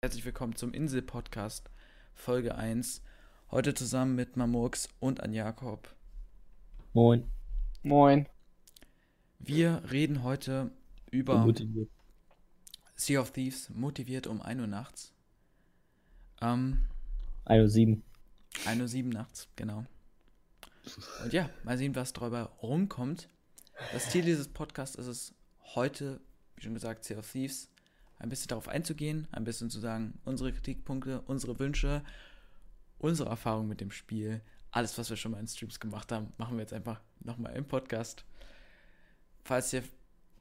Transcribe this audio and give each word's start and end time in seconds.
Herzlich 0.00 0.24
willkommen 0.24 0.54
zum 0.54 0.72
Insel-Podcast, 0.72 1.70
Folge 2.14 2.54
1. 2.54 3.02
Heute 3.50 3.74
zusammen 3.74 4.14
mit 4.14 4.36
Mamurks 4.36 4.88
und 5.00 5.20
an 5.24 5.32
Jakob. 5.32 5.92
Moin. 6.92 7.28
Moin. 7.82 8.28
Wir 9.40 9.82
reden 9.90 10.22
heute 10.22 10.70
über 11.10 11.38
Motiviert. 11.38 11.90
Sea 12.94 13.20
of 13.20 13.32
Thieves, 13.32 13.70
motiviert 13.70 14.28
um 14.28 14.40
1 14.40 14.60
Uhr 14.60 14.68
nachts. 14.68 15.12
Ähm, 16.40 16.84
1.07 17.46 18.00
1.07 18.66 19.04
Uhr 19.04 19.12
nachts, 19.14 19.48
genau. 19.56 19.84
Und 21.24 21.32
ja, 21.32 21.50
mal 21.64 21.76
sehen, 21.76 21.96
was 21.96 22.12
darüber 22.12 22.52
rumkommt. 22.62 23.28
Das 23.92 24.10
Ziel 24.10 24.24
dieses 24.24 24.46
Podcasts 24.46 24.94
ist 24.94 25.08
es, 25.08 25.34
heute, 25.74 26.20
wie 26.54 26.62
schon 26.62 26.74
gesagt, 26.74 27.02
Sea 27.02 27.18
of 27.18 27.28
Thieves, 27.28 27.68
ein 28.18 28.28
bisschen 28.28 28.48
darauf 28.48 28.68
einzugehen, 28.68 29.28
ein 29.32 29.44
bisschen 29.44 29.70
zu 29.70 29.80
sagen, 29.80 30.18
unsere 30.24 30.52
Kritikpunkte, 30.52 31.20
unsere 31.22 31.58
Wünsche, 31.58 32.02
unsere 32.98 33.28
Erfahrungen 33.28 33.68
mit 33.68 33.80
dem 33.80 33.90
Spiel, 33.90 34.40
alles, 34.70 34.98
was 34.98 35.10
wir 35.10 35.16
schon 35.16 35.32
mal 35.32 35.40
in 35.40 35.48
Streams 35.48 35.80
gemacht 35.80 36.12
haben, 36.12 36.32
machen 36.36 36.56
wir 36.56 36.62
jetzt 36.62 36.72
einfach 36.72 37.00
nochmal 37.20 37.54
im 37.56 37.66
Podcast. 37.66 38.24
Falls 39.44 39.72
ihr 39.72 39.82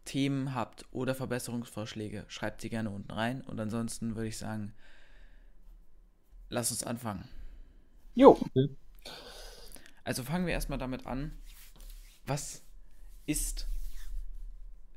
Themen 0.06 0.54
habt 0.54 0.86
oder 0.92 1.16
Verbesserungsvorschläge, 1.16 2.26
schreibt 2.28 2.62
sie 2.62 2.70
gerne 2.70 2.90
unten 2.90 3.12
rein. 3.12 3.42
Und 3.42 3.60
ansonsten 3.60 4.16
würde 4.16 4.30
ich 4.30 4.38
sagen, 4.38 4.74
lasst 6.50 6.72
uns 6.72 6.84
anfangen. 6.84 7.28
Jo. 8.16 8.40
Also 10.04 10.24
fangen 10.24 10.46
wir 10.46 10.54
erstmal 10.54 10.80
damit 10.80 11.06
an, 11.06 11.38
was 12.26 12.64
ist 13.26 13.68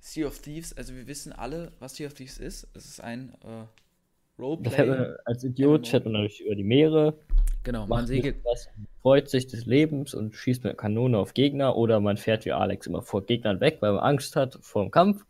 Sea 0.00 0.26
of 0.26 0.38
Thieves? 0.38 0.72
Also 0.76 0.94
wir 0.94 1.06
wissen 1.06 1.32
alle, 1.32 1.72
was 1.78 1.96
Sea 1.96 2.06
of 2.06 2.14
Thieves 2.14 2.38
ist. 2.38 2.66
Es 2.74 2.86
ist 2.86 3.00
ein 3.00 3.32
äh, 3.44 4.40
Roleplay. 4.40 5.14
als 5.24 5.44
Idiot 5.44 5.86
fährt 5.86 6.04
man 6.04 6.14
natürlich 6.14 6.40
über 6.40 6.54
die 6.54 6.64
Meere, 6.64 7.18
genau, 7.62 7.86
man 7.86 8.06
segelt. 8.06 8.36
was, 8.44 8.68
freut 9.02 9.28
sich 9.28 9.46
des 9.46 9.66
Lebens 9.66 10.14
und 10.14 10.34
schießt 10.34 10.64
mit 10.64 10.78
Kanone 10.78 11.18
auf 11.18 11.34
Gegner 11.34 11.76
oder 11.76 12.00
man 12.00 12.16
fährt 12.16 12.44
wie 12.44 12.52
Alex 12.52 12.86
immer 12.86 13.02
vor 13.02 13.24
Gegnern 13.24 13.60
weg, 13.60 13.78
weil 13.80 13.92
man 13.92 14.02
Angst 14.02 14.36
hat 14.36 14.58
vor 14.62 14.82
dem 14.82 14.90
Kampf. 14.90 15.24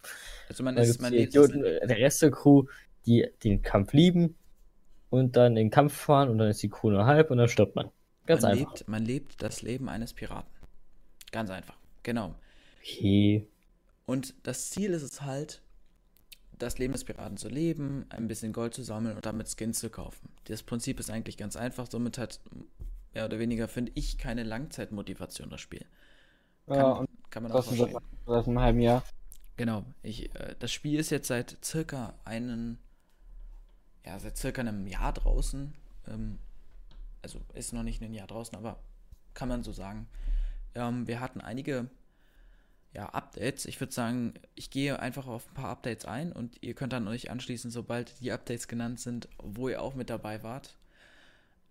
Also 0.49 0.63
man 0.65 0.77
Dann 0.77 0.85
ist, 0.85 1.03
man 1.03 1.13
Idioten, 1.13 1.63
der 1.63 1.99
Rest 1.99 2.23
der 2.23 2.31
Crew, 2.31 2.65
die 3.07 3.29
den 3.45 3.63
Kampf 3.63 3.93
lieben 3.93 4.37
und 5.11 5.37
dann 5.37 5.53
in 5.53 5.67
den 5.67 5.71
Kampf 5.71 5.95
fahren 5.95 6.29
und 6.29 6.39
dann 6.39 6.49
ist 6.49 6.63
die 6.63 6.69
Crew 6.69 6.91
nur 6.91 7.07
halb 7.07 7.31
und 7.31 7.39
dann 7.39 7.49
stirbt 7.49 7.77
man. 7.77 7.91
Ganz 8.27 8.43
man 8.43 8.53
einfach. 8.53 8.75
Lebt, 8.75 8.89
man 8.89 9.05
lebt 9.05 9.43
das 9.43 9.63
Leben 9.63 9.89
eines 9.89 10.13
Piraten. 10.13 10.51
Ganz 11.33 11.51
einfach. 11.51 11.77
Genau. 12.03 12.35
Okay. 12.81 13.47
Und 14.11 14.35
das 14.43 14.71
Ziel 14.71 14.91
ist 14.91 15.05
es 15.05 15.23
halt, 15.23 15.63
das 16.59 16.79
Leben 16.79 16.93
des 16.93 17.05
Piraten 17.05 17.37
zu 17.37 17.49
leben, 17.49 18.07
ein 18.09 18.27
bisschen 18.27 18.53
Gold 18.53 18.75
zu 18.75 18.83
sammeln 18.83 19.15
und 19.15 19.25
damit 19.25 19.49
Skins 19.49 19.79
zu 19.79 19.89
kaufen. 19.89 20.31
Das 20.47 20.65
Prinzip 20.65 20.99
ist 20.99 21.11
eigentlich 21.11 21.37
ganz 21.37 21.55
einfach. 21.55 21.89
Somit 21.89 22.19
hat 22.19 22.41
mehr 23.15 23.27
oder 23.27 23.39
weniger, 23.39 23.69
finde 23.69 23.93
ich, 23.95 24.19
keine 24.19 24.43
Langzeitmotivation 24.43 25.49
das 25.49 25.61
Spiel. 25.61 25.87
Kann, 26.67 26.77
Ja, 26.77 26.91
und 26.91 27.09
kann 27.31 27.45
man 27.45 27.53
auch 27.53 27.63
verstehen. 27.63 27.97
seit 28.27 28.49
einem 28.49 28.59
halben 28.59 28.81
Jahr. 28.81 29.05
Genau. 29.57 29.85
Ich, 30.03 30.35
äh, 30.35 30.57
das 30.59 30.73
Spiel 30.73 30.99
ist 30.99 31.11
jetzt 31.11 31.29
seit 31.29 31.65
circa 31.65 32.15
einen, 32.25 32.79
ja, 34.05 34.19
seit 34.19 34.37
circa 34.37 34.61
einem 34.61 34.89
Jahr 34.89 35.13
draußen. 35.13 35.73
Ähm, 36.09 36.41
also 37.23 37.39
ist 37.55 37.73
noch 37.73 37.85
nicht 37.85 38.03
ein 38.03 38.13
Jahr 38.13 38.27
draußen, 38.27 38.59
aber 38.59 38.81
kann 39.35 39.49
man 39.49 39.63
so 39.63 39.71
sagen. 39.71 40.09
Ähm, 40.75 41.07
wir 41.07 41.21
hatten 41.21 41.41
einige 41.41 41.89
ja, 42.93 43.07
Updates. 43.07 43.67
Ich 43.67 43.81
würde 43.81 43.93
sagen, 43.93 44.35
ich 44.55 44.71
gehe 44.71 44.99
einfach 44.99 45.27
auf 45.27 45.49
ein 45.49 45.55
paar 45.55 45.71
Updates 45.71 46.05
ein 46.05 46.33
und 46.33 46.57
ihr 46.61 46.75
könnt 46.75 46.93
dann 46.93 47.09
euch 47.09 47.31
anschließen, 47.31 47.71
sobald 47.71 48.21
die 48.21 48.33
Updates 48.33 48.69
genannt 48.69 49.01
sind, 49.01 49.29
wo 49.39 49.69
ihr 49.69 49.81
auch 49.81 49.95
mit 49.95 50.11
dabei 50.11 50.43
wart. 50.43 50.77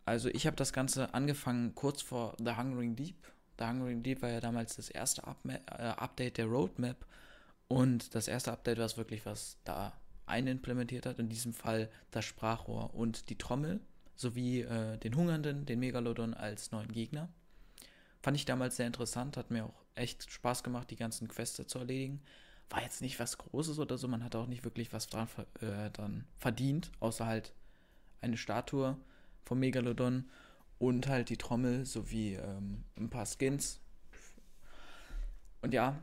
Also 0.06 0.30
ich 0.30 0.48
habe 0.48 0.56
das 0.56 0.74
Ganze 0.74 1.14
angefangen 1.14 1.76
kurz 1.76 2.02
vor 2.02 2.36
The 2.40 2.56
Hungering 2.56 2.96
Deep. 2.96 3.16
The 3.60 3.66
Hungering 3.66 4.02
Deep 4.02 4.22
war 4.22 4.30
ja 4.30 4.40
damals 4.40 4.76
das 4.76 4.90
erste 4.90 5.22
äh, 5.48 5.74
Update 5.76 6.38
der 6.38 6.46
Roadmap 6.46 7.06
und 7.68 8.16
das 8.16 8.28
erste 8.28 8.52
Update, 8.52 8.80
was 8.80 8.98
wirklich 8.98 9.26
was 9.26 9.58
da 9.66 9.94
einimplementiert 10.26 11.06
hat, 11.06 11.20
in 11.20 11.28
diesem 11.28 11.54
Fall 11.54 11.90
das 12.12 12.26
Sprachrohr 12.26 12.94
und 12.96 13.30
die 13.30 13.38
Trommel 13.38 13.82
sowie 14.16 14.62
äh, 14.62 14.98
den 14.98 15.16
Hungernden, 15.16 15.66
den 15.66 15.80
Megalodon 15.80 16.34
als 16.34 16.72
neuen 16.72 16.92
Gegner. 16.92 17.30
Fand 18.22 18.36
ich 18.36 18.46
damals 18.46 18.76
sehr 18.76 18.88
interessant, 18.88 19.38
hat 19.38 19.52
mir 19.52 19.66
auch 19.66 19.86
echt 19.96 20.30
Spaß 20.30 20.64
gemacht, 20.64 20.90
die 20.92 20.96
ganzen 20.96 21.28
Quests 21.28 21.66
zu 21.68 21.80
erledigen. 21.80 22.22
War 22.70 22.82
jetzt 22.82 23.02
nicht 23.02 23.20
was 23.20 23.38
Großes 23.38 23.80
oder 23.80 23.98
so, 23.98 24.08
man 24.08 24.24
hat 24.24 24.36
auch 24.36 24.48
nicht 24.48 24.64
wirklich 24.64 24.94
was 24.94 25.08
dran, 25.08 25.28
äh, 25.62 25.90
dran 25.90 26.26
verdient, 26.38 26.92
außer 27.00 27.26
halt 27.26 27.54
eine 28.22 28.38
Statue 28.38 28.98
vom 29.46 29.60
Megalodon 29.60 30.30
und 30.78 31.08
halt 31.08 31.30
die 31.30 31.38
Trommel 31.38 31.86
sowie 31.86 32.36
ähm, 32.36 32.84
ein 32.98 33.10
paar 33.10 33.26
Skins. 33.26 33.80
Und 35.62 35.74
ja, 35.74 36.02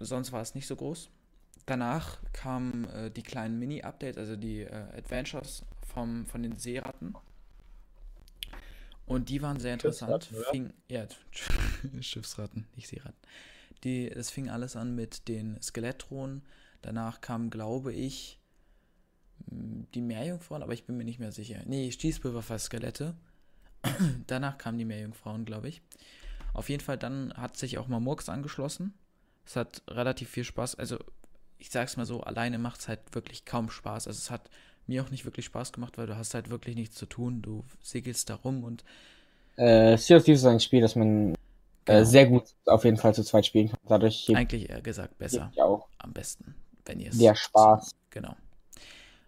sonst 0.00 0.32
war 0.32 0.40
es 0.40 0.54
nicht 0.54 0.66
so 0.66 0.76
groß. 0.76 1.10
Danach 1.66 2.18
kamen 2.32 2.84
äh, 2.90 3.10
die 3.10 3.22
kleinen 3.22 3.58
Mini-Updates, 3.58 4.18
also 4.18 4.36
die 4.36 4.60
äh, 4.60 4.86
Adventures 4.96 5.64
vom, 5.86 6.26
von 6.26 6.42
den 6.42 6.56
Seeratten. 6.56 7.14
Und 9.06 9.28
die 9.28 9.42
waren 9.42 9.60
sehr 9.60 9.74
interessant. 9.74 10.30
Fing, 10.50 10.72
ja, 10.88 11.06
Schiffsratten, 12.00 12.66
nicht 12.74 12.88
Seeratten. 12.88 13.18
Die, 13.84 14.10
es 14.10 14.30
fing 14.30 14.48
alles 14.48 14.76
an 14.76 14.94
mit 14.94 15.28
den 15.28 15.60
Skelettthronen. 15.60 16.42
Danach 16.80 17.20
kam, 17.20 17.50
glaube 17.50 17.92
ich, 17.92 18.38
m, 19.50 19.86
die 19.94 20.00
Meerjungfrauen, 20.00 20.62
aber 20.62 20.72
ich 20.72 20.84
bin 20.84 20.96
mir 20.96 21.04
nicht 21.04 21.18
mehr 21.18 21.32
sicher. 21.32 21.60
Nee, 21.66 21.90
Stießpulver 21.90 22.42
für 22.42 22.58
Skelette. 22.58 23.14
Danach 24.26 24.56
kamen 24.56 24.78
die 24.78 24.86
Meerjungfrauen, 24.86 25.44
glaube 25.44 25.68
ich. 25.68 25.82
Auf 26.54 26.70
jeden 26.70 26.82
Fall, 26.82 26.96
dann 26.96 27.34
hat 27.34 27.56
sich 27.56 27.76
auch 27.78 27.88
mal 27.88 28.00
Murks 28.00 28.28
angeschlossen. 28.28 28.94
Es 29.44 29.56
hat 29.56 29.82
relativ 29.88 30.30
viel 30.30 30.44
Spaß. 30.44 30.76
Also, 30.76 30.98
ich 31.58 31.70
sag's 31.70 31.96
mal 31.96 32.06
so, 32.06 32.22
alleine 32.22 32.58
macht 32.58 32.80
es 32.80 32.88
halt 32.88 33.00
wirklich 33.14 33.44
kaum 33.44 33.68
Spaß. 33.68 34.06
Also, 34.06 34.18
es 34.18 34.30
hat 34.30 34.48
mir 34.86 35.02
auch 35.04 35.10
nicht 35.10 35.24
wirklich 35.24 35.46
Spaß 35.46 35.72
gemacht, 35.72 35.98
weil 35.98 36.06
du 36.06 36.16
hast 36.16 36.34
halt 36.34 36.50
wirklich 36.50 36.76
nichts 36.76 36.96
zu 36.96 37.06
tun. 37.06 37.42
Du 37.42 37.64
segelst 37.82 38.28
da 38.30 38.34
rum 38.36 38.64
und 38.64 38.84
Äh, 39.56 39.96
Sea 39.96 40.16
of 40.18 40.24
Thieves 40.24 40.40
ist 40.40 40.46
ein 40.46 40.60
Spiel, 40.60 40.80
das 40.80 40.96
man 40.96 41.34
Genau. 41.86 41.98
äh, 42.00 42.04
sehr 42.06 42.26
gut 42.26 42.44
auf 42.66 42.84
jeden 42.84 42.96
Fall 42.96 43.14
zu 43.14 43.22
zweit 43.22 43.46
spielen 43.46 43.68
kann. 43.68 43.78
Dadurch 43.86 44.30
eigentlich 44.34 44.70
eher 44.70 44.80
gesagt 44.80 45.18
besser. 45.18 45.52
ja 45.54 45.64
auch 45.64 45.88
Am 45.98 46.12
besten, 46.12 46.54
wenn 46.86 46.98
ihr 47.00 47.10
es. 47.10 47.18
der 47.18 47.34
Spaß. 47.34 47.94
Genau. 48.10 48.34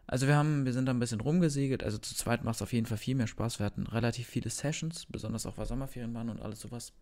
Also 0.06 0.26
wir 0.26 0.36
haben, 0.36 0.64
wir 0.64 0.72
sind 0.72 0.86
da 0.86 0.92
ein 0.94 0.98
bisschen 1.00 1.20
rumgesegelt. 1.20 1.82
Also 1.84 1.98
zu 1.98 2.14
zweit 2.14 2.44
macht 2.44 2.56
es 2.56 2.62
auf 2.62 2.72
jeden 2.72 2.86
Fall 2.86 2.96
viel 2.96 3.14
mehr 3.14 3.26
Spaß. 3.26 3.58
Wir 3.58 3.66
hatten 3.66 3.86
relativ 3.86 4.26
viele 4.28 4.50
Sessions, 4.50 5.04
besonders 5.06 5.44
auch 5.46 5.58
weil 5.58 5.66
Sommerferien 5.66 6.14
waren 6.14 6.30
und 6.30 6.40
alles 6.40 6.60
sowas. 6.60 6.92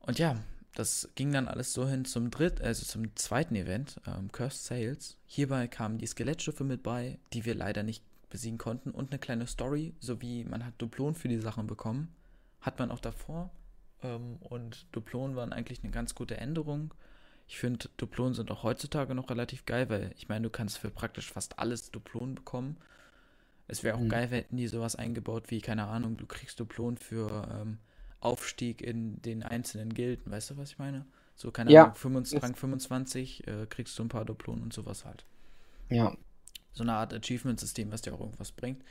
Und 0.00 0.18
ja, 0.18 0.36
das 0.76 1.08
ging 1.14 1.32
dann 1.32 1.48
alles 1.48 1.72
so 1.72 1.88
hin 1.88 2.04
zum 2.04 2.30
dritten, 2.30 2.62
also 2.62 2.84
zum 2.84 3.16
zweiten 3.16 3.56
Event, 3.56 3.98
ähm, 4.06 4.30
Cursed 4.30 4.62
Sales. 4.64 5.16
Hierbei 5.26 5.68
kamen 5.68 5.98
die 5.98 6.06
Skelettschiffe 6.06 6.64
mit 6.64 6.82
bei, 6.82 7.18
die 7.32 7.44
wir 7.44 7.54
leider 7.54 7.82
nicht 7.82 8.04
besiegen 8.28 8.58
konnten 8.58 8.90
und 8.90 9.10
eine 9.10 9.18
kleine 9.18 9.46
Story, 9.46 9.94
sowie 10.00 10.44
man 10.44 10.64
hat 10.66 10.74
Duplon 10.78 11.14
für 11.14 11.28
die 11.28 11.40
Sachen 11.40 11.66
bekommen. 11.66 12.14
Hat 12.60 12.78
man 12.78 12.90
auch 12.90 13.00
davor. 13.00 13.50
Ähm, 14.02 14.36
und 14.40 14.86
Duplon 14.92 15.34
waren 15.34 15.52
eigentlich 15.52 15.82
eine 15.82 15.92
ganz 15.92 16.14
gute 16.14 16.36
Änderung. 16.36 16.92
Ich 17.48 17.58
finde, 17.58 17.88
Duplonen 17.96 18.34
sind 18.34 18.50
auch 18.50 18.62
heutzutage 18.62 19.14
noch 19.14 19.30
relativ 19.30 19.64
geil, 19.64 19.88
weil 19.88 20.12
ich 20.18 20.28
meine, 20.28 20.42
du 20.42 20.50
kannst 20.50 20.78
für 20.78 20.90
praktisch 20.90 21.32
fast 21.32 21.58
alles 21.58 21.90
Duplon 21.90 22.34
bekommen. 22.34 22.76
Es 23.68 23.82
wäre 23.82 23.96
auch 23.96 24.00
Mhm. 24.00 24.08
geil, 24.10 24.28
hätten 24.28 24.56
die 24.56 24.68
sowas 24.68 24.96
eingebaut 24.96 25.44
wie, 25.50 25.60
keine 25.60 25.86
Ahnung, 25.86 26.16
du 26.16 26.26
kriegst 26.26 26.60
Duplon 26.60 26.96
für 26.98 27.48
ähm, 27.50 27.78
Aufstieg 28.20 28.82
in 28.82 29.20
den 29.22 29.42
einzelnen 29.42 29.94
Gilden. 29.94 30.30
Weißt 30.32 30.50
du, 30.50 30.56
was 30.56 30.70
ich 30.72 30.78
meine? 30.78 31.06
So, 31.36 31.50
keine 31.52 31.70
Ja. 31.70 31.84
Ahnung, 31.84 31.94
25, 31.94 32.42
Rang 32.42 32.54
25 32.56 33.46
äh, 33.46 33.66
kriegst 33.68 33.98
du 33.98 34.04
ein 34.04 34.08
paar 34.08 34.24
Duplonen 34.24 34.62
und 34.64 34.72
sowas 34.72 35.04
halt. 35.04 35.26
Ja. 35.90 36.16
So 36.72 36.84
eine 36.84 36.92
Art 36.94 37.12
Achievement-System, 37.12 37.90
was 37.90 38.02
dir 38.02 38.14
auch 38.14 38.20
irgendwas 38.20 38.52
bringt. 38.52 38.84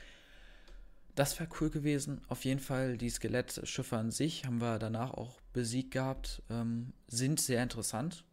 Das 1.14 1.38
wäre 1.40 1.48
cool 1.60 1.70
gewesen. 1.70 2.20
Auf 2.28 2.44
jeden 2.44 2.60
Fall, 2.60 2.96
die 2.98 3.08
Skelettschiffe 3.10 3.96
an 3.96 4.10
sich 4.10 4.44
haben 4.44 4.60
wir 4.60 4.78
danach 4.78 5.12
auch 5.14 5.40
besiegt 5.52 5.92
gehabt. 5.92 6.42
Ähm, 6.50 6.92
sind 7.08 7.40
sehr 7.40 7.62
interessant. 7.62 8.24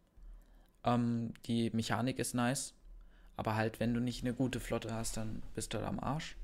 Ähm, 0.85 1.33
die 1.45 1.71
Mechanik 1.71 2.19
ist 2.19 2.35
nice. 2.35 2.73
Aber 3.37 3.55
halt, 3.55 3.79
wenn 3.79 3.93
du 3.93 4.01
nicht 4.01 4.23
eine 4.23 4.33
gute 4.35 4.59
Flotte 4.59 4.93
hast, 4.93 5.17
dann 5.17 5.43
bist 5.55 5.73
du 5.73 5.79
da 5.79 5.87
am 5.87 5.99
Arsch. 5.99 6.37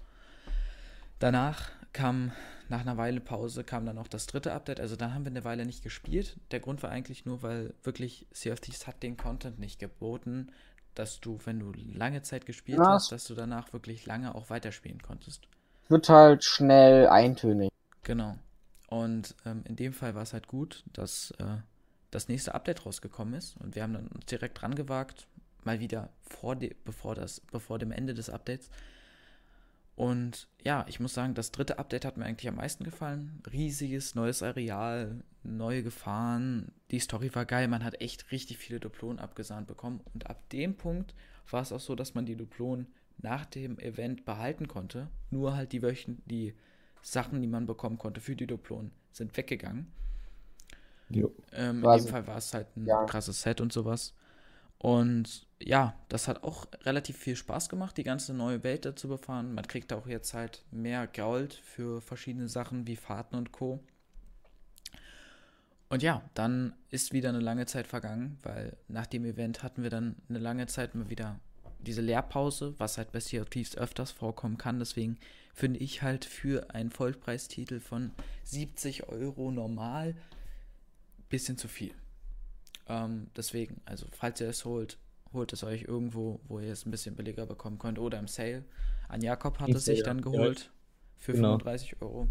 Danach 1.20 1.72
kam, 1.94 2.32
nach 2.70 2.82
einer 2.82 2.98
Weile 2.98 3.20
Pause, 3.22 3.64
kam 3.64 3.86
dann 3.86 3.98
auch 3.98 4.08
das 4.08 4.28
dritte 4.28 4.54
Update. 4.54 4.80
Also 4.80 4.96
dann 4.96 5.14
haben 5.14 5.26
wir 5.26 5.32
eine 5.32 5.44
Weile 5.44 5.66
nicht 5.66 5.84
gespielt. 5.84 6.38
Der 6.52 6.60
Grund 6.60 6.84
war 6.84 6.92
eigentlich 6.92 7.26
nur, 7.26 7.42
weil 7.44 7.74
wirklich 7.84 8.28
Sea 8.32 8.54
of 8.54 8.60
Thieves 8.60 8.88
hat 8.88 9.02
den 9.04 9.18
Content 9.18 9.60
nicht 9.60 9.80
geboten, 9.80 10.52
dass 10.96 11.20
du, 11.20 11.40
wenn 11.46 11.60
du 11.60 11.72
lange 11.74 12.22
Zeit 12.22 12.46
gespielt 12.46 12.86
Ja, 12.86 12.86
hast, 12.88 13.12
dass 13.12 13.26
du 13.26 13.36
danach 13.36 13.74
wirklich 13.74 14.06
lange 14.06 14.36
auch 14.36 14.50
weiterspielen 14.50 15.02
konntest. 15.02 15.48
Wird 15.88 16.10
halt 16.10 16.44
schnell 16.44 17.08
eintönig. 17.08 17.70
Genau. 18.04 18.38
Und 18.88 19.36
ähm, 19.46 19.64
in 19.66 19.76
dem 19.76 19.94
Fall 19.94 20.16
war 20.16 20.24
es 20.24 20.34
halt 20.34 20.48
gut, 20.48 20.84
dass 20.94 21.32
äh, 21.40 21.58
das 22.12 22.28
nächste 22.28 22.56
Update 22.56 22.86
rausgekommen 22.86 23.34
ist 23.36 23.56
und 23.58 23.76
wir 23.76 23.84
haben 23.84 23.94
dann 23.94 24.08
uns 24.08 24.26
direkt 24.26 24.62
dran 24.62 24.76
gewagt, 24.76 25.28
mal 25.64 25.80
wieder 25.80 26.10
vor 26.22 26.56
de, 26.56 26.76
bevor 26.86 27.16
das, 27.16 27.40
bevor 27.40 27.78
dem 27.78 27.92
Ende 27.92 28.14
des 28.14 28.30
Updates, 28.30 28.70
Und 30.00 30.48
ja, 30.64 30.86
ich 30.88 31.02
muss 31.02 31.14
sagen, 31.14 31.34
das 31.34 31.52
dritte 31.52 31.78
Update 31.78 32.06
hat 32.06 32.16
mir 32.16 32.24
eigentlich 32.24 32.48
am 32.48 32.56
meisten 32.56 32.86
gefallen. 32.86 33.44
Riesiges 33.52 34.16
neues 34.16 34.42
Areal, 34.42 35.26
neue 35.44 35.84
Gefahren. 35.84 36.72
Die 36.90 37.00
Story 37.02 37.36
war 37.36 37.46
geil. 37.46 37.68
Man 37.68 37.84
hat 37.84 38.00
echt 38.00 38.32
richtig 38.32 38.60
viele 38.60 38.80
Duplonen 38.80 39.20
abgesahnt 39.20 39.68
bekommen. 39.68 40.00
Und 40.14 40.30
ab 40.30 40.48
dem 40.52 40.78
Punkt 40.78 41.16
war 41.50 41.64
es 41.64 41.74
auch 41.74 41.82
so, 41.82 41.96
dass 41.96 42.16
man 42.16 42.26
die 42.26 42.38
Duplonen 42.38 42.88
nach 43.18 43.44
dem 43.44 43.78
Event 43.78 44.24
behalten 44.24 44.70
konnte. 44.70 45.10
Nur 45.32 45.58
halt 45.58 45.74
die 45.74 45.82
Wöchen, 45.82 46.22
die 46.28 46.56
Sachen, 47.02 47.42
die 47.42 47.50
man 47.50 47.66
bekommen 47.66 47.98
konnte 47.98 48.22
für 48.22 48.38
die 48.38 48.48
Duplonen, 48.48 48.92
sind 49.12 49.36
weggegangen. 49.36 49.92
Ähm, 51.52 51.84
in 51.84 51.98
dem 51.98 52.08
Fall 52.08 52.26
war 52.26 52.38
es 52.38 52.54
halt 52.54 52.68
ein 52.78 52.86
ja. 52.86 53.04
krasses 53.04 53.42
Set 53.42 53.60
und 53.60 53.74
sowas. 53.74 54.14
Und 54.78 55.46
ja, 55.62 55.94
das 56.08 56.28
hat 56.28 56.44
auch 56.44 56.68
relativ 56.84 57.18
viel 57.18 57.36
Spaß 57.36 57.70
gemacht, 57.70 57.98
die 57.98 58.04
ganze 58.04 58.34
neue 58.34 58.64
Welt 58.64 58.86
dazu 58.86 59.08
befahren. 59.10 59.54
Man 59.54 59.68
kriegt 59.68 59.92
auch 59.92 60.08
jetzt 60.08 60.34
halt 60.34 60.64
mehr 60.72 61.08
Gold 61.08 61.54
für 61.54 62.02
verschiedene 62.02 62.48
Sachen 62.48 62.88
wie 62.88 62.96
Fahrten 62.96 63.36
und 63.36 63.52
Co. 63.52 63.84
Und 65.90 66.04
ja, 66.04 66.22
dann 66.34 66.74
ist 66.90 67.14
wieder 67.14 67.30
eine 67.30 67.40
lange 67.40 67.66
Zeit 67.66 67.88
vergangen, 67.88 68.38
weil 68.44 68.78
nach 68.88 69.08
dem 69.08 69.26
Event 69.26 69.64
hatten 69.64 69.84
wir 69.84 69.90
dann 69.90 70.16
eine 70.30 70.40
lange 70.40 70.68
Zeit 70.68 70.96
mal 70.96 71.10
wieder 71.10 71.40
diese 71.80 72.02
Lehrpause, 72.02 72.76
was 72.78 72.98
halt 72.98 73.12
bei 73.12 73.20
Sea 73.20 73.42
of 73.42 73.50
Thieves 73.50 73.76
öfters 73.76 74.12
vorkommen 74.12 74.58
kann. 74.58 74.80
Deswegen 74.80 75.18
finde 75.54 75.80
ich 75.80 76.02
halt 76.02 76.26
für 76.26 76.74
einen 76.74 76.92
Vollpreistitel 76.92 77.80
von 77.80 78.12
70 78.44 79.10
Euro 79.10 79.52
normal 79.52 80.10
ein 80.10 81.26
bisschen 81.30 81.58
zu 81.58 81.68
viel. 81.68 81.94
Ähm, 82.88 83.28
deswegen, 83.36 83.82
also 83.86 84.06
falls 84.12 84.42
ihr 84.42 84.50
es 84.50 84.66
holt, 84.66 84.98
holt 85.34 85.54
es 85.54 85.64
euch 85.64 85.84
irgendwo, 85.84 86.40
wo 86.48 86.60
ihr 86.60 86.72
es 86.72 86.86
ein 86.86 86.92
bisschen 86.92 87.16
billiger 87.16 87.46
bekommen 87.46 87.80
könnt 87.80 88.00
oder 88.00 88.20
im 88.20 88.28
Sale. 88.28 88.64
An 89.08 89.22
Jakob 89.22 89.60
hat 89.60 89.70
es 89.70 89.86
sich 89.86 90.04
dann 90.04 90.22
geholt 90.22 90.60
ja. 90.60 90.70
für 91.18 91.34
genau. 91.34 91.58
35 91.58 92.02
Euro. 92.02 92.28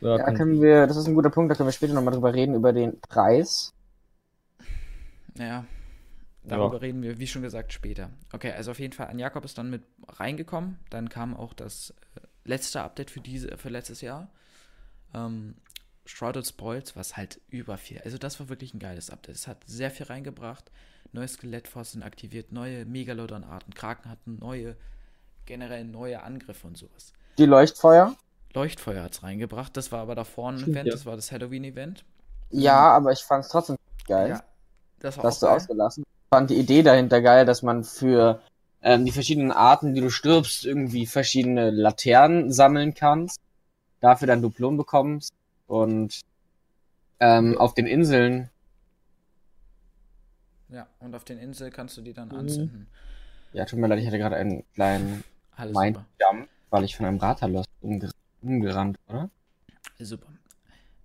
Ja, 0.00 0.16
ja 0.16 0.32
können 0.32 0.60
wir, 0.60 0.86
das 0.86 0.96
ist 0.96 1.06
ein 1.06 1.14
guter 1.14 1.30
Punkt, 1.30 1.50
da 1.50 1.54
können 1.54 1.68
wir 1.68 1.72
später 1.72 1.94
nochmal 1.94 2.14
drüber 2.14 2.32
reden, 2.32 2.54
über 2.54 2.72
den 2.72 3.00
Preis. 3.00 3.74
Naja, 5.36 5.64
darüber 6.44 6.76
ja. 6.76 6.80
reden 6.80 7.02
wir, 7.02 7.18
wie 7.18 7.26
schon 7.26 7.42
gesagt, 7.42 7.72
später. 7.72 8.10
Okay, 8.32 8.52
also 8.52 8.70
auf 8.70 8.80
jeden 8.80 8.92
Fall, 8.92 9.08
an 9.08 9.18
Jakob 9.18 9.44
ist 9.44 9.58
dann 9.58 9.70
mit 9.70 9.82
reingekommen. 10.08 10.78
Dann 10.90 11.08
kam 11.08 11.36
auch 11.36 11.52
das 11.52 11.94
äh, 12.16 12.20
letzte 12.44 12.82
Update 12.82 13.10
für 13.10 13.20
diese, 13.20 13.56
für 13.56 13.68
letztes 13.68 14.00
Jahr. 14.00 14.30
Ähm, 15.14 15.54
Shrouded 16.10 16.44
Spoils, 16.44 16.96
was 16.96 17.16
halt 17.16 17.40
über 17.50 17.78
viel. 17.78 18.00
Also 18.04 18.18
das 18.18 18.40
war 18.40 18.48
wirklich 18.48 18.74
ein 18.74 18.80
geiles 18.80 19.10
Update. 19.10 19.36
Es 19.36 19.46
hat 19.46 19.58
sehr 19.66 19.90
viel 19.90 20.06
reingebracht. 20.06 20.70
Neue 21.12 21.28
Skelettfossilien 21.28 22.06
aktiviert, 22.06 22.52
neue 22.52 22.84
Megalodon-Arten, 22.84 23.74
Kraken 23.74 24.10
hatten 24.10 24.38
neue, 24.40 24.76
generell 25.46 25.84
neue 25.84 26.22
Angriffe 26.22 26.66
und 26.66 26.76
sowas. 26.76 27.12
Die 27.38 27.46
Leuchtfeuer? 27.46 28.14
Leuchtfeuer 28.54 29.04
hat 29.04 29.12
es 29.12 29.22
reingebracht. 29.22 29.76
Das 29.76 29.92
war 29.92 30.00
aber 30.00 30.16
davor 30.16 30.50
ein 30.50 30.58
Stimmt, 30.58 30.76
Event, 30.76 30.88
ja. 30.88 30.92
das 30.94 31.06
war 31.06 31.14
das 31.16 31.30
Halloween-Event. 31.30 32.04
Ja, 32.50 32.90
aber 32.90 33.12
ich 33.12 33.20
fand 33.20 33.44
es 33.44 33.50
trotzdem 33.50 33.76
geil. 34.06 34.30
Ja, 34.30 34.42
das 34.98 35.16
war 35.16 35.24
Hast 35.24 35.42
du 35.42 35.46
geil. 35.46 35.56
ausgelassen. 35.56 36.02
Ich 36.02 36.28
fand 36.36 36.50
die 36.50 36.56
Idee 36.58 36.82
dahinter 36.82 37.22
geil, 37.22 37.46
dass 37.46 37.62
man 37.62 37.84
für 37.84 38.42
ähm, 38.82 39.04
die 39.04 39.12
verschiedenen 39.12 39.52
Arten, 39.52 39.94
die 39.94 40.00
du 40.00 40.10
stirbst, 40.10 40.64
irgendwie 40.64 41.06
verschiedene 41.06 41.70
Laternen 41.70 42.52
sammeln 42.52 42.94
kannst. 42.94 43.40
Dafür 44.00 44.26
dann 44.26 44.42
Duplon 44.42 44.76
bekommst 44.76 45.32
und 45.70 46.22
ähm, 47.20 47.56
auf 47.56 47.74
den 47.74 47.86
Inseln. 47.86 48.50
Ja, 50.68 50.88
und 50.98 51.14
auf 51.14 51.24
den 51.24 51.38
Inseln 51.38 51.72
kannst 51.72 51.96
du 51.96 52.02
die 52.02 52.12
dann 52.12 52.28
mhm. 52.28 52.38
anzünden. 52.38 52.86
Ja, 53.52 53.64
tut 53.64 53.78
mir 53.78 53.86
leid, 53.86 54.00
ich 54.00 54.06
hatte 54.06 54.18
gerade 54.18 54.36
einen 54.36 54.64
kleinen 54.74 55.22
Mindjump, 55.56 56.48
weil 56.70 56.84
ich 56.84 56.96
von 56.96 57.06
einem 57.06 57.18
Ratalos 57.18 57.66
umger 57.80 58.10
umgerannt 58.42 58.98
oder? 59.06 59.30
Super. 59.98 60.26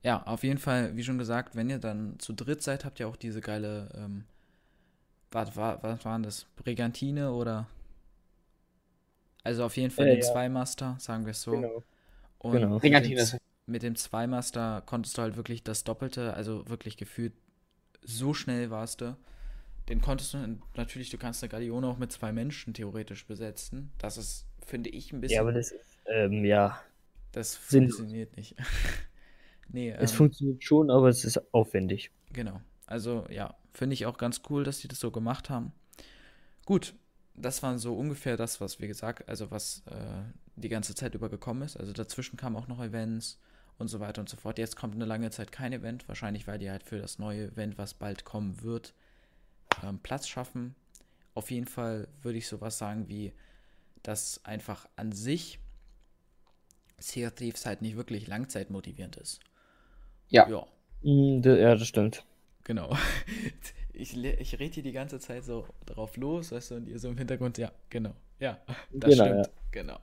Ja, 0.02 0.24
auf 0.24 0.44
jeden 0.44 0.60
Fall, 0.60 0.96
wie 0.96 1.04
schon 1.04 1.18
gesagt, 1.18 1.56
wenn 1.56 1.70
ihr 1.70 1.80
dann 1.80 2.18
zu 2.20 2.34
dritt 2.34 2.64
seid, 2.64 2.86
habt 2.86 3.00
ihr 3.00 3.08
auch 3.08 3.18
diese 3.18 3.42
geile, 3.42 3.90
ähm, 3.96 4.24
was, 5.32 5.56
was, 5.56 5.84
was 5.84 6.06
waren 6.06 6.24
das? 6.24 6.46
Brigantine 6.56 7.32
oder? 7.32 7.68
Also 9.44 9.64
auf 9.64 9.78
jeden 9.78 9.92
Fall 9.92 10.08
äh, 10.08 10.12
den 10.16 10.24
ja. 10.24 10.32
Zweimaster, 10.32 10.96
sagen 11.00 11.26
wir 11.26 11.32
es 11.32 11.42
so. 11.42 11.52
Genau. 11.52 11.84
Und 12.40 12.52
genau. 12.54 12.80
Brigantine 12.80 13.22
ist 13.22 13.38
mit 13.66 13.84
dem 13.84 13.96
Zweimaster 13.96 14.84
konntest 14.86 15.18
du 15.18 15.22
halt 15.22 15.36
wirklich 15.38 15.64
das 15.64 15.84
Doppelte, 15.84 16.34
also 16.34 16.68
wirklich 16.70 16.98
gefühlt 16.98 17.34
so 18.02 18.34
schnell 18.34 18.70
warst 18.70 19.02
du. 19.02 19.18
Den 19.90 20.02
konntest 20.02 20.34
du 20.34 20.60
natürlich, 20.76 21.10
du 21.10 21.18
kannst 21.18 21.44
eine 21.44 21.50
Galeone 21.50 21.88
auch 21.88 21.98
mit 21.98 22.12
zwei 22.12 22.32
Menschen 22.32 22.74
theoretisch 22.74 23.26
besetzen. 23.26 23.92
Das 23.98 24.18
ist, 24.18 24.48
finde 24.66 24.90
ich, 24.90 25.12
ein 25.12 25.22
bisschen. 25.22 25.36
Ja, 25.36 25.42
aber 25.42 25.52
das 25.52 25.72
ist, 25.72 25.98
ähm, 26.08 26.46
ja. 26.46 26.80
Das 27.32 27.56
funktioniert 27.56 28.36
nicht. 28.38 28.56
nee, 29.70 29.92
es 29.92 30.12
ähm, 30.12 30.18
funktioniert 30.18 30.64
schon, 30.64 30.90
aber 30.90 31.10
es 31.10 31.24
ist 31.26 31.54
aufwendig. 31.54 32.12
Genau. 32.34 32.62
Also, 32.88 33.26
ja, 33.30 33.56
finde 33.74 33.94
ich 33.94 34.06
auch 34.06 34.18
ganz 34.18 34.42
cool, 34.50 34.64
dass 34.64 34.80
die 34.80 34.88
das 34.88 35.00
so 35.00 35.12
gemacht 35.12 35.50
haben. 35.50 35.72
Gut, 36.66 36.96
das 37.36 37.62
war 37.62 37.78
so 37.78 37.96
ungefähr 37.96 38.38
das, 38.38 38.62
was 38.62 38.80
wir 38.80 38.88
gesagt, 38.88 39.28
also 39.28 39.52
was 39.52 39.84
äh, 39.88 40.24
die 40.56 40.70
ganze 40.70 40.96
Zeit 40.96 41.14
über 41.14 41.30
gekommen 41.30 41.62
ist. 41.62 41.78
Also 41.78 41.94
dazwischen 41.94 42.38
kamen 42.38 42.56
auch 42.56 42.68
noch 42.68 42.82
Events 42.82 43.40
und 43.78 43.88
so 43.88 44.00
weiter 44.00 44.22
und 44.22 44.30
so 44.30 44.38
fort. 44.38 44.58
Jetzt 44.58 44.76
kommt 44.76 44.96
eine 44.96 45.06
lange 45.06 45.30
Zeit 45.32 45.52
kein 45.52 45.74
Event, 45.74 46.08
wahrscheinlich 46.08 46.48
weil 46.48 46.60
die 46.60 46.70
halt 46.70 46.84
für 46.84 47.00
das 47.00 47.20
neue 47.20 47.48
Event, 47.48 47.78
was 47.78 47.94
bald 47.94 48.26
kommen 48.26 48.62
wird, 48.64 48.94
ähm, 49.84 50.00
Platz 50.00 50.28
schaffen. 50.28 50.76
Auf 51.34 51.52
jeden 51.52 51.68
Fall 51.68 52.08
würde 52.22 52.38
ich 52.38 52.48
sowas 52.48 52.78
sagen 52.78 53.10
wie, 53.10 53.34
dass 54.04 54.44
einfach 54.46 54.88
an 54.96 55.12
sich 55.12 55.60
Sea 56.98 57.30
Thieves 57.30 57.66
halt 57.66 57.82
nicht 57.82 57.98
wirklich 57.98 58.28
langzeitmotivierend 58.28 59.18
ist. 59.18 59.42
Ja. 60.30 60.48
Ja, 60.48 60.66
mm, 61.02 61.42
ja 61.44 61.76
das 61.76 61.88
stimmt. 61.88 62.26
Genau. 62.64 62.96
Ich, 63.98 64.22
ich 64.22 64.60
rede 64.60 64.74
hier 64.74 64.84
die 64.84 64.92
ganze 64.92 65.22
Zeit 65.22 65.46
so 65.46 65.66
drauf 65.86 66.18
los, 66.18 66.52
weißt 66.52 66.72
du, 66.72 66.76
und 66.76 66.90
ihr 66.90 67.00
so 67.00 67.08
im 67.08 67.18
Hintergrund, 67.18 67.58
ja, 67.58 67.72
genau. 67.90 68.14
Ja, 68.40 68.60
das 68.92 69.12
genau, 69.12 69.24
stimmt. 69.24 69.46
Ja. 69.48 69.54
Genau. 69.72 70.00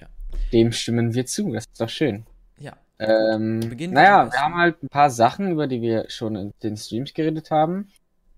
Ja. 0.00 0.08
Dem 0.52 0.72
stimmen 0.72 1.14
wir 1.14 1.26
zu, 1.26 1.52
das 1.52 1.66
ist 1.66 1.80
doch 1.80 1.88
schön. 1.88 2.26
Ja, 2.58 2.76
ähm, 2.98 3.60
naja, 3.60 4.32
wir 4.32 4.40
haben 4.40 4.54
halt 4.54 4.82
ein 4.82 4.88
paar 4.88 5.10
Sachen, 5.10 5.50
über 5.50 5.66
die 5.66 5.82
wir 5.82 6.08
schon 6.08 6.36
in 6.36 6.52
den 6.62 6.76
Streams 6.76 7.12
geredet 7.12 7.50
haben. 7.50 7.88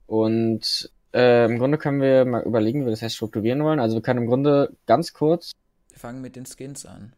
Und 0.06 0.90
äh, 1.12 1.46
im 1.46 1.58
Grunde 1.58 1.78
können 1.78 2.00
wir 2.00 2.24
mal 2.24 2.42
überlegen, 2.42 2.80
wie 2.80 2.86
wir 2.86 2.90
das 2.90 3.00
jetzt 3.00 3.16
strukturieren 3.16 3.62
wollen. 3.62 3.80
Also 3.80 3.96
wir 3.96 4.02
können 4.02 4.22
im 4.22 4.26
Grunde 4.26 4.76
ganz 4.86 5.12
kurz. 5.12 5.52
Wir 5.90 5.98
fangen 5.98 6.20
mit 6.20 6.36
den 6.36 6.46
Skins 6.46 6.86
an. 6.86 7.12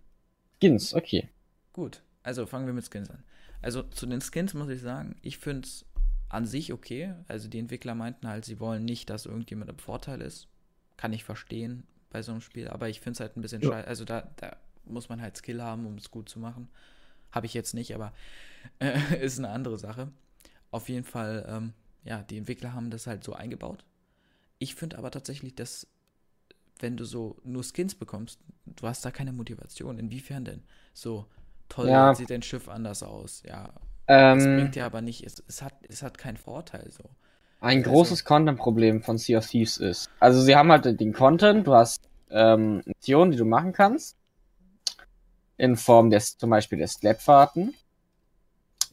Skins, 0.58 0.94
okay. 0.94 1.28
Gut, 1.73 2.02
also 2.23 2.47
fangen 2.47 2.66
wir 2.66 2.75
mit 2.75 2.90
Skins 2.90 3.11
an. 3.11 3.23
Also 3.62 3.82
zu 3.82 4.06
den 4.06 4.20
Skins 4.20 4.54
muss 4.54 4.68
ich 4.68 4.80
sagen, 4.80 5.16
ich 5.23 5.38
finde 5.38 5.66
es 5.66 5.85
an 6.28 6.47
sich 6.47 6.73
okay. 6.73 7.14
Also 7.28 7.49
die 7.49 7.59
Entwickler 7.59 7.94
meinten 7.94 8.28
halt, 8.28 8.44
sie 8.44 8.61
wollen 8.61 8.85
nicht, 8.85 9.11
dass 9.11 9.26
irgendjemand 9.26 9.70
im 9.70 9.78
Vorteil 9.78 10.20
ist. 10.20 10.49
Kann 10.97 11.12
ich 11.12 11.25
verstehen 11.25 11.85
bei 12.11 12.23
so 12.23 12.32
einem 12.32 12.40
Spiel, 12.40 12.68
aber 12.68 12.88
ich 12.88 13.00
finde 13.00 13.12
es 13.12 13.20
halt 13.20 13.37
ein 13.37 13.42
bisschen 13.42 13.62
ja. 13.62 13.70
scheiße. 13.70 13.88
Also 13.88 14.04
da, 14.04 14.28
da 14.37 14.56
muss 14.85 15.09
man 15.09 15.20
halt 15.20 15.37
Skill 15.37 15.62
haben, 15.62 15.87
um 15.87 15.97
es 15.97 16.11
gut 16.11 16.28
zu 16.28 16.38
machen. 16.38 16.68
Habe 17.32 17.46
ich 17.46 17.54
jetzt 17.54 17.75
nicht, 17.75 17.94
aber 17.94 18.12
äh, 18.78 19.25
ist 19.25 19.38
eine 19.38 19.50
andere 19.50 19.78
Sache. 19.78 20.08
Auf 20.70 20.88
jeden 20.88 21.04
Fall, 21.04 21.46
ähm, 21.49 21.72
ja, 22.04 22.22
die 22.22 22.38
Entwickler 22.38 22.72
haben 22.72 22.90
das 22.90 23.06
halt 23.06 23.25
so 23.25 23.32
eingebaut. 23.32 23.84
Ich 24.58 24.75
finde 24.75 24.99
aber 24.99 25.10
tatsächlich, 25.10 25.54
dass 25.54 25.87
wenn 26.78 26.96
du 26.96 27.04
so 27.04 27.37
nur 27.44 27.62
Skins 27.62 27.94
bekommst, 27.94 28.40
du 28.64 28.87
hast 28.87 29.04
da 29.04 29.10
keine 29.10 29.32
Motivation. 29.32 29.99
Inwiefern 29.99 30.44
denn? 30.44 30.62
So, 30.94 31.26
toll, 31.68 31.88
ja. 31.88 32.14
sieht 32.14 32.30
dein 32.30 32.42
Schiff 32.42 32.68
anders 32.68 33.02
aus. 33.02 33.42
Ja. 33.46 33.72
Ähm, 34.06 34.38
das 34.38 34.44
bringt 34.46 34.75
dir 34.75 34.87
aber 34.87 35.02
nicht, 35.02 35.25
es, 35.25 35.42
es, 35.46 35.62
hat, 35.62 35.75
es 35.88 36.02
hat 36.02 36.18
keinen 36.18 36.37
Vorteil 36.37 36.90
so. 36.90 37.04
Ein 37.60 37.78
also, 37.78 37.90
großes 37.90 38.25
Content-Problem 38.25 39.02
von 39.02 39.18
Sea 39.18 39.38
of 39.38 39.46
Thieves 39.46 39.76
ist. 39.76 40.08
Also 40.18 40.40
sie 40.40 40.56
haben 40.56 40.70
halt 40.72 40.99
den 40.99 41.12
Content, 41.12 41.66
du 41.66 41.75
hast 41.75 42.08
ähm, 42.30 42.82
Missionen, 42.87 43.32
die 43.32 43.37
du 43.37 43.44
machen 43.44 43.72
kannst 43.72 44.16
in 45.61 45.76
Form 45.76 46.09
des 46.09 46.38
zum 46.38 46.49
Beispiel 46.49 46.79
der 46.79 46.88
Slapfahrten, 46.88 47.75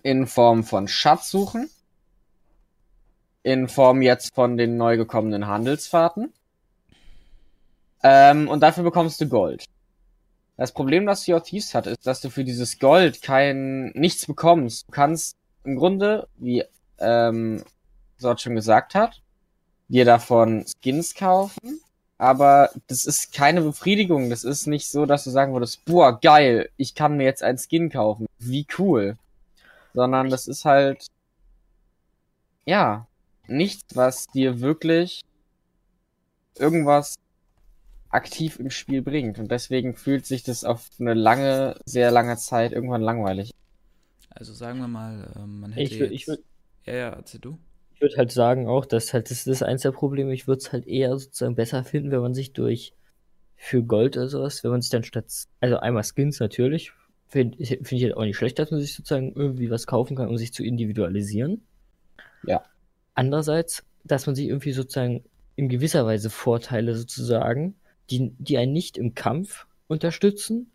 in 0.04 0.28
Form 0.28 0.66
von 0.66 0.90
Schatzsuchen, 0.90 1.70
in 3.42 3.70
Form 3.70 4.02
jetzt 4.02 4.36
von 4.36 4.58
den 4.58 4.76
neu 4.76 4.98
gekommenen 4.98 5.48
Handelsfahrten. 5.48 6.34
Ähm, 8.04 8.50
und 8.50 8.60
dafür 8.62 8.84
bekommst 8.84 9.22
du 9.22 9.30
Gold. 9.30 9.66
Das 10.58 10.74
Problem, 10.74 11.06
das 11.06 11.24
Sea 11.24 11.38
of 11.38 11.44
Thieves 11.44 11.74
hat, 11.74 11.88
ist, 11.88 12.06
dass 12.06 12.20
du 12.20 12.30
für 12.30 12.44
dieses 12.44 12.80
Gold 12.80 13.22
kein 13.22 13.92
nichts 13.94 14.26
bekommst. 14.26 14.88
Du 14.88 14.92
kannst 14.92 15.38
im 15.64 15.78
Grunde, 15.78 16.28
wie 16.36 16.66
ähm, 17.00 17.64
Sort 18.18 18.42
schon 18.42 18.56
gesagt 18.56 18.94
hat, 18.94 19.22
dir 19.88 20.04
davon 20.04 20.66
Skins 20.82 21.16
kaufen 21.16 21.80
aber 22.18 22.72
das 22.88 23.06
ist 23.06 23.34
keine 23.34 23.62
Befriedigung. 23.62 24.30
Das 24.30 24.44
ist 24.44 24.68
nicht 24.68 24.90
so, 24.90 25.06
dass 25.06 25.24
du 25.24 25.30
sagen 25.30 25.54
würdest, 25.54 25.86
boah, 25.86 26.20
geil, 26.20 26.70
ich 26.78 26.96
kann 26.96 27.18
mir 27.18 27.26
jetzt 27.26 27.44
ein 27.44 27.58
Skin 27.58 27.90
kaufen. 27.90 28.26
Wie 28.40 28.66
cool. 28.78 29.18
Sondern 29.94 30.30
das 30.30 30.48
ist 30.48 30.66
halt, 30.66 31.08
ja, 32.66 33.08
nichts, 33.48 33.96
was 33.96 34.28
dir 34.28 34.60
wirklich 34.60 35.22
irgendwas 36.58 37.16
aktiv 38.10 38.60
im 38.60 38.70
Spiel 38.72 39.02
bringt. 39.02 39.38
Und 39.40 39.52
deswegen 39.52 39.96
fühlt 39.96 40.26
sich 40.26 40.44
das 40.44 40.64
auf 40.64 40.90
eine 41.00 41.14
lange, 41.14 41.80
sehr 41.86 42.12
lange 42.12 42.38
Zeit 42.38 42.72
irgendwann 42.72 43.02
langweilig. 43.02 43.54
Also 44.30 44.54
sagen 44.54 44.80
wir 44.80 44.88
mal, 44.88 45.34
ähm, 45.36 45.62
man 45.62 45.72
hätte 45.72 45.84
Ich, 45.84 46.00
ich, 46.02 46.26
jetzt... 46.28 46.40
würd- 46.40 46.44
Ja, 46.86 46.94
ja, 46.94 47.10
erzähl 47.10 47.40
du. 47.40 47.58
Ich 47.98 48.01
würde 48.01 48.18
halt 48.18 48.32
sagen 48.32 48.68
auch, 48.68 48.86
dass 48.86 49.12
halt 49.12 49.32
das, 49.32 49.48
ist 49.48 49.63
eins 49.63 49.82
der 49.82 49.92
Probleme. 49.92 50.32
Ich 50.32 50.48
würde 50.48 50.60
es 50.60 50.72
halt 50.72 50.86
eher 50.86 51.18
sozusagen 51.18 51.56
besser 51.56 51.84
finden, 51.84 52.12
wenn 52.12 52.22
man 52.22 52.36
sich 52.36 52.54
durch 52.54 52.94
für 53.56 53.82
Gold 53.82 54.18
oder 54.18 54.27
sowas, 54.27 54.63
wenn 54.63 54.70
man 54.70 54.82
sich 54.82 54.92
dann 54.92 55.04
statt, 55.04 55.25
also 55.62 55.77
einmal 55.77 56.04
Skins 56.04 56.39
natürlich, 56.39 56.92
finde 57.27 57.58
find 57.58 57.92
ich 57.92 58.04
halt 58.04 58.16
auch 58.16 58.22
nicht 58.22 58.38
schlecht, 58.38 58.60
dass 58.60 58.70
man 58.70 58.80
sich 58.80 58.94
sozusagen 58.94 59.34
irgendwie 59.34 59.72
was 59.72 59.88
kaufen 59.88 60.16
kann, 60.16 60.30
um 60.30 60.38
sich 60.38 60.54
zu 60.54 60.63
individualisieren. 60.63 61.63
Ja. 62.46 62.63
Andererseits, 63.16 63.84
dass 64.04 64.27
man 64.27 64.36
sich 64.36 64.48
irgendwie 64.48 64.74
sozusagen 64.74 65.24
in 65.56 65.68
gewisser 65.68 66.06
Weise 66.06 66.30
Vorteile 66.30 66.94
sozusagen, 66.94 67.74
die, 68.12 68.32
die 68.38 68.60
einen 68.60 68.74
nicht 68.74 69.00
im 69.00 69.16
Kampf 69.16 69.66
unterstützen, 69.88 70.70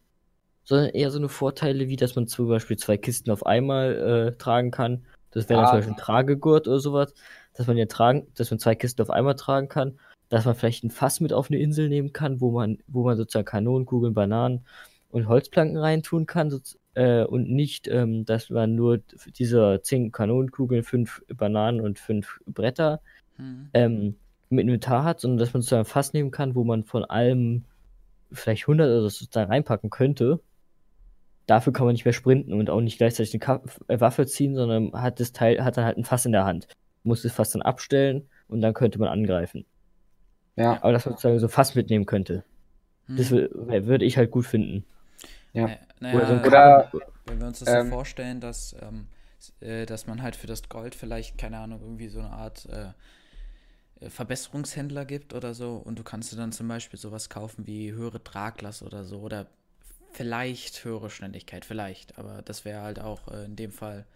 sondern 0.64 0.90
eher 0.90 1.12
so 1.12 1.18
eine 1.18 1.28
Vorteile, 1.28 1.86
wie 1.86 1.94
dass 1.94 2.16
man 2.16 2.26
zum 2.26 2.48
Beispiel 2.48 2.78
zwei 2.78 2.96
Kisten 2.96 3.30
auf 3.30 3.46
einmal 3.46 4.32
äh, 4.34 4.38
tragen 4.38 4.72
kann. 4.72 5.04
Das 5.32 5.48
wäre 5.48 5.62
Ah. 5.62 5.66
zum 5.66 5.78
Beispiel 5.78 5.94
ein 5.94 5.98
Tragegurt 5.98 6.68
oder 6.68 6.80
sowas, 6.80 7.14
dass 7.54 7.66
man 7.66 7.76
ja 7.76 7.86
tragen, 7.86 8.26
dass 8.34 8.50
man 8.50 8.58
zwei 8.60 8.74
Kisten 8.74 9.02
auf 9.02 9.10
einmal 9.10 9.34
tragen 9.34 9.68
kann, 9.68 9.98
dass 10.28 10.44
man 10.44 10.54
vielleicht 10.54 10.84
ein 10.84 10.90
Fass 10.90 11.20
mit 11.20 11.32
auf 11.32 11.50
eine 11.50 11.58
Insel 11.58 11.88
nehmen 11.88 12.12
kann, 12.12 12.40
wo 12.40 12.50
man, 12.52 12.78
wo 12.86 13.02
man 13.04 13.16
sozusagen 13.16 13.44
Kanonenkugeln, 13.46 14.14
Bananen 14.14 14.64
und 15.10 15.28
Holzplanken 15.28 15.76
reintun 15.76 16.26
kann, 16.26 16.50
soz- 16.50 16.78
äh, 16.94 17.24
und 17.24 17.50
nicht, 17.50 17.88
ähm, 17.88 18.24
dass 18.24 18.48
man 18.50 18.74
nur 18.74 19.00
diese 19.38 19.80
zehn 19.82 20.12
Kanonenkugeln, 20.12 20.82
fünf 20.84 21.22
Bananen 21.34 21.80
und 21.80 21.98
fünf 21.98 22.40
Bretter 22.46 23.00
Hm. 23.36 23.70
ähm, 23.74 24.16
im 24.50 24.58
Inventar 24.58 25.04
hat, 25.04 25.20
sondern 25.20 25.38
dass 25.38 25.54
man 25.54 25.62
sozusagen 25.62 25.82
ein 25.82 25.86
Fass 25.86 26.12
nehmen 26.12 26.30
kann, 26.30 26.54
wo 26.54 26.64
man 26.64 26.84
von 26.84 27.04
allem 27.04 27.64
vielleicht 28.30 28.66
100 28.66 28.86
oder 28.88 29.08
so 29.10 29.24
da 29.30 29.44
reinpacken 29.44 29.88
könnte. 29.90 30.40
Dafür 31.46 31.72
kann 31.72 31.86
man 31.86 31.92
nicht 31.94 32.04
mehr 32.04 32.12
sprinten 32.12 32.52
und 32.52 32.70
auch 32.70 32.80
nicht 32.80 32.98
gleichzeitig 32.98 33.34
eine 33.34 33.40
Ka 33.40 33.62
äh, 33.88 34.00
Waffe 34.00 34.26
ziehen, 34.26 34.54
sondern 34.54 34.92
hat 34.92 35.18
das 35.20 35.32
Teil, 35.32 35.64
hat 35.64 35.76
dann 35.76 35.84
halt 35.84 35.98
ein 35.98 36.04
Fass 36.04 36.24
in 36.26 36.32
der 36.32 36.44
Hand. 36.44 36.68
Muss 37.02 37.22
das 37.22 37.32
Fass 37.32 37.50
dann 37.50 37.62
abstellen 37.62 38.28
und 38.48 38.60
dann 38.60 38.74
könnte 38.74 38.98
man 38.98 39.08
angreifen. 39.08 39.64
Ja. 40.56 40.78
Aber 40.82 40.92
dass 40.92 41.04
man 41.04 41.14
sozusagen 41.14 41.38
so 41.40 41.48
Fass 41.48 41.74
mitnehmen 41.74 42.06
könnte. 42.06 42.44
Das 43.08 43.30
Hm. 43.30 43.38
wür- 43.48 43.86
würde 43.86 44.04
ich 44.04 44.16
halt 44.16 44.30
gut 44.30 44.46
finden. 44.46 44.84
Ja. 45.52 45.66
Äh, 46.00 46.14
Oder 46.14 46.26
so 46.26 46.32
ein 46.34 46.42
naja, 46.42 46.90
Oder- 46.92 47.06
wenn 47.26 47.40
wir 47.40 47.46
uns 47.48 47.58
das 47.58 47.68
Ähm, 47.68 47.86
so 47.86 47.92
vorstellen, 47.92 48.40
dass, 48.40 48.76
ähm, 48.80 49.06
äh, 49.60 49.84
dass 49.86 50.06
man 50.06 50.22
halt 50.22 50.36
für 50.36 50.46
das 50.46 50.68
Gold 50.68 50.94
vielleicht, 50.94 51.38
keine 51.38 51.58
Ahnung, 51.58 51.80
irgendwie 51.82 52.08
so 52.08 52.20
eine 52.20 52.30
Art 52.30 52.66
äh, 52.66 54.04
äh, 54.04 54.10
Verbesserungshändler 54.10 55.04
gibt 55.04 55.34
oder 55.34 55.54
so 55.54 55.76
und 55.76 55.98
du 55.98 56.04
kannst 56.04 56.32
dir 56.32 56.36
dann 56.36 56.52
zum 56.52 56.68
Beispiel 56.68 56.98
sowas 56.98 57.28
kaufen 57.28 57.66
wie 57.66 57.92
höhere 57.92 58.22
Traglast 58.22 58.82
oder 58.82 59.04
so 59.04 59.20
oder 59.20 59.46
vielleicht 60.12 60.84
höhere 60.84 61.10
Schnelligkeit, 61.10 61.64
vielleicht, 61.64 62.18
aber 62.18 62.42
das 62.42 62.64
wäre 62.64 62.82
halt 62.82 63.00
auch 63.00 63.28
äh, 63.28 63.44
in 63.44 63.56
dem 63.56 63.72
Fall 63.72 64.06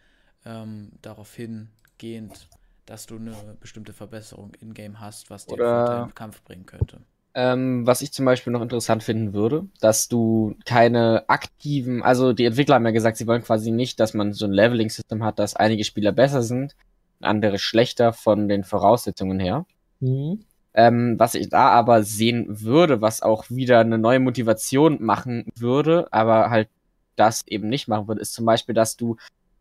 ähm, 0.44 0.92
darauf 1.02 1.34
hingehend, 1.34 2.48
dass 2.86 3.06
du 3.06 3.16
eine 3.16 3.34
bestimmte 3.60 3.92
Verbesserung 3.92 4.54
in-game 4.60 5.00
hast, 5.00 5.30
was 5.30 5.46
dir 5.46 5.54
Oder- 5.54 6.04
im 6.04 6.14
Kampf 6.14 6.42
bringen 6.42 6.66
könnte. 6.66 7.00
Ähm, 7.38 7.86
was 7.86 8.00
ich 8.00 8.12
zum 8.12 8.24
Beispiel 8.24 8.50
noch 8.50 8.62
interessant 8.62 9.02
finden 9.02 9.34
würde, 9.34 9.66
dass 9.80 10.08
du 10.08 10.56
keine 10.64 11.28
aktiven, 11.28 12.02
also 12.02 12.32
die 12.32 12.46
Entwickler 12.46 12.76
haben 12.76 12.86
ja 12.86 12.92
gesagt, 12.92 13.18
sie 13.18 13.26
wollen 13.26 13.42
quasi 13.42 13.70
nicht, 13.70 14.00
dass 14.00 14.14
man 14.14 14.32
so 14.32 14.46
ein 14.46 14.52
Leveling-System 14.52 15.22
hat, 15.22 15.38
dass 15.38 15.54
einige 15.54 15.84
Spieler 15.84 16.12
besser 16.12 16.42
sind, 16.42 16.74
andere 17.20 17.58
schlechter 17.58 18.14
von 18.14 18.48
den 18.48 18.64
Voraussetzungen 18.64 19.38
her. 19.38 19.66
Mhm. 20.00 20.46
Ähm, 20.78 21.18
was 21.18 21.34
ich 21.34 21.48
da 21.48 21.70
aber 21.70 22.02
sehen 22.02 22.60
würde, 22.60 23.00
was 23.00 23.22
auch 23.22 23.46
wieder 23.48 23.80
eine 23.80 23.96
neue 23.96 24.20
Motivation 24.20 25.02
machen 25.02 25.46
würde, 25.56 26.06
aber 26.12 26.50
halt 26.50 26.68
das 27.16 27.46
eben 27.46 27.68
nicht 27.68 27.88
machen 27.88 28.08
würde, 28.08 28.20
ist 28.20 28.34
zum 28.34 28.44
Beispiel, 28.44 28.74
dass 28.74 28.96
du 28.96 29.16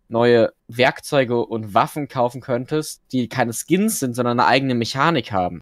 neue 0.09 0.51
Werkzeuge 0.67 1.45
und 1.45 1.73
Waffen 1.73 2.09
kaufen 2.09 2.41
könntest, 2.41 3.01
die 3.13 3.29
keine 3.29 3.53
Skins 3.53 3.99
sind, 3.99 4.13
sondern 4.13 4.39
eine 4.39 4.47
eigene 4.47 4.75
Mechanik 4.75 5.31
haben. 5.31 5.61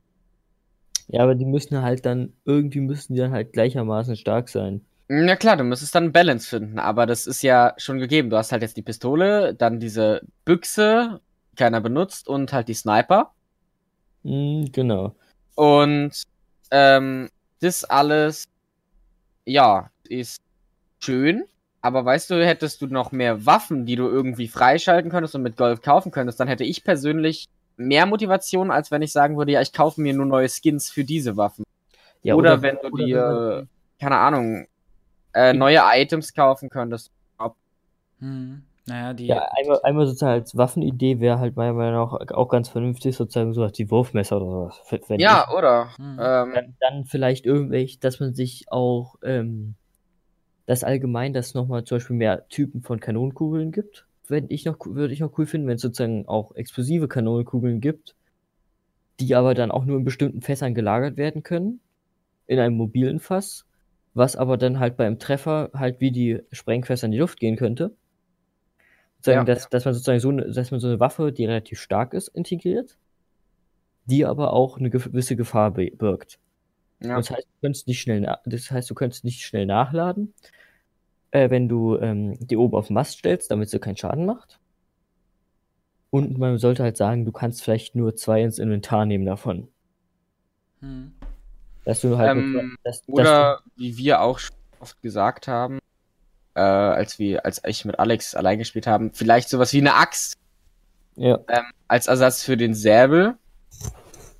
Ja, 1.08 1.22
aber 1.22 1.36
die 1.36 1.46
müssen 1.46 1.82
halt 1.82 2.06
dann, 2.06 2.34
irgendwie 2.46 2.80
müssen 2.80 3.14
die 3.14 3.20
dann 3.20 3.32
halt 3.32 3.54
gleichermaßen 3.54 4.16
stark 4.16 4.50
sein. 4.50 4.82
Na 5.08 5.36
klar, 5.36 5.58
du 5.58 5.64
müsstest 5.64 5.94
dann 5.94 6.06
einen 6.06 6.14
Balance 6.14 6.50
finden, 6.50 6.80
aber 6.80 7.06
das 7.06 7.28
ist 7.28 7.44
ja 7.44 7.74
schon 7.78 8.00
gegeben. 8.00 8.30
Du 8.32 8.38
hast 8.38 8.52
halt 8.52 8.64
jetzt 8.64 8.78
die 8.78 8.82
Pistole, 8.82 9.54
dann 9.54 9.80
diese 9.80 10.22
Büchse, 10.46 11.20
keiner 11.56 11.82
benutzt, 11.82 12.28
und 12.28 12.52
halt 12.52 12.68
die 12.68 12.74
Sniper. 12.74 13.32
Mhm, 14.24 14.72
genau. 14.72 15.14
Und 15.56 16.24
ähm, 16.72 17.30
das 17.62 17.84
alles, 17.84 18.46
ja, 19.46 19.90
ist 20.08 20.42
schön. 21.00 21.46
Aber 21.82 22.06
weißt 22.06 22.30
du, 22.30 22.46
hättest 22.46 22.82
du 22.82 22.88
noch 22.88 23.12
mehr 23.12 23.46
Waffen, 23.46 23.86
die 23.86 23.96
du 23.96 24.08
irgendwie 24.08 24.48
freischalten 24.48 25.12
könntest 25.12 25.36
und 25.36 25.44
mit 25.44 25.58
Gold 25.58 25.84
kaufen 25.84 26.12
könntest, 26.12 26.40
dann 26.40 26.48
hätte 26.48 26.64
ich 26.64 26.84
persönlich 26.84 27.50
mehr 27.76 28.06
Motivation, 28.06 28.72
als 28.72 28.90
wenn 28.90 29.02
ich 29.02 29.12
sagen 29.12 29.38
würde, 29.38 29.52
ja, 29.52 29.62
ich 29.62 29.74
kaufe 29.74 30.00
mir 30.00 30.14
nur 30.14 30.26
neue 30.26 30.48
Skins 30.48 30.90
für 30.90 31.04
diese 31.04 31.36
Waffen. 31.36 31.66
Ja, 32.22 32.36
oder, 32.36 32.62
wenn 32.62 32.78
du 32.82 32.88
oder 32.88 33.06
dir, 33.06 33.68
keine 34.00 34.18
Ahnung, 34.18 34.68
äh, 35.34 35.52
neue 35.52 35.82
Items 35.84 36.34
kaufen 36.34 36.70
könntest. 36.70 37.12
Hm. 38.20 38.64
Naja, 38.86 39.14
die. 39.14 39.28
Ja, 39.28 39.48
einmal, 39.56 39.80
einmal 39.84 40.06
sozusagen 40.06 40.42
als 40.42 40.58
Waffenidee 40.58 41.20
wäre 41.20 41.40
halt 41.40 41.56
meiner 41.56 41.74
Meinung 41.74 41.94
nach 41.94 42.32
auch 42.32 42.50
ganz 42.50 42.68
vernünftig, 42.68 43.16
sozusagen 43.16 43.54
sowas 43.54 43.72
wie 43.78 43.90
Wurfmesser 43.90 44.42
oder 44.42 44.72
sowas. 44.72 45.10
Ja, 45.18 45.50
oder? 45.56 45.90
Hm. 45.96 46.20
Ähm, 46.20 46.52
dann, 46.54 46.76
dann 46.80 47.06
vielleicht 47.06 47.46
irgendwelche, 47.46 48.00
dass 48.00 48.20
man 48.20 48.34
sich 48.34 48.66
auch, 48.70 49.16
ähm, 49.24 49.76
dass 50.66 50.84
allgemein, 50.84 51.34
dass 51.34 51.54
nochmal 51.54 51.86
zum 51.86 51.98
Beispiel 51.98 52.18
mehr 52.18 52.48
Typen 52.50 52.82
von 52.82 53.00
Kanonenkugeln 53.00 53.72
gibt. 53.72 54.06
Wenn 54.28 54.46
ich 54.50 54.66
noch, 54.66 54.78
würde 54.86 55.14
ich 55.14 55.20
noch 55.20 55.38
cool 55.38 55.46
finden, 55.46 55.68
wenn 55.68 55.76
es 55.76 55.82
sozusagen 55.82 56.28
auch 56.28 56.56
explosive 56.56 57.08
Kanonenkugeln 57.08 57.80
gibt, 57.80 58.16
die 59.20 59.36
aber 59.36 59.54
dann 59.54 59.72
auch 59.72 59.86
nur 59.86 59.98
in 59.98 60.04
bestimmten 60.04 60.42
Fässern 60.42 60.74
gelagert 60.74 61.16
werden 61.16 61.44
können, 61.44 61.80
in 62.48 62.60
einem 62.60 62.76
mobilen 62.76 63.20
Fass, 63.20 63.66
was 64.14 64.36
aber 64.36 64.58
dann 64.58 64.80
halt 64.80 64.98
beim 64.98 65.20
Treffer 65.20 65.72
halt 65.74 66.02
wie 66.02 66.12
die 66.12 66.42
Sprengfässer 66.52 67.06
in 67.06 67.12
die 67.12 67.20
Luft 67.20 67.40
gehen 67.40 67.56
könnte. 67.56 67.96
Ja. 69.26 69.44
dass, 69.44 69.70
dass 69.70 69.86
man 69.86 69.94
sozusagen 69.94 70.20
so 70.20 70.30
eine, 70.30 70.52
dass 70.52 70.72
man 70.72 70.80
so 70.80 70.88
eine 70.88 71.00
Waffe, 71.00 71.32
die 71.32 71.46
relativ 71.46 71.80
stark 71.80 72.14
ist, 72.14 72.30
integriert, 72.30 72.98
die 74.06 74.26
aber 74.26 74.54
auch 74.54 74.78
eine 74.78 74.90
gewisse 74.90 75.36
Gefahr 75.36 75.72
birgt. 75.72 76.40
ja. 77.00 77.16
Das 77.16 77.32
heißt, 77.32 77.44
du 77.46 77.62
könntest 77.62 77.88
nicht 77.88 78.02
schnell, 78.02 78.36
das 78.46 78.72
heißt, 78.72 78.90
du 78.90 78.96
könntest 78.96 79.24
nicht 79.24 79.42
schnell 79.42 79.66
nachladen, 79.66 80.34
äh, 81.32 81.50
wenn 81.50 81.70
du 81.70 81.98
ähm, 81.98 82.38
die 82.40 82.58
oben 82.58 82.76
auf 82.76 82.88
den 82.88 82.96
Mast 82.96 83.20
stellst, 83.20 83.50
damit 83.50 83.70
sie 83.70 83.80
keinen 83.80 83.98
Schaden 83.98 84.26
macht. 84.26 84.60
Und 86.10 86.38
man 86.38 86.58
sollte 86.60 86.84
halt 86.84 86.96
sagen, 86.96 87.26
du 87.26 87.32
kannst 87.32 87.64
vielleicht 87.64 87.96
nur 87.96 88.16
zwei 88.16 88.44
ins 88.44 88.60
Inventar 88.60 89.06
nehmen 89.06 89.26
davon. 89.26 89.68
Hm. 90.80 91.12
Dass 91.86 92.02
du 92.02 92.18
halt 92.18 92.38
Ähm, 92.38 92.52
mit, 92.52 92.64
dass, 92.84 93.02
dass 93.02 93.08
Oder 93.08 93.60
wie 93.76 93.98
wir 93.98 94.22
auch 94.22 94.38
schon 94.38 94.56
oft 94.80 95.02
gesagt 95.02 95.48
haben, 95.48 95.80
äh, 96.56 96.62
als 96.62 97.20
wir, 97.20 97.46
als 97.46 97.62
ich 97.66 97.86
mit 97.86 98.00
Alex 98.00 98.36
allein 98.36 98.60
gespielt 98.60 98.88
haben, 98.88 99.12
vielleicht 99.14 99.50
sowas 99.50 99.74
wie 99.74 99.80
eine 99.80 99.96
Axt 99.96 100.36
ja, 101.16 101.40
ähm, 101.48 101.64
als 101.88 102.08
Ersatz 102.08 102.44
für 102.44 102.58
den 102.58 102.74
Säbel, 102.74 103.36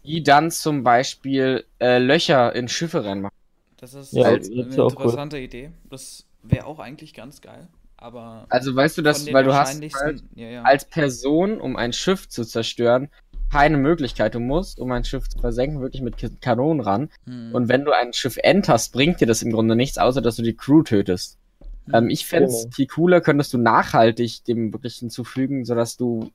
die 0.06 0.24
dann 0.24 0.52
zum 0.52 0.84
Beispiel 0.84 1.66
äh, 1.80 2.00
Löcher 2.00 2.54
in 2.56 2.68
Schiffe 2.68 3.06
reinmachen. 3.06 3.36
Das 3.78 3.94
ist 3.94 4.14
Ja, 4.14 4.28
eine 4.28 4.40
das 4.40 4.48
ist 4.48 4.80
auch 4.80 4.96
cool. 4.96 5.04
interessante 5.04 5.40
Idee. 5.40 5.72
Das 5.90 6.26
wäre 6.42 6.66
auch 6.66 6.80
eigentlich 6.80 7.14
ganz 7.14 7.42
geil. 7.42 7.68
Aber 7.98 8.46
Also 8.50 8.76
weißt 8.76 8.98
du 8.98 9.02
das, 9.02 9.20
von 9.20 9.26
den 9.28 9.34
weil 9.34 9.44
du 9.46 9.54
hast 9.54 9.82
halt 9.96 10.24
ja, 10.36 10.48
ja. 10.48 10.62
als 10.64 10.86
Person, 10.86 11.62
um 11.62 11.78
ein 11.78 11.94
Schiff 11.94 12.28
zu 12.28 12.44
zerstören, 12.44 13.10
keine 13.52 13.78
Möglichkeit. 13.78 14.36
Du 14.36 14.40
musst, 14.40 14.80
um 14.80 14.92
ein 14.92 15.06
Schiff 15.06 15.30
zu 15.30 15.40
versenken, 15.40 15.80
wirklich 15.80 16.02
mit 16.02 16.42
Kanonen 16.42 16.82
ran. 16.82 17.10
Hm. 17.26 17.54
Und 17.54 17.70
wenn 17.70 17.86
du 17.86 17.92
ein 17.92 18.12
Schiff 18.12 18.38
enterst, 18.42 18.94
bringt 18.94 19.22
dir 19.22 19.28
das 19.28 19.42
im 19.42 19.52
Grunde 19.52 19.76
nichts, 19.76 19.98
außer 19.98 20.22
dass 20.22 20.36
du 20.36 20.42
die 20.42 20.56
Crew 20.56 20.82
tötest. 20.84 21.38
Hm. 21.86 21.96
Ähm, 21.96 22.10
ich 22.10 22.26
fände 22.26 22.48
Genau. 22.48 22.72
viel 22.72 22.88
cooler, 22.88 23.22
könntest 23.22 23.54
du 23.54 23.58
nachhaltig 23.58 24.44
dem 24.46 24.74
wirklich 24.74 24.96
hinzufügen, 24.96 25.66
sodass 25.66 25.98
du 25.98 26.32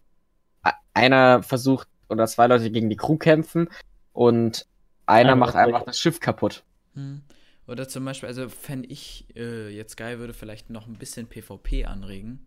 einer 0.95 1.43
versucht 1.43 1.89
oder 2.09 2.27
zwei 2.27 2.47
Leute 2.47 2.71
gegen 2.71 2.91
die 2.91 2.97
Crew 2.97 3.17
kämpfen 3.17 3.69
und 4.13 4.67
einer 5.07 5.37
macht 5.37 5.55
einfach 5.55 5.85
das 5.85 5.99
Schiff 5.99 6.21
kaputt. 6.21 6.65
Hm. 6.95 7.23
Oder 7.67 7.87
zum 7.87 8.05
Beispiel, 8.05 8.29
also 8.29 8.49
fände 8.49 8.89
ich 8.89 9.27
äh, 9.37 9.69
jetzt 9.69 9.97
geil, 9.97 10.19
würde 10.19 10.33
vielleicht 10.33 10.71
noch 10.71 10.87
ein 10.87 10.95
bisschen 10.95 11.27
PvP 11.27 11.85
anregen. 11.85 12.47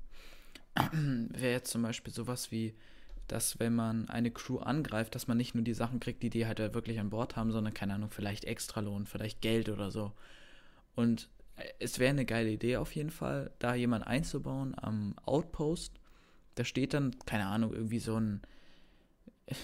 Wäre 0.92 1.52
jetzt 1.52 1.72
zum 1.72 1.84
Beispiel 1.84 2.12
sowas 2.12 2.52
wie, 2.52 2.74
dass 3.28 3.60
wenn 3.60 3.76
man 3.76 4.10
eine 4.10 4.32
Crew 4.32 4.58
angreift, 4.58 5.14
dass 5.14 5.28
man 5.28 5.38
nicht 5.38 5.54
nur 5.54 5.64
die 5.64 5.74
Sachen 5.76 6.00
kriegt, 6.00 6.24
die 6.24 6.32
die 6.32 6.48
halt 6.48 6.60
wirklich 6.74 7.00
an 7.00 7.12
Bord 7.12 7.36
haben, 7.36 7.52
sondern 7.52 7.74
keine 7.74 7.94
Ahnung, 7.94 8.10
vielleicht 8.10 8.46
Extralohn, 8.46 9.06
vielleicht 9.06 9.42
Geld 9.42 9.70
oder 9.70 9.92
so. 9.92 10.12
Und 10.96 11.30
es 11.80 12.00
wäre 12.00 12.12
eine 12.12 12.26
geile 12.26 12.50
Idee 12.50 12.78
auf 12.78 12.96
jeden 12.96 13.10
Fall, 13.10 13.52
da 13.60 13.76
jemand 13.76 14.08
einzubauen 14.08 14.76
am 14.78 15.16
Outpost. 15.26 15.94
Da 16.56 16.64
steht 16.64 16.94
dann, 16.94 17.16
keine 17.26 17.48
Ahnung, 17.48 17.74
irgendwie 17.74 18.00
so 18.00 18.18
ein 18.18 18.42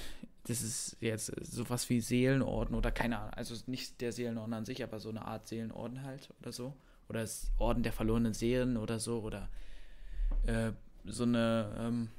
das 0.48 0.62
ist 0.62 0.98
jetzt 1.02 1.32
sowas 1.42 1.90
wie 1.90 2.00
Seelenorden 2.00 2.76
oder 2.76 2.92
keine 2.92 3.20
Ahnung, 3.20 3.34
also 3.34 3.56
nicht 3.68 4.00
der 4.00 4.14
Seelenorden 4.14 4.54
an 4.54 4.66
sich, 4.66 4.84
aber 4.84 5.00
so 5.00 5.10
eine 5.10 5.26
Art 5.26 5.48
Seelenorden 5.48 6.04
halt 6.04 6.30
oder 6.42 6.52
so. 6.52 6.74
Oder 7.10 7.22
das 7.22 7.52
Orden 7.58 7.84
der 7.84 7.94
verlorenen 7.94 8.34
Seelen 8.34 8.78
oder 8.78 9.00
so. 9.00 9.20
Oder 9.22 9.50
äh, 10.46 10.72
so 11.06 11.24
eine 11.24 11.76
ähm, 11.80 12.10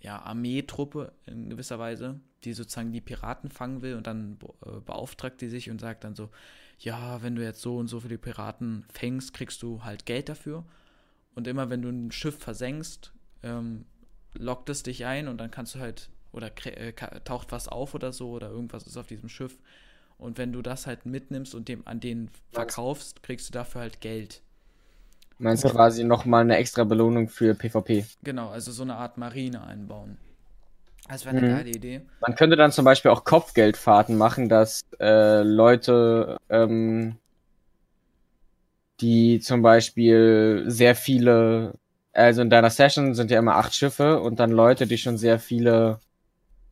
ja, 0.00 0.20
Armeetruppe 0.20 1.12
in 1.26 1.50
gewisser 1.50 1.78
Weise, 1.78 2.20
die 2.44 2.52
sozusagen 2.52 2.92
die 2.92 3.02
Piraten 3.02 3.50
fangen 3.50 3.82
will 3.82 3.96
und 3.96 4.06
dann 4.06 4.38
äh, 4.64 4.80
beauftragt 4.80 5.40
die 5.40 5.48
sich 5.48 5.70
und 5.70 5.80
sagt 5.80 6.04
dann 6.04 6.14
so, 6.14 6.30
ja, 6.80 7.22
wenn 7.22 7.36
du 7.36 7.42
jetzt 7.42 7.60
so 7.60 7.76
und 7.76 7.88
so 7.88 8.00
viele 8.00 8.18
Piraten 8.18 8.84
fängst, 8.92 9.34
kriegst 9.34 9.62
du 9.62 9.84
halt 9.84 10.06
Geld 10.06 10.28
dafür. 10.28 10.64
Und 11.34 11.46
immer 11.46 11.70
wenn 11.70 11.82
du 11.82 11.90
ein 11.90 12.10
Schiff 12.10 12.38
versenkst, 12.38 13.12
ähm, 13.42 13.84
lockt 14.34 14.70
es 14.70 14.82
dich 14.82 15.04
ein 15.04 15.28
und 15.28 15.38
dann 15.38 15.50
kannst 15.50 15.74
du 15.74 15.78
halt, 15.78 16.08
oder 16.32 16.50
äh, 16.66 16.92
taucht 17.24 17.52
was 17.52 17.68
auf 17.68 17.94
oder 17.94 18.12
so, 18.12 18.30
oder 18.30 18.50
irgendwas 18.50 18.86
ist 18.86 18.96
auf 18.96 19.06
diesem 19.06 19.28
Schiff. 19.28 19.58
Und 20.16 20.38
wenn 20.38 20.52
du 20.52 20.62
das 20.62 20.86
halt 20.86 21.06
mitnimmst 21.06 21.54
und 21.54 21.68
dem 21.68 21.86
an 21.86 22.00
den 22.00 22.30
verkaufst, 22.50 23.22
kriegst 23.22 23.48
du 23.48 23.52
dafür 23.52 23.82
halt 23.82 24.00
Geld. 24.00 24.42
Du 25.38 25.44
meinst 25.44 25.64
ja. 25.64 25.70
quasi 25.70 26.04
nochmal 26.04 26.42
eine 26.42 26.56
extra 26.56 26.84
Belohnung 26.84 27.28
für 27.28 27.54
PvP. 27.54 28.06
Genau, 28.22 28.50
also 28.50 28.72
so 28.72 28.82
eine 28.82 28.96
Art 28.96 29.18
Marine 29.18 29.62
einbauen. 29.62 30.18
Das 31.10 31.24
wäre 31.24 31.36
eine 31.36 31.46
mhm. 31.46 31.56
geile 31.56 31.70
Idee. 31.70 32.00
Man 32.20 32.36
könnte 32.36 32.56
dann 32.56 32.70
zum 32.70 32.84
Beispiel 32.84 33.10
auch 33.10 33.24
Kopfgeldfahrten 33.24 34.16
machen, 34.16 34.48
dass 34.48 34.82
äh, 35.00 35.42
Leute, 35.42 36.36
ähm, 36.48 37.16
die 39.00 39.40
zum 39.40 39.62
Beispiel 39.62 40.64
sehr 40.66 40.94
viele, 40.94 41.74
also 42.12 42.42
in 42.42 42.50
deiner 42.50 42.70
Session 42.70 43.14
sind 43.14 43.30
ja 43.30 43.38
immer 43.38 43.56
acht 43.56 43.74
Schiffe 43.74 44.20
und 44.20 44.38
dann 44.38 44.52
Leute, 44.52 44.86
die 44.86 44.98
schon 44.98 45.16
sehr 45.16 45.38
viele 45.38 45.98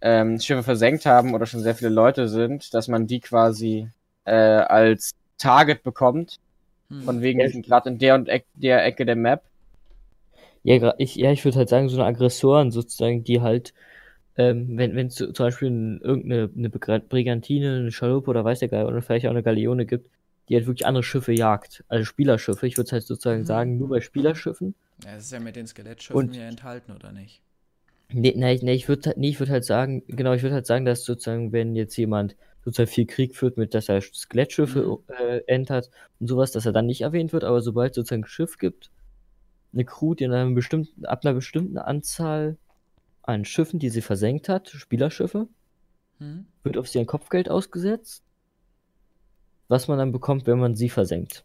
ähm, 0.01 0.39
Schiffe 0.39 0.63
versenkt 0.63 1.07
haben 1.07 1.35
oder 1.35 1.47
schon 1.47 1.61
sehr 1.61 1.75
viele 1.75 1.91
Leute 1.91 2.29
sind, 2.29 2.73
dass 2.75 2.87
man 2.87 3.07
die 3.07 3.21
quasi 3.21 3.89
äh, 4.25 4.33
als 4.33 5.15
Target 5.39 5.83
bekommt. 5.83 6.39
Hm. 6.91 7.03
Von 7.03 7.23
wegen, 7.23 7.41
die 7.41 7.49
sind 7.49 7.67
gerade 7.67 7.91
in 7.91 7.99
der 7.99 8.15
und 8.15 8.29
e 8.29 8.43
der 8.55 8.85
Ecke 8.85 9.05
der 9.05 9.17
Map. 9.17 9.43
Ja, 10.63 10.95
ich, 10.99 11.17
ja, 11.17 11.33
ich 11.33 11.45
würde 11.45 11.59
halt 11.59 11.69
sagen, 11.69 11.89
so 11.89 11.97
eine 11.97 12.07
Aggressoren 12.07 12.71
sozusagen, 12.71 13.25
die 13.25 13.41
halt, 13.41 13.73
ähm, 14.39 14.79
wenn 14.79 14.95
wenn 14.95 15.09
es 15.09 15.17
zum 15.17 15.33
Beispiel 15.33 16.01
irgendeine 16.01 16.49
eine 16.57 16.71
Brigantine, 17.01 17.79
eine 17.79 17.93
Schaluppe 17.93 18.31
oder 18.31 18.45
weiß 18.45 18.61
der 18.61 18.69
Geil 18.69 18.87
oder 18.87 19.03
vielleicht 19.03 19.27
auch 19.27 19.31
eine 19.31 19.43
Galeone 19.43 19.85
gibt, 19.85 20.09
die 20.49 20.55
halt 20.55 20.67
wirklich 20.67 20.87
andere 20.87 21.03
Schiffe 21.03 21.33
jagt, 21.33 21.85
also 21.89 22.05
Spielerschiffe. 22.05 22.67
Ich 22.67 22.77
würde 22.77 22.87
es 22.87 22.93
halt 22.93 23.03
sozusagen 23.03 23.41
mhm. 23.41 23.47
sagen, 23.47 23.79
nur 23.79 23.89
bei 23.89 24.01
Spielerschiffen. 24.01 24.77
Ja, 25.05 25.17
das 25.17 25.25
ist 25.25 25.33
ja 25.33 25.41
mit 25.41 25.57
den 25.57 25.67
Skelettschiffen 25.67 26.33
ja 26.33 26.45
enthalten, 26.45 26.93
oder 26.93 27.11
nicht? 27.13 27.43
Nee, 28.11 28.33
nee, 28.37 28.59
nee 28.63 28.73
ich 28.73 28.89
würde 28.89 29.13
nee, 29.17 29.37
würd 29.37 29.51
halt 29.51 29.65
sagen, 29.65 30.05
genau, 30.07 30.33
ich 30.33 30.43
würde 30.43 30.55
halt 30.55 30.67
sagen, 30.67 30.85
dass 30.85 31.05
sozusagen, 31.05 31.53
wenn 31.53 31.75
jetzt 31.75 31.97
jemand 31.97 32.37
sozusagen 32.65 32.89
viel 32.89 33.07
Krieg 33.07 33.35
führt, 33.35 33.57
mit 33.57 33.75
dass 33.75 33.89
er 33.89 34.01
Skelettschiffe 34.01 34.83
mhm. 34.87 34.99
äh, 35.19 35.39
entert 35.49 35.91
und 36.21 36.29
sowas, 36.29 36.53
dass 36.53 36.65
er 36.65 36.73
dann 36.73 36.87
nicht 36.87 37.01
erwähnt 37.01 37.33
wird, 37.33 37.43
aber 37.43 37.61
sobald 37.61 37.91
es 37.91 37.97
sozusagen 37.97 38.23
ein 38.23 38.29
Schiff 38.29 38.57
gibt, 38.59 38.91
eine 39.73 39.85
Crew, 39.85 40.15
die 40.15 40.25
in 40.25 40.33
einem 40.33 40.55
bestimmten, 40.55 41.05
ab 41.07 41.25
einer 41.25 41.35
bestimmten 41.35 41.77
Anzahl 41.77 42.57
an 43.29 43.45
Schiffen, 43.45 43.79
die 43.79 43.91
sie 43.91 44.01
versenkt 44.01 44.49
hat, 44.49 44.69
Spielerschiffe, 44.71 45.49
mhm. 46.19 46.47
wird 46.63 46.79
auf 46.79 46.89
sie 46.89 46.99
ein 46.99 47.07
Kopfgeld 47.07 47.51
ausgesetzt, 47.51 48.25
was 49.69 49.87
man 49.87 49.99
dann 49.99 50.13
bekommt, 50.13 50.47
wenn 50.47 50.59
man 50.59 50.75
sie 50.75 50.89
versenkt. 50.89 51.45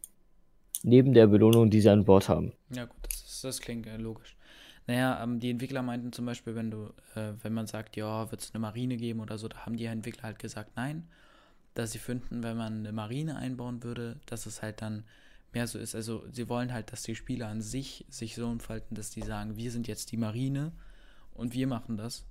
Neben 0.81 1.13
der 1.13 1.27
Belohnung, 1.27 1.69
die 1.69 1.81
sie 1.81 1.89
an 1.89 2.05
Bord 2.05 2.29
haben. 2.29 2.53
Ja, 2.69 2.85
gut, 2.85 2.97
das, 3.03 3.15
ist, 3.15 3.43
das 3.43 3.59
klingt 3.59 3.85
äh, 3.85 3.97
logisch. 3.97 4.37
Naja, 4.87 5.21
ähm, 5.21 5.39
die 5.39 5.49
Entwickler 5.49 5.81
meinten 5.81 6.13
zum 6.13 6.25
Beispiel, 6.25 6.55
wenn 6.55 6.71
du, 6.71 6.93
äh, 7.15 7.33
wenn 7.41 7.53
man 7.53 7.67
sagt, 7.67 7.97
ja, 7.97 8.31
wird 8.31 8.41
es 8.41 8.53
eine 8.53 8.61
Marine 8.61 8.95
geben 8.95 9.19
oder 9.19 9.37
so, 9.37 9.49
da 9.49 9.65
haben 9.65 9.75
die 9.75 9.85
Entwickler 9.85 10.23
halt 10.23 10.39
gesagt, 10.39 10.71
nein, 10.77 11.07
dass 11.73 11.91
sie 11.91 11.99
finden, 11.99 12.43
wenn 12.43 12.55
man 12.55 12.79
eine 12.79 12.93
Marine 12.93 13.35
einbauen 13.35 13.83
würde, 13.83 14.19
dass 14.25 14.45
es 14.45 14.61
halt 14.61 14.81
dann 14.81 15.03
mehr 15.53 15.67
so 15.67 15.79
ist. 15.79 15.95
Also 15.95 16.25
sie 16.31 16.47
wollen 16.47 16.71
halt, 16.71 16.93
dass 16.93 17.03
die 17.03 17.15
Spieler 17.15 17.47
an 17.47 17.61
sich 17.61 18.05
sich 18.09 18.35
so 18.35 18.49
entfalten, 18.49 18.95
dass 18.95 19.09
die 19.09 19.21
sagen, 19.21 19.57
wir 19.57 19.71
sind 19.71 19.87
jetzt 19.87 20.11
die 20.13 20.17
Marine 20.17 20.71
und 21.33 21.53
wir 21.53 21.67
machen 21.67 21.97
das. 21.97 22.25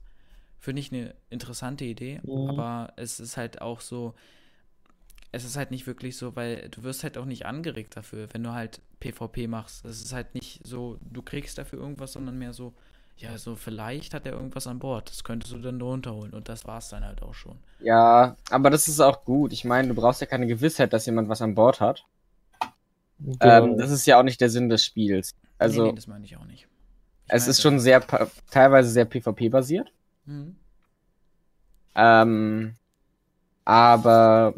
Finde 0.59 0.81
ich 0.81 0.93
eine 0.93 1.15
interessante 1.29 1.85
Idee, 1.85 2.21
mhm. 2.23 2.51
aber 2.51 2.93
es 2.97 3.19
ist 3.19 3.37
halt 3.37 3.61
auch 3.61 3.81
so, 3.81 4.15
es 5.33 5.45
ist 5.45 5.57
halt 5.57 5.71
nicht 5.71 5.87
wirklich 5.87 6.17
so, 6.17 6.37
weil 6.37 6.69
du 6.69 6.83
wirst 6.83 7.03
halt 7.03 7.19
auch 7.19 7.25
nicht 7.25 7.47
angeregt 7.47 7.97
dafür, 7.97 8.29
wenn 8.33 8.45
du 8.45 8.53
halt 8.53 8.81
PvP 9.01 9.49
machst. 9.49 9.85
Es 9.85 10.03
ist 10.03 10.13
halt 10.13 10.35
nicht 10.35 10.61
so, 10.65 10.99
du 11.01 11.23
kriegst 11.23 11.59
dafür 11.59 11.81
irgendwas, 11.81 12.13
sondern 12.13 12.39
mehr 12.39 12.53
so, 12.53 12.75
ja, 13.17 13.37
so 13.39 13.57
vielleicht 13.57 14.15
hat 14.15 14.27
er 14.27 14.33
irgendwas 14.33 14.67
an 14.67 14.79
Bord. 14.79 15.11
Das 15.11 15.25
könntest 15.25 15.53
du 15.53 15.59
dann 15.59 15.81
runterholen 15.81 16.33
und 16.33 16.49
das 16.49 16.67
war's 16.67 16.91
dann 16.91 17.05
halt 17.05 17.23
auch 17.23 17.35
schon. 17.35 17.59
Ja, 17.81 18.37
aber 18.51 18.71
das 18.71 18.89
ist 18.89 19.01
auch 19.01 19.25
gut. 19.25 19.53
Ich 19.53 19.65
meine, 19.65 19.89
du 19.89 19.95
brauchst 19.95 20.21
ja 20.21 20.27
keine 20.27 20.47
Gewissheit, 20.47 20.93
dass 20.93 21.07
jemand 21.07 21.29
was 21.29 21.43
an 21.43 21.55
Bord 21.55 21.81
hat. 21.81 22.05
Genau. 23.19 23.65
Ähm, 23.65 23.79
das 23.79 23.91
ist 23.91 24.07
ja 24.07 24.19
auch 24.19 24.25
nicht 24.25 24.41
der 24.41 24.51
Sinn 24.51 24.69
des 24.69 24.85
Spiels. 24.85 25.35
Also, 25.59 25.83
nee, 25.83 25.89
nee, 25.91 25.95
das 25.95 26.07
meine 26.07 26.25
ich 26.25 26.37
auch 26.37 26.45
nicht. 26.45 26.67
Ich 27.27 27.33
es 27.35 27.47
ist 27.47 27.63
schon 27.63 27.81
sehr, 27.81 28.05
teilweise 28.51 28.91
sehr 28.91 29.05
PvP-basiert. 29.05 29.93
Mhm. 30.27 30.57
Ähm, 31.95 32.75
aber 33.65 34.55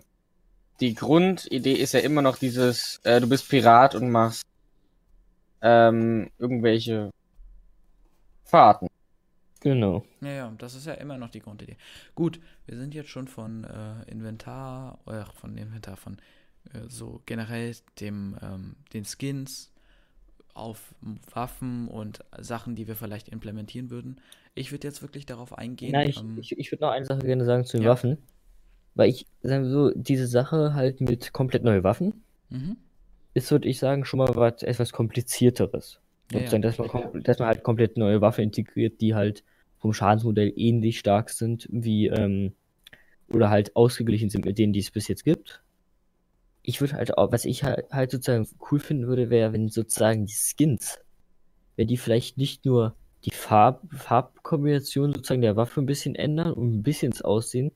die 0.81 0.94
Grundidee 0.94 1.74
ist 1.74 1.92
ja 1.92 2.00
immer 2.00 2.22
noch 2.22 2.37
dieses, 2.37 3.00
äh, 3.05 3.20
du 3.20 3.29
bist 3.29 3.48
Pirat 3.48 3.94
und 3.94 4.11
machst 4.11 4.44
ähm, 5.62 6.31
irgendwelche 6.38 7.11
Fahrten. 8.44 8.88
Genau. 9.61 10.05
Ja, 10.20 10.31
ja, 10.31 10.53
das 10.59 10.74
ist 10.74 10.87
ja 10.87 10.92
immer 10.94 11.16
noch 11.16 11.31
die 11.31 11.40
Grundidee. 11.40 11.79
Gut, 12.14 12.38
wir 12.66 12.77
sind 12.77 12.94
jetzt 12.94 13.09
schon 13.09 13.29
von 13.29 13.64
äh, 13.64 14.11
Inventar, 14.11 14.98
äh, 15.07 15.24
von 15.40 15.57
Inventar, 15.57 15.96
von 15.96 16.18
äh, 16.74 16.81
so 16.88 17.22
generell 17.24 17.74
dem, 17.98 18.37
ähm, 18.42 18.77
den 18.92 19.07
Skins 19.07 19.72
auf 20.54 20.94
Waffen 21.32 21.88
und 21.88 22.20
Sachen, 22.38 22.76
die 22.76 22.86
wir 22.86 22.94
vielleicht 22.94 23.28
implementieren 23.28 23.90
würden. 23.90 24.20
Ich 24.54 24.70
würde 24.72 24.86
jetzt 24.86 25.02
wirklich 25.02 25.26
darauf 25.26 25.56
eingehen. 25.56 25.92
Nein, 25.92 26.08
ich, 26.08 26.20
ähm, 26.20 26.38
ich, 26.40 26.56
ich 26.56 26.72
würde 26.72 26.84
noch 26.84 26.90
eine 26.92 27.04
Sache 27.04 27.20
gerne 27.20 27.44
sagen 27.44 27.64
zu 27.64 27.76
den 27.76 27.84
ja. 27.84 27.90
Waffen. 27.90 28.18
Weil 28.94 29.10
ich, 29.10 29.26
sagen 29.42 29.64
wir 29.64 29.70
so, 29.70 29.90
diese 29.90 30.28
Sache 30.28 30.74
halt 30.74 31.00
mit 31.00 31.32
komplett 31.32 31.64
neue 31.64 31.82
Waffen 31.82 32.22
mhm. 32.48 32.76
ist, 33.34 33.50
würde 33.50 33.68
ich 33.68 33.80
sagen, 33.80 34.04
schon 34.04 34.18
mal 34.18 34.34
was 34.36 34.62
etwas 34.62 34.92
komplizierteres. 34.92 36.00
Ja, 36.32 36.40
ja, 36.40 36.58
dass, 36.58 36.78
man 36.78 37.22
dass 37.22 37.38
man 37.38 37.48
halt 37.48 37.64
komplett 37.64 37.96
neue 37.96 38.20
Waffe 38.20 38.42
integriert, 38.42 39.00
die 39.00 39.14
halt 39.14 39.42
vom 39.78 39.92
Schadensmodell 39.92 40.52
ähnlich 40.56 40.98
stark 40.98 41.30
sind 41.30 41.68
wie, 41.70 42.06
ähm, 42.06 42.52
oder 43.28 43.50
halt 43.50 43.76
ausgeglichen 43.76 44.30
sind 44.30 44.44
mit 44.46 44.58
denen, 44.58 44.72
die 44.72 44.80
es 44.80 44.90
bis 44.90 45.08
jetzt 45.08 45.24
gibt. 45.24 45.62
Ich 46.66 46.81
würde 46.81 46.94
halt 46.94 47.16
auch, 47.16 47.31
was 47.31 47.44
ich 47.44 47.62
halt, 47.62 47.92
halt 47.92 48.11
sozusagen 48.11 48.48
cool 48.70 48.81
finden 48.81 49.07
würde, 49.07 49.31
wäre, 49.31 49.53
wenn 49.53 49.68
sozusagen 49.68 50.27
die 50.27 50.35
Skins, 50.35 50.98
wenn 51.77 51.87
die 51.87 51.98
vielleicht 51.98 52.38
nicht 52.38 52.64
nur 52.64 52.96
die 53.24 53.31
Farb, 53.31 53.83
Farbkombination 53.92 55.12
sozusagen 55.12 55.42
der 55.42 55.57
Waffe 55.57 55.81
ein 55.81 55.87
bisschen 55.87 56.14
ändern 56.14 56.53
und 56.53 56.74
ein 56.74 56.83
bisschen 56.83 57.12
das 57.12 57.22
Aussehen, 57.22 57.72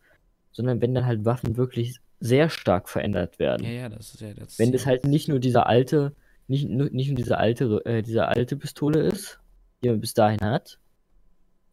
sondern 0.53 0.81
wenn 0.81 0.95
dann 0.95 1.07
halt 1.07 1.25
Waffen 1.25 1.57
wirklich 1.57 2.01
sehr 2.21 2.51
stark 2.51 2.89
verändert 2.89 3.39
werden. 3.39 3.65
Ja, 3.65 3.71
ja, 3.71 3.89
das 3.89 4.15
ist 4.15 4.21
ja 4.21 4.33
das. 4.35 4.59
Wenn 4.59 4.73
das 4.73 4.87
halt 4.87 5.07
nicht 5.07 5.29
nur 5.29 5.39
dieser 5.39 5.67
alte, 5.67 6.15
nicht, 6.49 6.69
nicht 6.69 7.09
nur 7.09 7.17
diese 7.17 7.39
alte, 7.39 7.83
äh, 7.85 8.03
diese 8.03 8.27
alte 8.27 8.57
Pistole 8.57 9.01
ist, 9.01 9.39
die 9.83 9.89
man 9.89 10.01
bis 10.01 10.15
dahin 10.15 10.41
hat. 10.41 10.79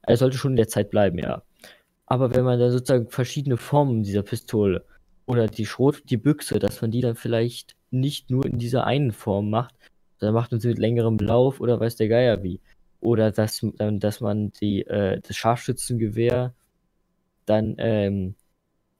Er 0.04 0.17
sollte 0.17 0.38
schon 0.38 0.51
in 0.51 0.58
der 0.58 0.67
Zeit 0.67 0.91
bleiben, 0.91 1.17
ja. 1.17 1.41
Aber 2.06 2.36
wenn 2.36 2.45
man 2.45 2.60
da 2.60 2.69
sozusagen 2.69 3.10
verschiedene 3.10 3.58
Formen 3.58 4.04
dieser 4.04 4.21
Pistole 4.21 4.86
oder 5.25 5.47
die 5.47 5.65
Schrot, 5.65 6.03
die 6.09 6.17
Büchse, 6.17 6.59
dass 6.59 6.81
man 6.81 6.91
die 6.91 7.01
dann 7.01 7.15
vielleicht 7.15 7.75
nicht 7.91 8.29
nur 8.29 8.45
in 8.45 8.57
dieser 8.57 8.85
einen 8.85 9.11
Form 9.11 9.49
macht, 9.49 9.75
sondern 10.19 10.35
macht 10.35 10.51
man 10.51 10.61
sie 10.61 10.67
mit 10.67 10.79
längerem 10.79 11.17
Lauf 11.17 11.59
oder 11.59 11.79
weiß 11.79 11.95
der 11.95 12.07
Geier 12.07 12.43
wie. 12.43 12.59
Oder 12.99 13.31
dass, 13.31 13.65
dass 13.77 14.21
man 14.21 14.51
die, 14.61 14.81
äh, 14.88 15.19
das 15.21 15.35
Scharfschützengewehr 15.35 16.53
dann 17.45 17.75
ähm, 17.77 18.35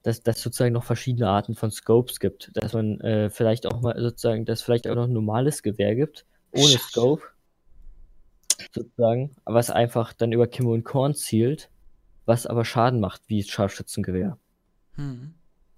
dass 0.06 0.20
das 0.20 0.40
sozusagen 0.40 0.72
noch 0.72 0.84
verschiedene 0.84 1.28
Arten 1.28 1.56
von 1.56 1.72
Scopes 1.72 2.20
gibt. 2.20 2.52
Dass 2.54 2.74
man 2.74 3.00
äh, 3.00 3.28
vielleicht 3.28 3.66
auch 3.66 3.80
mal 3.80 4.00
sozusagen, 4.00 4.44
dass 4.44 4.62
vielleicht 4.62 4.86
auch 4.86 4.94
noch 4.94 5.08
ein 5.08 5.12
normales 5.12 5.64
Gewehr 5.64 5.96
gibt, 5.96 6.24
ohne 6.52 6.78
Scope. 6.78 7.24
Sozusagen, 8.72 9.34
was 9.44 9.70
einfach 9.70 10.12
dann 10.12 10.30
über 10.30 10.46
Kimme 10.46 10.70
und 10.70 10.84
Korn 10.84 11.16
zielt, 11.16 11.70
was 12.24 12.46
aber 12.46 12.64
Schaden 12.64 13.00
macht, 13.00 13.22
wie 13.26 13.42
Scharfschützengewehr. 13.42 14.38
Hm. 14.94 15.34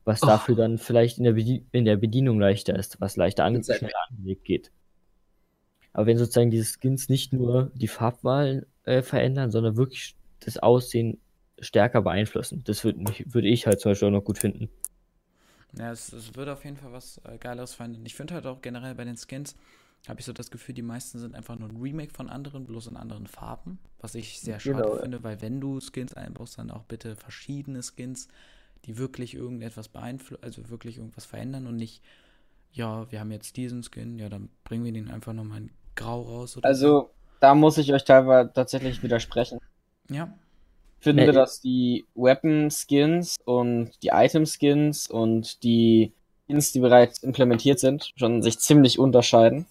Was 0.09 0.23
oh. 0.23 0.27
dafür 0.27 0.55
dann 0.55 0.79
vielleicht 0.79 1.19
in 1.19 1.25
der, 1.25 1.37
in 1.37 1.85
der 1.85 1.99
Bedienung 1.99 2.41
leichter 2.41 2.75
ist, 2.75 2.99
was 2.99 3.17
leichter 3.17 3.45
an 3.45 3.63
schnell 3.63 3.93
angelegt 4.09 4.43
geht. 4.43 4.73
Aber 5.93 6.07
wenn 6.07 6.17
sozusagen 6.17 6.51
diese 6.51 6.65
Skins 6.65 7.11
nicht 7.11 7.35
nur 7.35 7.71
die 7.75 7.89
Farbwahl 7.89 8.67
äh, 8.85 9.03
verändern, 9.03 9.51
sondern 9.51 9.77
wirklich 9.77 10.17
das 10.41 10.57
Aussehen 10.57 11.19
stärker 11.59 12.01
beeinflussen. 12.01 12.63
Das 12.65 12.85
würde 12.85 13.05
würd 13.27 13.45
ich 13.45 13.67
halt 13.67 13.81
zum 13.81 13.91
Beispiel 13.91 14.09
auch 14.09 14.13
noch 14.13 14.25
gut 14.25 14.39
finden. 14.39 14.71
Ja, 15.77 15.93
es, 15.93 16.11
es 16.15 16.35
würde 16.35 16.55
auf 16.55 16.65
jeden 16.65 16.79
Fall 16.79 16.91
was 16.91 17.21
äh, 17.25 17.37
Geileres 17.37 17.75
finden. 17.75 18.07
Ich 18.07 18.15
finde 18.15 18.33
halt 18.33 18.47
auch 18.47 18.63
generell 18.63 18.95
bei 18.95 19.05
den 19.05 19.19
Skins, 19.19 19.57
habe 20.09 20.21
ich 20.21 20.25
so 20.25 20.33
das 20.33 20.51
Gefühl, 20.51 20.75
die 20.75 20.81
meisten 20.81 21.19
sind 21.19 21.35
einfach 21.35 21.59
nur 21.59 21.69
ein 21.69 21.77
Remake 21.77 22.15
von 22.15 22.31
anderen, 22.31 22.65
bloß 22.65 22.87
in 22.87 22.97
anderen 22.97 23.27
Farben. 23.27 23.79
Was 24.01 24.15
ich 24.15 24.41
sehr 24.41 24.57
Genau, 24.57 24.79
schade 24.79 24.95
ja. 24.97 25.03
finde, 25.03 25.23
weil 25.23 25.43
wenn 25.43 25.61
du 25.61 25.81
Skins 25.81 26.15
einbaust, 26.15 26.57
dann 26.57 26.71
auch 26.71 26.85
bitte 26.85 27.15
verschiedene 27.15 27.83
Skins, 27.83 28.29
die 28.85 28.99
wirklich 28.99 29.35
irgendetwas 29.35 29.89
beeinflussen, 29.89 30.43
also 30.43 30.69
wirklich 30.71 30.99
irgendwas 30.99 31.27
verändern 31.27 31.67
und 31.67 31.77
nicht, 31.77 32.03
ja, 32.73 33.11
wir 33.11 33.21
haben 33.21 33.33
jetzt 33.33 33.57
diesen 33.57 33.83
Skin, 33.83 34.19
ja, 34.19 34.29
dann 34.29 34.49
bringen 34.65 34.85
wir 34.85 34.93
den 34.93 35.11
einfach 35.11 35.33
nochmal 35.33 35.59
in 35.63 35.71
Grau 35.95 36.23
raus 36.23 36.57
oder 36.57 36.75
so. 36.75 36.87
Also, 36.87 37.11
da 37.41 37.55
muss 37.55 37.79
ich 37.79 37.93
euch 37.93 38.05
teilweise 38.05 38.53
tatsächlich 38.53 39.03
widersprechen. 39.03 39.59
Ja, 40.11 40.33
Ich 40.99 41.05
finde, 41.05 41.27
Nee. 41.27 41.33
dass 41.33 41.61
die 41.61 42.07
Weapon-Skins 42.15 43.37
und 43.45 43.91
die 44.03 44.09
Item-Skins 44.09 45.09
und 45.09 45.63
die 45.63 46.13
Skins, 46.47 46.73
die 46.73 46.81
bereits 46.81 47.23
implementiert 47.23 47.79
sind, 47.79 48.13
schon 48.17 48.43
sich 48.43 48.59
ziemlich 48.59 48.99
unterscheiden. 48.99 49.67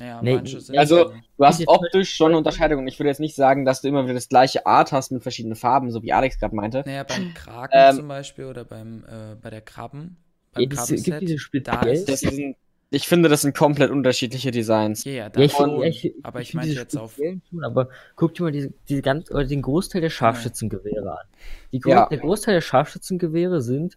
Naja, 0.00 0.20
Nee, 0.22 0.34
manche 0.34 0.60
sind. 0.60 0.76
also- 0.78 1.12
Du 1.36 1.44
hast 1.46 1.62
optisch 1.68 2.14
schon 2.14 2.34
Unterscheidungen. 2.34 2.86
Ich 2.88 2.98
würde 2.98 3.08
jetzt 3.08 3.20
nicht 3.20 3.34
sagen, 3.34 3.64
dass 3.64 3.80
du 3.80 3.88
immer 3.88 4.04
wieder 4.04 4.14
das 4.14 4.28
gleiche 4.28 4.66
Art 4.66 4.92
hast 4.92 5.10
mit 5.12 5.22
verschiedenen 5.22 5.56
Farben, 5.56 5.90
so 5.90 6.02
wie 6.02 6.12
Alex 6.12 6.38
gerade 6.38 6.54
meinte. 6.54 6.82
Naja, 6.84 7.04
beim 7.04 7.32
Kraken 7.34 7.72
Ähm, 7.74 7.96
zum 7.96 8.08
Beispiel 8.08 8.44
oder 8.46 8.64
beim, 8.64 9.04
äh, 9.04 9.36
bei 9.40 9.48
der 9.50 9.60
Krabben. 9.62 10.16
Ja, 10.54 10.60
Beim 10.60 10.68
das 10.70 10.78
Krabbenset, 10.80 11.04
gibt 11.20 11.30
diese 11.30 11.60
da 11.62 11.80
ist 11.82 12.08
Das 12.08 12.20
sind, 12.20 12.56
ich 12.90 13.06
finde, 13.08 13.28
das 13.28 13.42
sind 13.42 13.56
komplett 13.56 13.90
unterschiedliche 13.90 14.50
Designs. 14.50 15.04
Ja, 15.04 15.12
ja, 15.12 15.28
da 15.30 15.40
Ja, 15.40 15.46
ich 15.46 15.52
schon. 15.52 15.70
finde, 15.70 15.84
ja, 15.84 15.90
ich, 15.90 16.14
aber 16.22 16.40
ich 16.42 16.50
diese 16.50 16.80
jetzt 16.80 16.96
auf. 16.98 17.14
schon, 17.14 17.40
aber 17.64 17.88
guck 18.16 18.34
dir 18.34 18.42
mal 18.42 18.52
diese, 18.52 18.72
diese 18.88 19.00
ganz, 19.00 19.30
oder 19.30 19.44
den 19.44 19.62
Großteil 19.62 20.02
der 20.02 20.10
Scharfschützengewehre 20.10 21.12
an. 21.12 21.26
Die, 21.72 21.78
Gro 21.78 21.90
Ja. 21.90 22.06
Der 22.08 22.18
Großteil 22.18 22.54
der 22.54 22.60
Scharfschützengewehre 22.62 23.62
sind, 23.62 23.96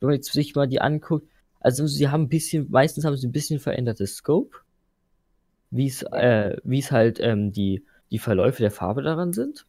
wenn 0.00 0.08
man 0.08 0.16
jetzt 0.16 0.32
sich 0.32 0.54
mal 0.54 0.68
die 0.68 0.80
anguckt, 0.80 1.26
also 1.60 1.86
sie 1.86 2.08
haben 2.10 2.24
ein 2.24 2.28
bisschen, 2.28 2.70
meistens 2.70 3.04
haben 3.04 3.16
sie 3.16 3.26
ein 3.26 3.32
bisschen 3.32 3.58
verändertes 3.58 4.16
Scope, 4.16 4.56
wie 5.70 5.86
es, 5.86 6.02
äh, 6.02 6.56
es 6.70 6.92
halt 6.92 7.20
ähm, 7.20 7.52
die, 7.52 7.84
die 8.10 8.18
Verläufe 8.18 8.62
der 8.62 8.70
Farbe 8.70 9.02
daran 9.02 9.32
sind. 9.32 9.66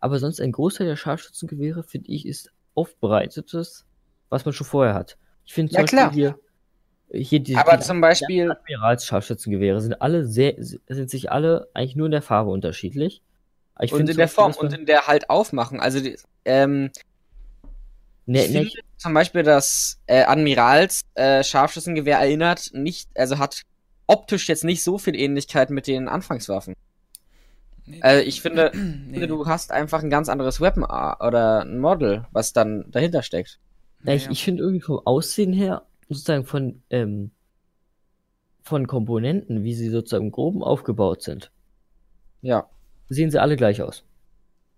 Aber 0.00 0.18
sonst 0.18 0.40
ein 0.40 0.52
Großteil 0.52 0.86
der 0.86 0.96
Scharfschützengewehre, 0.96 1.82
finde 1.82 2.10
ich, 2.10 2.26
ist 2.26 2.52
aufbereitetes, 2.74 3.86
was 4.28 4.44
man 4.44 4.54
schon 4.54 4.66
vorher 4.66 4.94
hat. 4.94 5.18
Ich 5.44 5.52
finde 5.52 5.72
Ja, 5.72 5.80
zum 5.80 5.86
klar. 5.86 6.06
Beispiel 6.06 6.34
hier, 7.10 7.22
hier 7.22 7.40
die, 7.40 7.56
Aber 7.56 7.76
die, 7.76 7.82
zum 7.82 8.00
Beispiel, 8.00 8.50
Admirals-Scharfschützengewehre 8.50 9.80
sind 9.80 10.00
alle 10.00 10.26
sehr, 10.26 10.54
sind 10.58 11.10
sich 11.10 11.30
alle 11.30 11.68
eigentlich 11.74 11.96
nur 11.96 12.06
in 12.06 12.12
der 12.12 12.22
Farbe 12.22 12.50
unterschiedlich. 12.50 13.22
Ich 13.80 13.92
und 13.92 14.08
in 14.08 14.16
der 14.16 14.28
Form 14.28 14.52
und 14.52 14.72
in 14.72 14.86
der 14.86 15.06
halt 15.06 15.28
aufmachen. 15.30 15.80
Also, 15.80 16.00
die, 16.00 16.16
ähm, 16.44 16.90
ne, 18.26 18.44
ich 18.44 18.50
ne, 18.50 18.64
finde 18.64 18.70
zum 18.96 19.14
Beispiel, 19.14 19.42
das 19.42 19.98
äh, 20.06 20.22
Admirals 20.22 21.02
äh, 21.14 21.42
Scharfschützengewehr 21.42 22.18
erinnert 22.18 22.70
nicht, 22.74 23.08
also 23.14 23.38
hat 23.38 23.62
optisch 24.10 24.48
jetzt 24.48 24.64
nicht 24.64 24.82
so 24.82 24.98
viel 24.98 25.14
Ähnlichkeit 25.16 25.70
mit 25.70 25.86
den 25.86 26.08
Anfangswaffen. 26.08 26.74
Nee, 27.86 28.00
Äh, 28.02 28.22
ich 28.30 28.40
finde, 28.40 28.70
nee, 28.74 29.12
finde, 29.14 29.28
du 29.28 29.46
hast 29.46 29.72
einfach 29.72 30.02
ein 30.02 30.10
ganz 30.10 30.28
anderes 30.28 30.60
Weapon 30.60 30.82
äh, 30.84 31.24
oder 31.26 31.60
ein 31.62 31.78
Model, 31.78 32.26
was 32.32 32.52
dann 32.52 32.90
dahinter 32.90 33.22
steckt. 33.22 33.58
ne, 34.04 34.16
ich, 34.16 34.28
ich 34.30 34.44
finde 34.44 34.62
irgendwie 34.62 34.80
vom 34.82 35.00
Aussehen 35.06 35.52
her, 35.52 35.82
sozusagen 36.08 36.44
von, 36.44 36.82
ähm, 36.90 37.30
von 38.62 38.86
Komponenten, 38.86 39.64
wie 39.64 39.74
sie 39.74 39.88
sozusagen 39.90 40.26
im 40.26 40.32
Groben 40.32 40.62
aufgebaut 40.62 41.22
sind, 41.22 41.50
Ja. 42.42 42.68
sehen 43.08 43.30
sie 43.30 43.40
alle 43.40 43.56
gleich 43.56 43.82
aus. 43.82 44.04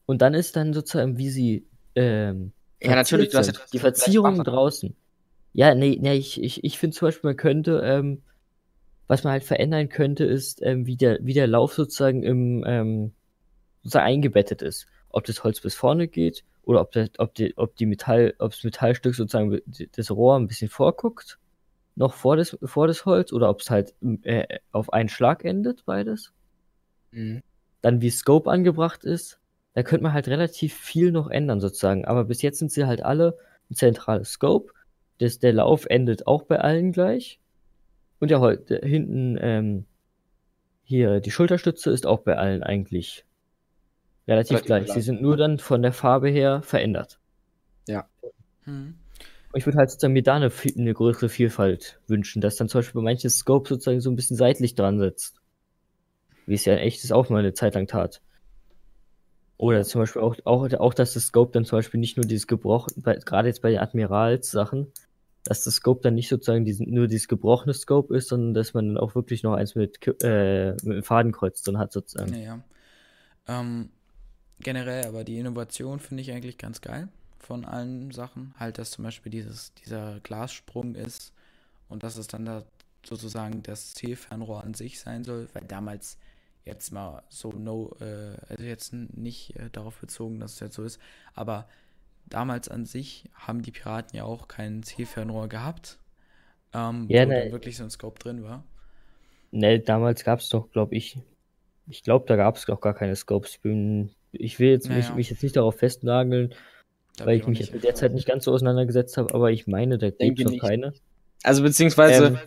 Und 0.07 0.23
dann 0.23 0.35
ist 0.35 0.57
dann 0.57 0.73
sozusagen, 0.73 1.17
wie 1.19 1.31
sie, 1.31 1.67
ähm, 1.95 2.53
Ja, 2.83 2.95
natürlich, 2.97 3.31
du 3.31 3.39
hast 3.39 3.49
ja 3.49 3.61
die 3.73 3.83
Waffen. 4.23 4.45
draußen. 4.45 4.97
Ja, 5.55 5.75
nee, 5.75 5.99
nee, 6.01 6.15
ich, 6.15 6.43
ich, 6.43 6.65
ich 6.65 6.79
finde 6.79 6.97
zum 6.97 7.09
Beispiel, 7.09 7.29
man 7.31 7.37
könnte, 7.37 7.83
ähm, 7.85 8.23
was 9.13 9.25
man 9.25 9.35
halt 9.35 9.45
verändern 9.45 9.91
könnte, 9.91 10.25
ist, 10.25 10.63
ähm, 10.63 10.87
wie 10.87 10.97
der, 10.97 11.19
wie 11.21 11.35
der 11.35 11.47
Lauf 11.47 11.75
sozusagen 11.75 12.23
im, 12.23 12.65
ähm, 12.67 13.13
sozusagen 13.83 14.07
eingebettet 14.07 14.63
ist. 14.63 14.87
Ob 15.11 15.25
das 15.25 15.45
Holz 15.45 15.61
bis 15.61 15.75
vorne 15.75 16.09
geht 16.09 16.45
oder 16.63 16.81
ob, 16.81 16.93
der, 16.93 17.11
ob, 17.19 17.35
die, 17.35 17.55
ob 17.59 17.77
die 17.77 17.85
Metall, 17.85 18.33
ob 18.39 18.53
das 18.53 18.65
Metallstück 18.65 19.15
sozusagen 19.15 19.61
das 19.95 20.11
Rohr 20.11 20.39
ein 20.39 20.47
bisschen 20.47 20.71
vorguckt, 20.71 21.39
noch 21.95 22.15
vor 22.15 22.39
das, 22.39 22.57
vor 22.65 22.87
das 22.87 23.05
Holz, 23.05 23.35
oder 23.35 23.51
ob 23.51 23.61
es 23.61 23.69
halt 23.69 23.95
äh, 24.23 24.47
auf 24.71 24.95
einen 24.95 25.11
Schlag 25.11 25.45
endet, 25.45 25.85
beides. 25.85 26.33
Mhm. 27.11 27.43
Dann 27.83 28.01
wie 28.01 28.09
Scope 28.09 28.51
angebracht 28.51 29.05
ist, 29.05 29.41
da 29.75 29.83
könnte 29.83 30.05
man 30.05 30.15
halt 30.15 30.29
relativ 30.29 30.73
viel 30.73 31.13
noch 31.13 31.29
ändern 31.29 31.61
sozusagen. 31.61 32.07
Aber 32.07 32.25
bis 32.25 32.41
jetzt 32.41 32.61
sind 32.61 32.73
sie 32.73 32.87
halt 32.87 33.03
alle 33.03 33.37
ein 33.71 33.75
zentrales 33.75 34.31
Scope. 34.31 34.73
Das, 35.19 35.39
der 35.39 35.53
Lauf 35.53 35.85
endet 35.85 36.27
auch 36.27 36.45
bei 36.45 36.61
allen 36.61 36.93
gleich. 36.93 37.42
Und 38.23 38.31
ja, 38.31 38.39
heute 38.39 38.77
hinten 38.85 39.37
ähm, 39.41 39.85
hier 40.85 41.19
die 41.19 41.33
Schulterstütze 41.33 41.91
ist 41.91 42.07
auch 42.07 42.21
bei 42.21 42.37
allen 42.37 42.63
eigentlich 42.63 43.25
relativ 44.29 44.59
Relativ 44.59 44.67
gleich. 44.67 44.93
Sie 44.93 45.01
sind 45.01 45.21
nur 45.21 45.37
dann 45.37 45.59
von 45.59 45.83
der 45.83 45.93
Farbe 45.93 46.29
her 46.29 46.63
verändert. 46.63 47.19
Hm. 48.63 48.95
Und 49.53 49.59
ich 49.59 49.67
würde 49.67 49.79
halt 49.79 49.91
sozusagen 49.91 50.13
mir 50.13 50.23
da 50.23 50.37
eine, 50.37 50.53
eine 50.79 50.95
größere 50.95 51.29
Vielfalt 51.29 51.99
wünschen, 52.07 52.41
dass 52.41 52.55
dann 52.55 52.69
zum 52.69 52.79
Beispiel 52.79 53.01
bei 53.01 53.05
manchen 53.05 53.29
Scope 53.29 53.69
sozusagen 53.69 54.01
so 54.01 54.09
ein 54.09 54.15
bisschen 54.15 54.37
seitlich 54.37 54.77
dran 54.77 55.01
sitzt. 55.01 55.43
Wie 56.47 56.55
es 56.55 56.65
ja 56.65 56.75
ein 56.75 56.79
echtes 56.79 57.11
auch 57.11 57.29
mal 57.29 57.41
eine 57.41 57.55
Zeit 57.55 57.75
lang 57.75 57.89
tat. 57.89 58.23
Oder 59.57 59.83
zum 59.83 60.01
Beispiel 60.01 60.23
auch, 60.23 60.37
auch, 60.45 60.73
auch 60.75 60.95
dass 60.95 61.15
das 61.15 61.25
Scope 61.25 61.51
dann 61.51 61.65
zum 61.65 61.79
Beispiel 61.79 61.99
nicht 61.99 62.17
nur 62.17 62.25
dieses 62.25 62.47
gebrochen, 62.47 63.03
gerade 63.03 63.49
jetzt 63.49 63.63
bei 63.63 63.71
den 63.71 63.81
Admirals-Sachen, 63.81 64.93
dass 65.45 65.65
das 65.65 65.75
Scope 65.75 66.01
dann 66.03 66.15
nicht 66.15 66.29
sozusagen 66.29 66.65
diesen, 66.65 66.93
nur 66.93 67.09
dieses 67.09 67.29
gebrochene 67.29 67.75
Scope 67.75 68.17
ist, 68.17 68.29
sondern 68.29 68.55
dass 68.55 68.75
man 68.75 68.89
dann 68.89 68.99
auch 68.99 69.15
wirklich 69.15 69.43
noch 69.43 69.55
eins 69.55 69.75
mit, 69.75 69.99
äh, 70.23 70.73
mit 70.73 70.87
einem 70.87 71.03
Fadenkreuz 71.03 71.63
drin 71.63 71.79
hat 71.79 71.93
sozusagen. 71.93 72.31
Naja. 72.31 72.63
Ähm, 73.49 73.91
generell, 74.61 75.07
aber 75.07 75.25
die 75.25 75.39
Innovation 75.39 75.99
finde 75.99 76.23
ich 76.23 76.31
eigentlich 76.33 76.59
ganz 76.59 76.81
geil 76.81 77.09
von 77.39 77.65
allen 77.65 78.13
Sachen. 78.13 78.55
Halt, 78.59 78.79
dass 78.79 78.93
zum 78.93 79.05
Beispiel 79.05 79.31
dieses, 79.31 79.75
dieser 79.75 80.21
Glassprung 80.21 80.95
ist 80.95 81.33
und 81.89 82.03
dass 82.05 82.17
es 82.17 82.29
dann 82.29 82.45
da 82.45 82.65
sozusagen 83.05 83.63
das 83.65 83.95
Zielfernrohr 83.95 84.63
an 84.63 84.75
sich 84.75 85.01
sein 85.01 85.25
soll, 85.25 85.49
weil 85.53 85.65
damals 85.65 86.19
jetzt 86.65 86.93
mal 86.93 87.23
so 87.29 87.51
no, 87.51 87.97
äh, 88.01 88.37
also 88.49 88.63
jetzt 88.63 88.93
nicht 88.93 89.57
äh, 89.57 89.69
darauf 89.71 89.99
bezogen, 89.99 90.39
dass 90.39 90.55
es 90.55 90.61
jetzt 90.61 90.77
so 90.77 90.85
ist, 90.85 91.01
aber 91.35 91.69
damals 92.27 92.69
an 92.69 92.85
sich 92.87 93.29
haben 93.35 93.63
die 93.63 93.71
Piraten 93.73 94.17
ja 94.17 94.25
auch 94.25 94.49
kein 94.49 94.83
Zielfernrohr 94.83 95.49
gehabt, 95.49 95.99
ähm, 96.73 97.07
Ja, 97.09 97.25
wo 97.25 97.29
ne. 97.29 97.41
dann 97.45 97.53
wirklich 97.53 97.77
so 97.77 97.85
ein 97.85 97.91
Scope 97.91 98.19
drin 98.19 98.43
war. 98.43 98.65
Ne, 99.51 99.81
damals 99.81 100.25
gab 100.25 100.41
es 100.41 100.49
doch, 100.49 100.71
glaube 100.71 100.95
ich, 100.95 101.19
ich 101.89 102.03
glaube, 102.03 102.25
da 102.27 102.37
gab 102.37 102.57
es 102.57 102.69
auch 102.71 102.81
gar 102.81 102.95
keine 102.95 103.15
Scopes. 103.17 103.51
Ich 103.53 103.61
bin, 103.61 104.11
ich 104.33 104.59
will 104.59 104.71
jetzt 104.71 104.89
mich, 104.89 105.05
Naja. 105.05 105.15
mich 105.17 105.31
jetzt 105.31 105.43
nicht 105.43 105.57
darauf 105.57 105.77
festnageln, 105.77 106.55
Da 107.17 107.27
weil 107.27 107.37
ich 107.37 107.47
mich 107.47 107.59
jetzt 107.59 107.75
mit 107.75 107.85
der 107.85 107.95
Zeit 107.95 108.15
nicht 108.15 108.27
ganz 108.27 108.45
so 108.45 108.53
auseinandergesetzt 108.53 109.17
habe, 109.19 109.35
aber 109.35 109.51
ich 109.51 109.67
meine, 109.67 109.99
da 109.99 110.11
gibt 110.11 110.39
es 110.39 110.45
noch 110.47 110.59
keine. 110.59 110.95
Also 111.43 111.63
beziehungsweise, 111.63 112.27
Ähm. 112.29 112.39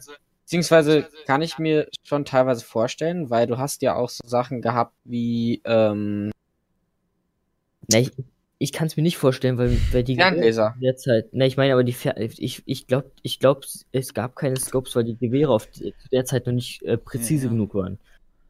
beziehungsweise 0.45 1.07
kann 1.27 1.41
ich 1.43 1.59
mir 1.59 1.88
schon 2.03 2.25
teilweise 2.25 2.65
vorstellen, 2.65 3.29
weil 3.29 3.45
du 3.45 3.57
hast 3.59 3.81
ja 3.83 3.95
auch 3.95 4.09
so 4.09 4.27
Sachen 4.27 4.61
gehabt 4.61 4.95
wie 5.03 5.61
ähm, 5.65 6.31
Ne, 7.91 7.99
ich, 8.01 8.11
ich 8.65 8.73
kann 8.73 8.88
es 8.88 8.97
mir 8.97 9.04
nicht 9.04 9.17
vorstellen, 9.17 9.60
weil, 9.60 9.78
weil 9.91 10.04
die 10.04 10.15
Fernlaser. 10.15 10.73
in 10.75 10.82
der 10.82 10.95
Zeit, 10.95 11.32
ne, 11.34 11.45
ich 11.45 11.56
meine, 11.56 11.73
aber 11.73 11.84
die 11.84 11.93
Fer 11.93 12.17
ich, 12.17 12.63
ich 12.65 12.88
glaube, 12.88 13.12
ich 13.21 13.39
glaub, 13.39 13.63
es 13.91 14.15
gab 14.15 14.36
keine 14.36 14.58
Scopes, 14.58 14.95
weil 14.95 15.04
die 15.04 15.15
Gewehre 15.15 15.51
auf 15.51 15.69
zu 15.69 15.93
der 16.12 16.25
Zeit 16.25 16.47
noch 16.47 16.54
nicht 16.54 16.82
äh, 16.82 16.97
präzise 16.97 17.45
Ja, 17.45 17.51
ja. 17.51 17.51
genug 17.51 17.75
waren. 17.75 17.99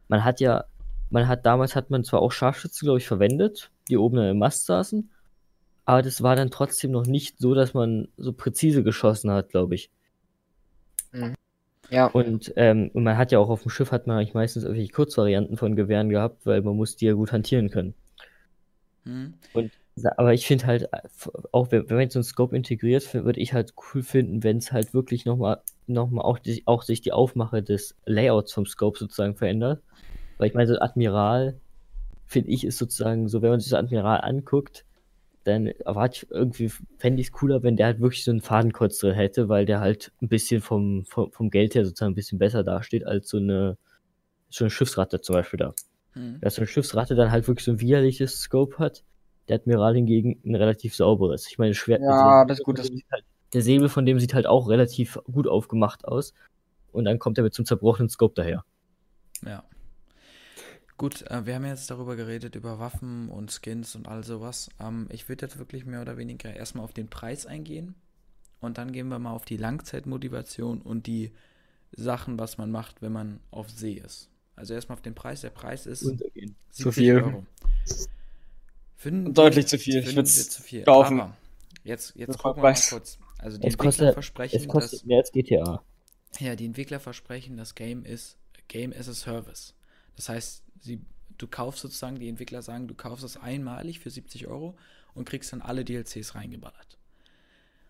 Man 0.08 0.24
hat 0.24 0.40
ja, 0.40 0.64
man 1.10 1.28
hat 1.28 1.46
damals 1.46 1.76
hat 1.76 1.90
man 1.90 2.06
zwar 2.06 2.22
auch 2.22 2.32
Scharfschützen, 2.32 2.86
glaube 2.86 3.00
ich, 3.00 3.08
verwendet, 3.08 3.72
die 3.90 3.98
oben 3.98 4.18
im 4.18 4.38
Mast 4.38 4.66
saßen, 4.66 5.10
aber 5.84 6.02
das 6.02 6.24
war 6.24 6.38
dann 6.38 6.50
trotzdem 6.50 6.92
noch 6.92 7.06
nicht 7.06 7.38
so, 7.38 7.54
dass 7.54 7.74
man 7.74 8.08
so 8.16 8.32
präzise 8.32 8.84
geschossen 8.84 9.32
hat, 9.32 9.50
glaube 9.50 9.76
ich. 9.76 9.92
ja, 11.90 12.06
Und, 12.06 12.54
ähm, 12.56 12.90
und 12.94 13.04
man 13.04 13.18
hat 13.18 13.34
ja 13.34 13.40
auch 13.40 13.50
auf 13.50 13.64
dem 13.64 13.70
Schiff 13.70 13.92
hat 13.92 14.08
man 14.08 14.18
eigentlich 14.18 14.34
meistens 14.34 14.64
irgendwelche 14.64 14.94
Kurzvarianten 14.94 15.58
von 15.58 15.76
Gewehren 15.76 16.08
gehabt, 16.08 16.46
weil 16.46 16.62
man 16.62 16.78
muss 16.78 16.96
die 16.96 17.06
ja 17.06 17.14
gut 17.14 17.34
hantieren 17.34 17.70
können. 17.70 17.96
Hm? 19.04 19.34
Aber 20.18 20.34
ich 20.34 20.46
finde 20.46 20.66
halt, 20.66 20.84
äh, 20.92 21.02
auch 21.52 21.72
wenn, 21.72 21.90
wenn 21.90 21.96
man 21.96 22.04
jetzt 22.04 22.14
so 22.14 22.20
einen 22.20 22.26
Scope 22.26 22.56
integriert, 22.56 23.14
würde 23.14 23.40
ich 23.40 23.54
halt 23.54 23.74
cool 23.94 24.04
finden, 24.04 24.44
wenn 24.44 24.58
es 24.58 24.72
halt 24.72 24.94
wirklich 24.94 25.26
nochmal, 25.26 25.62
noch 25.88 26.10
mal 26.10 26.22
auch, 26.22 26.40
die, 26.40 26.64
auch 26.66 26.84
sich 26.84 27.02
die 27.02 27.14
Aufmache 27.14 27.64
des 27.64 27.96
Layouts 28.06 28.52
vom 28.54 28.66
Scope 28.66 28.98
sozusagen 29.00 29.36
verändert. 29.36 29.82
Weil 30.38 30.50
ich 30.50 30.54
meine, 30.54 30.68
so 30.68 30.80
Admiral, 30.80 31.60
finde 32.26 32.50
ich, 32.50 32.66
ist 32.66 32.78
sozusagen 32.78 33.30
so, 33.30 33.42
wenn 33.42 33.52
man 33.52 33.60
sich 33.60 33.70
so 33.70 33.78
Admiral 33.78 34.22
anguckt, 34.22 34.86
dann 35.46 35.68
erwarte 35.68 36.26
ich 36.26 36.32
irgendwie, 36.32 36.70
fände 36.98 37.22
ich 37.22 37.28
es 37.28 37.34
cooler, 37.34 37.64
wenn 37.64 37.78
der 37.78 37.86
halt 37.86 38.00
wirklich 38.02 38.24
so 38.24 38.32
einen 38.32 38.42
Fadenkreuz 38.42 38.98
drin 38.98 39.14
hätte, 39.14 39.48
weil 39.48 39.66
der 39.66 39.80
halt 39.80 40.12
ein 40.22 40.28
bisschen 40.28 40.60
vom, 40.62 41.06
vom, 41.06 41.32
vom 41.32 41.50
Geld 41.52 41.76
her 41.76 41.86
sozusagen 41.86 42.14
ein 42.14 42.16
bisschen 42.16 42.40
besser 42.40 42.64
dasteht 42.64 43.06
als 43.06 43.30
so 43.30 43.38
eine, 43.38 43.78
so 44.50 44.66
eine 44.66 44.72
Schiffsratte 44.72 45.22
zum 45.22 45.36
Beispiel 45.36 45.58
da 45.58 45.74
Hm. 46.16 46.40
dass 46.42 46.56
so 46.56 46.62
eine 46.62 46.68
Schiffsratte 46.68 47.16
dann 47.16 47.32
halt 47.32 47.48
wirklich 47.48 47.66
so 47.66 47.72
ein 47.72 47.80
widerliches 47.80 48.40
Scope 48.40 48.80
hat. 48.80 49.04
Der 49.48 49.58
Admiral 49.58 49.96
hingegen 49.96 50.42
ein 50.44 50.56
relativ 50.56 50.96
sauberes. 50.96 51.48
Ich 51.48 51.58
meine, 51.58 51.72
das 51.72 51.78
Schwert. 51.78 52.02
Ja, 52.02 52.40
der 52.40 52.46
das 52.48 52.60
ist 52.60 52.66
gut, 52.66 52.80
das- 52.80 52.88
Säbel 52.88 53.04
halt, 53.12 53.26
der 53.54 53.62
Säbel 53.62 53.90
von 53.90 54.06
dem 54.06 54.20
sieht 54.20 54.34
halt 54.34 54.48
auch 54.48 54.70
relativ 54.70 55.20
gut 55.32 55.48
aufgemacht 55.48 56.06
aus. 56.06 56.34
Und 56.92 57.06
dann 57.06 57.20
kommt 57.20 57.38
er 57.38 57.44
mit 57.44 57.54
so 57.54 57.62
einem 57.62 57.68
zerbrochenen 57.68 58.10
Scope 58.10 58.34
daher. 58.36 58.64
Ja. 59.46 59.64
Gut, 60.98 61.24
äh, 61.30 61.46
wir 61.46 61.56
haben 61.56 61.66
jetzt 61.66 61.92
darüber 61.92 62.16
geredet, 62.16 62.56
über 62.56 62.80
Waffen 62.80 63.30
und 63.30 63.52
Skins 63.52 63.96
und 63.96 64.08
all 64.08 64.24
sowas. 64.24 64.70
Ähm, 64.80 65.08
ich 65.12 65.28
würde 65.28 65.46
jetzt 65.46 65.60
wirklich 65.60 65.86
mehr 65.86 66.02
oder 66.02 66.18
weniger 66.18 66.54
erstmal 66.56 66.86
auf 66.86 66.94
den 66.94 67.10
Preis 67.10 67.46
eingehen 67.46 67.96
und 68.62 68.78
dann 68.78 68.94
gehen 68.94 69.10
wir 69.10 69.20
mal 69.20 69.34
auf 69.34 69.44
die 69.44 69.58
Langzeitmotivation 69.58 70.82
und 70.82 71.06
die 71.06 71.32
Sachen, 71.92 72.40
was 72.40 72.58
man 72.58 72.72
macht, 72.72 73.02
wenn 73.02 73.12
man 73.12 73.42
auf 73.52 73.70
See 73.70 73.94
ist. 73.94 74.30
Also 74.56 74.74
erstmal 74.74 74.96
auf 74.96 75.02
den 75.02 75.16
Preis. 75.16 75.42
Der 75.42 75.50
Preis 75.50 75.86
ist 75.86 76.04
Untergehen. 76.04 76.56
70 76.72 76.84
Zu 76.84 76.92
viel. 76.94 77.16
Euro. 77.22 77.46
Finden 78.96 79.34
Deutlich 79.34 79.66
wir- 79.66 79.68
zu 79.68 79.78
viel. 79.80 79.98
Ich 80.00 80.16
würd's 80.16 80.36
wir 80.38 80.44
zu 80.50 80.62
viel. 80.62 80.84
kaufen. 80.84 81.20
Aber 81.20 81.38
jetzt, 81.84 82.16
jetzt 82.16 82.30
Das 82.30 82.38
gucken 82.38 82.64
wir 82.64 82.70
mal 82.72 82.80
kurz. 82.90 83.20
Also 83.38 83.58
die 83.58 83.68
Es 83.68 83.74
Entwickler 83.74 83.86
kostet, 83.90 84.14
versprechen, 84.14 84.60
es 84.62 84.68
kostet 84.68 84.94
dass 85.02 85.06
mehr 85.06 85.18
als 85.20 85.32
GTA. 85.32 85.84
ja, 86.40 86.56
die 86.56 86.66
Entwickler 86.66 87.00
versprechen, 87.00 87.58
das 87.58 87.76
Game 87.76 88.04
ist 88.06 88.38
Game 88.68 88.94
as 88.98 89.08
a 89.10 89.14
Service. 89.14 89.76
Das 90.16 90.30
heißt, 90.30 90.64
sie, 90.80 91.02
du 91.38 91.48
kaufst 91.48 91.82
sozusagen, 91.82 92.18
die 92.18 92.30
Entwickler 92.30 92.62
sagen, 92.62 92.88
du 92.88 92.96
kaufst 92.96 93.24
es 93.24 93.38
einmalig 93.38 94.00
für 94.00 94.10
70 94.10 94.48
Euro 94.48 94.76
und 95.14 95.28
kriegst 95.30 95.52
dann 95.54 95.62
alle 95.62 95.86
DLCs 95.86 96.34
reingeballert. 96.36 96.98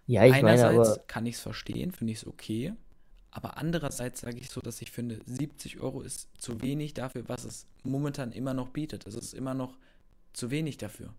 Ja, 0.08 0.26
ich 0.26 0.32
meine 0.34 0.50
Einerseits 0.66 0.90
aber, 0.90 1.04
kann 1.08 1.26
ich 1.26 1.36
es 1.36 1.42
verstehen, 1.42 1.92
finde 1.92 2.12
ich 2.14 2.20
es 2.20 2.28
okay. 2.28 2.74
Aber 3.32 3.58
andererseits 3.58 4.22
sage 4.22 4.38
ich 4.38 4.50
so, 4.50 4.62
dass 4.62 4.82
ich 4.82 4.92
finde, 4.92 5.20
70 5.26 5.80
Euro 5.80 6.02
ist 6.02 6.30
zu 6.38 6.62
wenig 6.62 6.94
dafür, 6.94 7.24
was 7.28 7.44
es 7.46 7.66
momentan 7.84 8.32
immer 8.32 8.54
noch 8.54 8.70
bietet. 8.70 9.06
Es 9.08 9.16
ist 9.16 9.34
immer 9.34 9.54
noch 9.54 9.78
zu 10.36 10.52
wenig 10.52 10.78
dafür. 10.78 11.14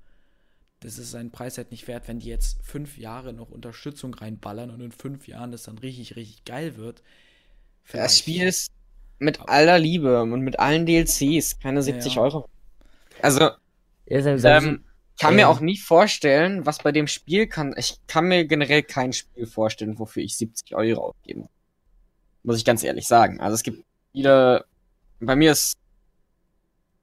Das 0.80 0.98
ist 0.98 1.10
seinen 1.10 1.30
Preis 1.30 1.56
halt 1.56 1.70
nicht 1.70 1.88
wert, 1.88 2.06
wenn 2.06 2.18
die 2.18 2.28
jetzt 2.28 2.58
fünf 2.62 2.98
Jahre 2.98 3.32
noch 3.32 3.50
Unterstützung 3.50 4.14
reinballern 4.14 4.70
und 4.70 4.80
in 4.80 4.92
fünf 4.92 5.26
Jahren 5.26 5.50
das 5.50 5.62
dann 5.64 5.78
richtig, 5.78 6.16
richtig 6.16 6.44
geil 6.44 6.76
wird. 6.76 6.98
Das 6.98 7.04
Vielleicht. 7.84 8.18
Spiel 8.18 8.42
ist 8.42 8.70
mit 9.18 9.40
aller 9.48 9.78
Liebe 9.78 10.22
und 10.22 10.40
mit 10.40 10.58
allen 10.58 10.84
DLCs 10.84 11.58
keine 11.60 11.82
70 11.82 12.16
Ja. 12.16 12.22
Euro. 12.22 12.48
Also, 13.22 13.50
ähm, 14.08 14.84
kann 15.18 15.34
mir 15.34 15.42
ähm, 15.42 15.48
auch 15.48 15.60
nie 15.60 15.78
vorstellen, 15.78 16.66
was 16.66 16.78
bei 16.78 16.92
dem 16.92 17.06
Spiel 17.06 17.46
kann. 17.46 17.74
Ich 17.78 17.96
kann 18.06 18.26
mir 18.26 18.44
generell 18.44 18.82
kein 18.82 19.12
Spiel 19.14 19.46
vorstellen, 19.46 19.98
wofür 19.98 20.22
ich 20.22 20.36
70 20.36 20.74
Euro 20.74 21.08
ausgeben. 21.08 21.48
Muss 22.42 22.58
ich 22.58 22.64
ganz 22.64 22.84
ehrlich 22.84 23.08
sagen. 23.08 23.40
Also 23.40 23.54
es 23.54 23.62
gibt 23.62 23.82
viele. 24.12 24.66
Bei 25.18 25.34
mir 25.34 25.52
ist 25.52 25.78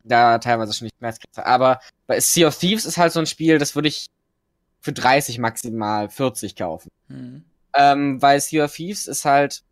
da 0.04 0.38
teilweise 0.39 0.74
schon 0.74 0.86
nicht 0.86 0.98
Schmerzgrenze. 0.98 1.46
Aber 1.46 1.80
bei 2.08 2.20
Sea 2.20 2.48
of 2.48 2.58
Thieves 2.58 2.86
ist 2.86 2.98
halt 2.98 3.13
so 3.13 3.20
ein 3.20 3.26
Spiel, 3.26 3.58
das 3.58 3.76
würde 3.76 3.88
ich 3.88 4.08
für 4.82 4.92
30 4.92 5.39
maximal 5.39 6.10
40 6.10 6.56
kaufen. 6.56 6.89
Mhm. 7.08 7.44
Ähm, 7.76 8.22
weil 8.22 8.39
Sea 8.39 8.66
of 8.66 8.74
Thieves 8.74 9.08
ist 9.08 9.26
halt 9.26 9.63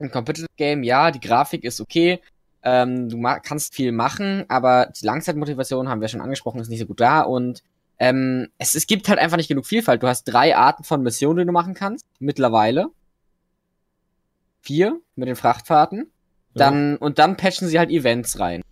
ein 0.00 0.10
Competitive 0.10 0.48
Game, 0.56 0.82
ja, 0.82 1.10
die 1.10 1.20
Grafik 1.20 1.62
ist 1.62 1.80
okay, 1.80 2.20
ähm, 2.62 3.08
du 3.08 3.18
ma 3.18 3.38
kannst 3.38 3.74
viel 3.74 3.92
machen, 3.92 4.44
aber 4.48 4.86
die 4.86 5.04
Langzeitmotivation 5.04 5.88
haben 5.88 6.00
wir 6.00 6.08
schon 6.08 6.22
angesprochen, 6.22 6.60
ist 6.60 6.68
nicht 6.68 6.80
so 6.80 6.86
gut 6.86 7.00
da 7.00 7.20
und 7.20 7.62
ähm, 7.98 8.48
es, 8.56 8.74
es 8.74 8.86
gibt 8.86 9.08
halt 9.10 9.18
einfach 9.18 9.36
nicht 9.36 9.48
genug 9.48 9.66
Vielfalt. 9.66 10.02
Du 10.02 10.08
hast 10.08 10.24
drei 10.24 10.56
Arten 10.56 10.84
von 10.84 11.02
Missionen, 11.02 11.40
die 11.40 11.44
du 11.44 11.52
machen 11.52 11.74
kannst, 11.74 12.06
mittlerweile. 12.18 12.86
Vier 14.62 14.98
mit 15.16 15.28
den 15.28 15.36
Frachtfahrten. 15.36 16.10
Dann, 16.54 16.96
und 16.96 17.18
dann 17.18 17.36
patchen 17.36 17.68
sie 17.68 17.78
halt 17.78 17.90
Events 17.90 18.40
rein 18.40 18.62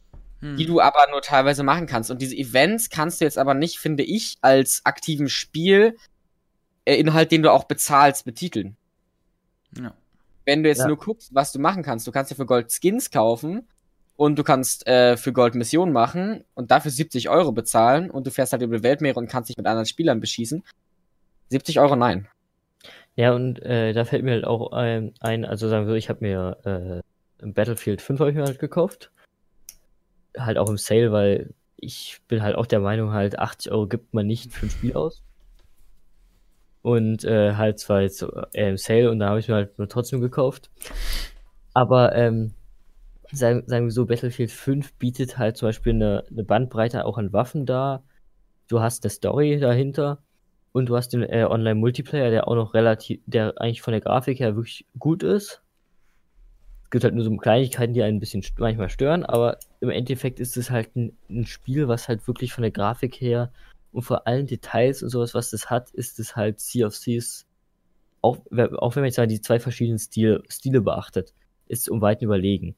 Hm. 0.41 0.57
die 0.57 0.67
du 0.67 0.81
aber 0.81 1.07
nur 1.11 1.21
teilweise 1.21 1.65
machen 1.65 1.87
kannst. 1.87 2.11
Und 2.13 2.23
diese 2.23 2.37
Events 2.37 2.91
kannst 2.91 3.21
du 3.21 3.25
jetzt 3.25 3.39
aber 3.39 3.55
nicht, 3.55 3.79
finde 3.79 4.05
ich, 4.05 4.39
als 4.41 4.83
aktiven 4.85 5.29
Spiel 5.29 5.97
äh, 6.85 6.95
Inhalt, 6.95 7.33
den 7.33 7.43
du 7.43 7.53
auch 7.53 7.65
bezahlst, 7.65 8.25
betiteln. 8.25 8.77
Ja. 9.77 9.95
Wenn 10.47 10.63
du 10.63 10.69
jetzt 10.69 10.79
Ja. 10.79 10.87
nur 10.87 10.97
guckst, 10.97 11.35
was 11.35 11.51
du 11.53 11.59
machen 11.59 11.83
kannst, 11.83 12.07
du 12.07 12.13
kannst 12.13 12.31
dir 12.31 12.37
für 12.37 12.47
Gold 12.47 12.73
Skins 12.73 13.11
kaufen 13.11 13.67
und 14.17 14.39
du 14.39 14.45
kannst 14.45 14.87
äh, 14.87 15.17
für 15.17 15.33
Gold 15.33 15.55
Missionen 15.57 15.93
machen 15.93 16.45
und 16.55 16.71
dafür 16.71 16.91
70 16.91 17.29
Euro 17.29 17.53
bezahlen 17.53 18.11
und 18.11 18.27
du 18.27 18.31
fährst 18.31 18.53
halt 18.53 18.63
über 18.63 18.77
die 18.79 18.83
Weltmeere 18.85 19.19
und 19.19 19.29
kannst 19.29 19.51
dich 19.51 19.57
mit 19.57 19.67
anderen 19.67 19.87
Spielern 19.87 20.21
beschießen. 20.21 20.63
70 21.51 21.81
Euro 21.81 21.97
nein. 21.97 22.29
Ja, 23.17 23.33
und 23.35 23.61
äh, 23.63 23.93
da 23.93 24.05
fällt 24.05 24.23
mir 24.23 24.31
halt 24.33 24.45
auch 24.45 24.71
ähm, 24.77 25.13
ein, 25.19 25.45
also 25.45 25.69
sagen 25.69 25.87
wir, 25.87 25.91
so, 25.93 25.97
ich 25.97 26.09
habe 26.09 26.25
mir 26.25 27.03
äh, 27.43 27.47
Battlefield 27.51 28.01
5 28.01 28.21
hab 28.21 28.29
ich 28.29 28.37
mir 28.37 28.45
halt 28.45 28.61
gekauft. 28.61 29.11
Halt 30.39 30.59
auch 30.59 30.69
im 30.69 30.79
Sale, 30.79 31.13
weil 31.13 31.55
ich 31.77 32.21
bin 32.29 32.43
halt 32.43 32.57
auch 32.57 32.67
der 32.67 32.81
Meinung, 32.81 33.13
halt 33.13 33.39
80 33.39 33.73
Euro 33.73 33.87
gibt 33.87 34.15
man 34.15 34.27
nicht 34.27 34.53
für 34.53 34.67
ein 34.67 34.71
Spiel 34.71 34.95
aus. 34.95 35.23
Und 36.83 37.25
äh, 37.25 37.55
halt 37.55 37.79
zwar 37.79 38.03
jetzt 38.03 38.23
äh, 38.53 38.71
im 38.71 38.77
Sale 38.77 39.11
und 39.11 39.19
da 39.19 39.29
habe 39.29 39.41
ich 39.41 39.49
mir 39.49 39.55
halt 39.55 39.79
nur 39.79 39.89
trotzdem 39.89 40.21
gekauft. 40.21 40.71
Aber 41.75 42.15
ähm, 42.15 42.55
sagen, 43.33 43.65
sagen 43.67 43.87
wir 43.87 43.93
so, 43.93 44.07
Battlefield 44.07 44.51
5 44.51 44.95
bietet 44.95 45.39
halt 45.39 45.57
zum 45.57 45.69
Beispiel 45.69 45.93
eine, 45.93 46.25
eine 46.31 46.45
Bandbreite 46.45 47.05
auch 47.05 47.19
an 47.19 47.33
Waffen 47.33 47.67
da. 47.67 48.03
Du 48.69 48.81
hast 48.81 49.05
eine 49.05 49.11
Story 49.11 49.59
dahinter. 49.61 50.23
Und 50.73 50.87
du 50.87 50.97
hast 50.97 51.09
den 51.09 51.23
äh, 51.23 51.47
Online-Multiplayer, 51.49 52.31
der 52.31 52.47
auch 52.47 52.55
noch 52.55 52.75
relativ, 52.75 53.21
der 53.27 53.55
eigentlich 53.61 53.83
von 53.83 53.93
der 53.93 54.01
Grafik 54.01 54.39
her 54.39 54.55
wirklich 54.55 54.87
gut 54.99 55.23
ist. 55.23 55.63
Es 56.85 56.91
gibt 56.91 57.05
halt 57.05 57.15
nur 57.15 57.25
so 57.25 57.37
Kleinigkeiten, 57.37 57.95
die 57.95 58.03
einen 58.03 58.19
ein 58.19 58.21
bisschen 58.21 58.45
manchmal 58.59 58.89
stören, 58.89 59.25
aber 59.25 59.59
im 59.81 59.91
Endeffekt 59.91 60.41
ist 60.41 60.57
es 60.57 60.71
halt 60.71 60.95
ein, 60.97 61.17
ein 61.29 61.47
Spiel, 61.47 61.89
was 61.89 62.09
halt 62.09 62.27
wirklich 62.27 62.53
von 62.53 62.63
der 62.63 62.71
Grafik 62.71 63.21
her 63.21 63.53
und 63.93 64.03
vor 64.03 64.27
allen 64.27 64.47
Details 64.47 65.03
und 65.03 65.09
sowas, 65.11 65.35
was 65.35 65.51
das 65.51 65.71
hat, 65.71 65.91
ist 65.91 66.19
es 66.19 66.37
halt 66.37 66.61
Sea 66.61 66.87
of 66.87 66.99
Thieves, 66.99 67.47
auch, 68.21 68.39
auch 68.51 68.97
wenn 68.97 69.03
man 69.03 69.05
jetzt 69.05 69.19
mal 69.19 69.27
die 69.27 69.41
zwei 69.41 69.61
verschiedenen 69.61 69.99
Stil, 69.99 70.43
Stile 70.49 70.81
beachtet, 70.81 71.35
ist 71.69 71.83
es 71.83 71.89
um 71.89 72.01
Weiten 72.01 72.25
überlegen. 72.25 72.75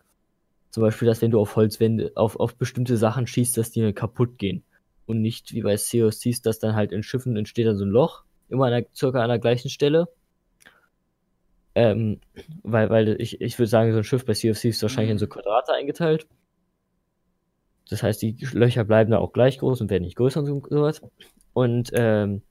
Zum 0.71 0.83
Beispiel, 0.83 1.07
dass 1.07 1.23
wenn 1.23 1.31
du 1.31 1.41
auf 1.41 1.57
Holzwände, 1.57 2.13
auf, 2.15 2.37
auf 2.39 2.55
bestimmte 2.57 2.97
Sachen 2.97 3.27
schießt, 3.27 3.57
dass 3.57 3.71
die 3.71 3.93
kaputt 3.93 4.39
gehen 4.39 4.63
und 5.07 5.21
nicht 5.21 5.53
wie 5.53 5.63
bei 5.63 5.77
Sea 5.77 6.07
of 6.07 6.17
Thieves, 6.17 6.43
dass 6.43 6.59
dann 6.59 6.75
halt 6.75 6.93
in 6.93 7.03
Schiffen 7.03 7.37
entsteht 7.37 7.67
dann 7.67 7.77
so 7.77 7.85
ein 7.85 7.91
Loch, 7.91 8.25
immer 8.49 8.67
an 8.67 8.73
der, 8.73 8.87
circa 8.95 9.23
an 9.23 9.29
der 9.29 9.39
gleichen 9.39 9.71
Stelle. 9.71 10.09
Ähm, 11.75 12.21
weil, 12.63 12.91
weil 12.91 13.21
ich, 13.21 13.41
ich 13.41 13.59
würde 13.59 13.69
sagen, 13.69 13.93
so 13.93 13.99
ein 13.99 14.05
Schiff 14.05 14.25
bei 14.25 14.35
Sea 14.35 14.53
of 14.53 14.61
Thieves 14.61 14.77
ist 14.77 14.83
wahrscheinlich 14.83 15.13
in 15.13 15.19
so 15.19 15.27
Quadrate 15.27 15.73
eingeteilt. 15.73 16.27
Das 17.91 18.03
heißt, 18.03 18.23
die 18.23 18.37
Löcher 18.53 18.85
bleiben 18.85 19.11
da 19.11 19.19
auch 19.19 19.33
gleich 19.33 19.59
groß 19.59 19.81
und 19.81 19.91
werden 19.91 20.05
nicht 20.05 20.17
größer 20.17 20.41
und 20.41 20.47
so, 20.47 20.63
sowas. 20.71 21.03
Und 21.53 21.91
ähm, 21.93 22.43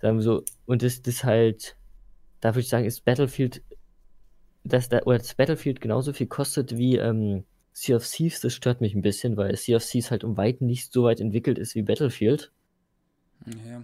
sagen 0.00 0.18
wir 0.18 0.22
so, 0.22 0.42
und 0.66 0.82
das, 0.82 1.02
das 1.02 1.24
halt, 1.24 1.76
da 2.40 2.50
würde 2.50 2.60
ich 2.60 2.68
sagen, 2.68 2.84
ist 2.84 3.04
Battlefield, 3.04 3.62
dass 4.64 4.88
da, 4.88 5.00
oder 5.04 5.18
das 5.18 5.34
Battlefield 5.34 5.80
genauso 5.80 6.12
viel 6.12 6.26
kostet 6.26 6.76
wie 6.76 6.96
ähm, 6.96 7.44
Sea 7.72 7.96
of 7.96 8.08
Thieves, 8.08 8.40
das 8.40 8.54
stört 8.54 8.80
mich 8.80 8.94
ein 8.94 9.02
bisschen, 9.02 9.36
weil 9.36 9.56
Sea 9.56 9.76
of 9.76 9.84
Thieves 9.84 10.10
halt 10.10 10.24
um 10.24 10.36
Weiten 10.36 10.66
nicht 10.66 10.92
so 10.92 11.04
weit 11.04 11.20
entwickelt 11.20 11.58
ist 11.58 11.76
wie 11.76 11.82
Battlefield. 11.82 12.50
Ja. 13.46 13.82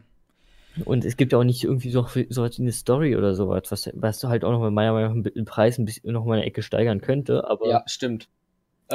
Und 0.85 1.05
es 1.05 1.17
gibt 1.17 1.31
ja 1.33 1.39
auch 1.39 1.45
nicht 1.45 1.63
irgendwie 1.63 1.91
so, 1.91 2.05
so 2.29 2.43
was 2.43 2.59
wie 2.59 2.63
eine 2.63 2.73
Story 2.73 3.15
oder 3.15 3.37
sowas, 3.37 3.63
was, 3.71 3.89
was 3.95 4.19
du 4.19 4.29
halt 4.29 4.45
auch 4.45 4.51
noch 4.51 4.63
mit 4.63 4.73
meiner 4.73 4.93
Meinung 4.93 5.21
nach 5.21 5.31
den 5.31 5.45
Preis 5.45 5.79
ein 5.79 5.85
bisschen 5.85 6.13
noch 6.13 6.25
mal 6.25 6.39
eine 6.39 6.45
Ecke 6.45 6.63
steigern 6.63 7.01
könnte, 7.01 7.49
aber 7.49 7.69
Ja, 7.69 7.85
stimmt. 7.87 8.29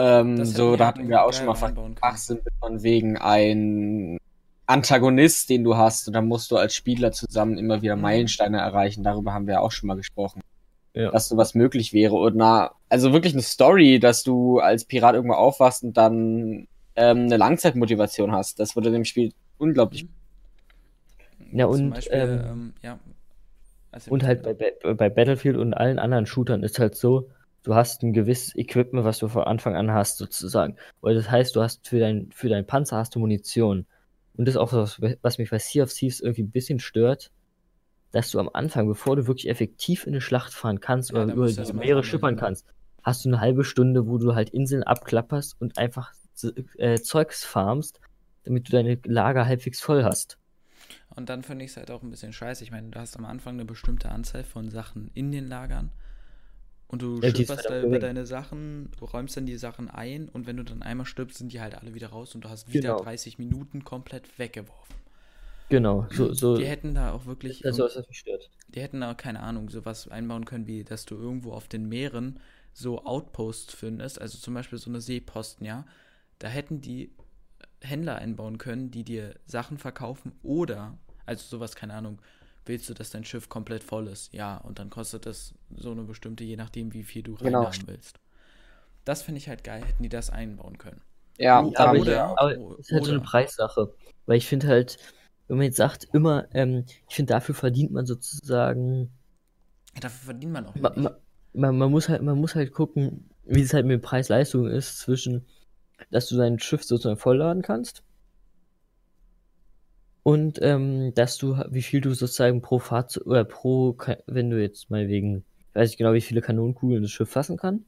Ähm, 0.02 0.46
so, 0.46 0.74
da 0.76 0.80
wir 0.80 0.88
hatten 0.88 1.10
wir 1.10 1.24
auch 1.26 1.34
schon 1.34 1.46
mal 1.48 1.56
geil 1.56 2.42
von 2.60 2.84
wegen 2.84 3.18
ein 3.18 4.18
Antagonist, 4.66 5.50
den 5.50 5.64
du 5.64 5.76
hast, 5.76 6.08
und 6.08 6.14
dann 6.14 6.28
musst 6.28 6.52
du 6.52 6.56
als 6.58 6.74
Spieler 6.74 7.12
zusammen 7.12 7.58
immer 7.58 7.82
wieder 7.82 7.96
Mhm. 7.96 8.04
Meilensteine 8.04 8.60
erreichen. 8.60 9.04
Darüber 9.04 9.34
haben 9.34 9.46
wir 9.48 9.56
ja 9.56 9.60
auch 9.60 9.72
schon 9.72 9.88
mal 9.88 9.98
gesprochen. 9.98 10.42
Ja. 10.94 11.12
Dass 11.12 11.28
sowas 11.28 11.54
möglich 11.54 11.92
wäre. 11.94 12.16
Und 12.16 12.36
na, 12.36 12.72
also 12.88 13.12
wirklich 13.14 13.34
eine 13.34 13.42
Story, 13.42 14.00
dass 14.00 14.24
du 14.24 14.60
als 14.60 14.86
Pirat 14.86 15.16
irgendwo 15.16 15.36
aufwachst 15.36 15.84
und 15.84 15.98
dann 15.98 16.68
ähm, 16.96 17.18
eine 17.26 17.38
Langzeitmotivation 17.38 18.32
hast. 18.32 18.60
Das 18.60 18.76
würde 18.76 18.92
dem 18.92 19.06
Spiel 19.06 19.34
unglaublich. 19.58 20.08
Ja, 21.52 21.70
Zum 21.72 21.86
und, 21.86 21.90
Beispiel, 21.92 22.18
ähm, 22.18 22.50
ähm, 22.52 22.74
ja. 22.82 23.00
Also, 23.92 24.12
Und 24.12 24.24
halt 24.24 24.44
bei, 24.44 24.54
Ba- 24.54 24.94
bei 24.94 25.10
Battlefield 25.10 25.58
und 25.58 25.74
allen 25.74 26.00
anderen 26.00 26.26
Shootern 26.26 26.64
ist 26.64 26.80
halt 26.80 26.96
so, 26.96 27.30
du 27.64 27.76
hast 27.76 28.04
ein 28.04 28.14
gewisses 28.14 28.56
Equipment, 28.56 29.06
was 29.06 29.20
du 29.20 29.28
von 29.28 29.44
Anfang 29.44 29.76
an 29.76 29.92
hast, 29.92 30.18
sozusagen. 30.18 30.76
Weil 31.02 31.16
das 31.16 31.30
heißt, 31.30 31.56
du 31.56 31.62
hast 31.62 31.88
für 31.88 32.00
dein, 32.00 32.30
für 32.32 32.50
deinen 32.50 32.66
Panzer 32.66 32.98
hast 32.98 33.16
du 33.16 33.20
Munition. 33.20 33.86
Und 34.36 34.48
das 34.48 34.56
ist 34.56 34.62
auch 34.62 34.72
was, 34.72 35.02
was 35.22 35.38
mich 35.38 35.50
bei 35.50 35.60
Sea 35.60 35.84
of 35.84 35.94
Thieves 35.94 36.22
irgendwie 36.22 36.44
ein 36.44 36.52
bisschen 36.52 36.80
stört, 36.80 37.32
dass 38.12 38.32
du 38.32 38.40
am 38.40 38.50
Anfang, 38.54 38.88
bevor 38.88 39.16
du 39.16 39.28
wirklich 39.28 39.50
effektiv 39.50 40.08
in 40.08 40.14
eine 40.14 40.22
Schlacht 40.22 40.54
fahren 40.54 40.80
kannst 40.80 41.12
Ja, 41.12 41.24
oder 41.24 41.34
über 41.34 41.48
die 41.48 41.74
Meere 41.74 42.04
schippern 42.04 42.36
ne? 42.36 42.40
kannst, 42.40 42.66
hast 43.04 43.26
du 43.26 43.30
eine 43.30 43.40
halbe 43.40 43.64
Stunde, 43.64 44.08
wo 44.08 44.18
du 44.18 44.36
halt 44.36 44.50
Inseln 44.50 44.84
abklapperst 44.84 45.60
und 45.60 45.78
einfach 45.78 46.14
äh, 46.78 47.00
Zeugs 47.00 47.44
farmst, 47.44 48.00
damit 48.46 48.68
du 48.68 48.72
deine 48.72 48.98
Lager 49.04 49.46
halbwegs 49.46 49.82
voll 49.82 50.04
hast. 50.04 50.38
Und 51.10 51.30
dann 51.30 51.44
finde 51.44 51.66
ich 51.66 51.72
es 51.72 51.78
halt 51.78 51.92
auch 51.92 52.02
ein 52.02 52.10
bisschen 52.10 52.34
scheiße. 52.34 52.64
Ich 52.64 52.72
meine, 52.72 52.90
du 52.90 53.00
hast 53.00 53.18
am 53.18 53.26
Anfang 53.26 53.56
eine 53.56 53.66
bestimmte 53.66 54.10
Anzahl 54.10 54.44
von 54.44 54.70
Sachen 54.70 55.12
in 55.14 55.32
den 55.32 55.48
Lagern. 55.48 55.92
Und 56.90 57.02
du 57.04 57.22
Ja, 57.22 57.30
schipperst 57.32 57.70
halt 57.70 57.70
da 57.70 57.82
über 57.82 58.00
deine 58.00 58.26
Sachen, 58.28 58.92
du 59.00 59.06
räumst 59.06 59.38
dann 59.38 59.46
die 59.46 59.58
Sachen 59.58 59.90
ein 59.90 60.28
und 60.30 60.48
wenn 60.48 60.58
du 60.58 60.64
dann 60.64 60.82
einmal 60.84 61.06
stirbst, 61.06 61.38
sind 61.38 61.54
die 61.54 61.62
halt 61.62 61.76
alle 61.76 61.94
wieder 61.94 62.10
raus 62.10 62.36
und 62.36 62.42
du 62.46 62.50
hast 62.50 62.74
wieder 62.74 62.94
Genau. 62.94 62.96
30 62.96 63.38
Minuten 63.40 63.84
komplett 63.86 64.38
weggeworfen. 64.40 64.96
Genau, 65.70 66.08
so, 66.12 66.34
so. 66.34 66.58
Die 66.58 66.66
hätten 66.66 66.94
da 66.96 67.12
auch 67.12 67.26
wirklich, 67.26 67.62
das 67.62 67.76
ist 67.76 67.80
was, 67.80 67.96
was 67.96 68.08
mich 68.08 68.20
stört. 68.20 68.52
die 68.68 68.82
hätten 68.82 69.02
da, 69.02 69.14
keine 69.14 69.42
Ahnung, 69.42 69.70
sowas 69.70 70.08
einbauen 70.08 70.46
können, 70.46 70.68
wie 70.68 70.84
dass 70.84 71.06
du 71.06 71.16
irgendwo 71.16 71.54
auf 71.54 71.68
den 71.68 71.88
Meeren 71.90 72.40
so 72.74 73.04
Outposts 73.06 73.74
findest, 73.74 74.22
also 74.22 74.38
zum 74.38 74.54
Beispiel 74.54 74.80
so 74.80 74.90
eine 74.90 75.02
Seeposten, 75.02 75.66
ja, 75.66 75.86
da 76.40 76.48
hätten 76.48 76.82
die 76.82 77.12
Händler 77.82 78.18
einbauen 78.18 78.58
können, 78.58 78.92
die 78.92 79.04
dir 79.04 79.36
Sachen 79.46 79.78
verkaufen 79.80 80.34
oder, 80.44 80.98
also 81.26 81.46
sowas, 81.48 81.76
keine 81.76 81.94
Ahnung, 81.96 82.22
willst 82.70 82.88
du, 82.90 82.94
dass 82.94 83.10
dein 83.10 83.26
Schiff 83.26 83.50
komplett 83.50 83.84
voll 83.84 84.08
ist? 84.08 84.34
Ja, 84.34 84.58
und 84.58 84.80
dann 84.80 84.90
kostet 84.90 85.26
das 85.26 85.54
so 85.76 85.92
eine 85.92 86.04
bestimmte, 86.04 86.46
je 86.46 86.56
nachdem, 86.56 86.94
wie 86.94 87.04
viel 87.04 87.24
du 87.24 87.36
Genau. 87.36 87.64
reinhaben 87.64 87.88
willst. 87.88 88.20
Das 89.04 89.22
finde 89.24 89.40
ich 89.40 89.50
halt 89.50 89.64
geil, 89.66 89.84
hätten 89.84 90.04
die 90.04 90.10
das 90.10 90.30
einbauen 90.30 90.78
können. 90.78 91.02
Ja, 91.38 91.62
da 91.76 91.86
aber, 91.86 91.96
ich 91.96 92.02
oder- 92.04 92.12
ja. 92.12 92.34
aber 92.38 92.58
o- 92.58 92.74
es 92.80 92.88
ist 92.88 92.92
halt 92.94 93.04
so 93.06 93.12
eine 93.12 93.20
oder- 93.20 93.30
Preissache. 93.30 93.94
Weil 94.26 94.38
ich 94.38 94.48
finde 94.48 94.68
halt, 94.68 94.98
wenn 95.48 95.58
man 95.58 95.66
jetzt 95.66 95.78
sagt, 95.78 96.08
immer, 96.14 96.48
ähm, 96.54 96.86
ich 97.10 97.16
finde, 97.16 97.34
dafür 97.34 97.56
verdient 97.56 97.92
man 97.92 98.06
sozusagen, 98.06 99.10
Ja, 99.96 100.02
dafür 100.02 100.26
verdient 100.34 100.54
man 100.54 100.66
auch 100.68 100.76
ma, 100.76 100.94
ma, 100.96 101.18
man, 101.54 101.78
man 101.78 101.92
muss 101.92 102.08
halt, 102.10 102.22
man 102.22 102.38
muss 102.38 102.56
halt 102.56 102.72
gucken, 102.74 103.30
wie 103.46 103.62
es 103.62 103.74
halt 103.74 103.86
mit 103.88 104.02
Preis-Leistung 104.04 104.68
ist, 104.68 105.00
zwischen, 105.00 105.46
dass 106.12 106.28
du 106.28 106.38
dein 106.38 106.60
Schiff 106.60 106.84
sozusagen 106.84 107.18
vollladen 107.20 107.64
kannst 107.64 108.04
und 110.30 110.60
ähm, 110.62 111.12
dass 111.16 111.40
du, 111.40 111.58
wie 111.72 111.82
viel 111.82 112.02
du 112.02 112.14
sozusagen 112.14 112.62
pro 112.62 112.78
Fahrzeug, 112.78 113.26
oder 113.26 113.44
pro, 113.44 113.98
wenn 114.28 114.52
du 114.52 114.62
jetzt 114.62 114.92
mal 114.92 115.08
wegen, 115.08 115.44
weiß 115.74 115.90
ich 115.90 115.98
genau, 115.98 116.14
wie 116.14 116.22
viele 116.22 116.42
Kanonenkugeln 116.42 117.02
das 117.02 117.10
Schiff 117.10 117.32
fassen 117.32 117.58
kann, 117.58 117.84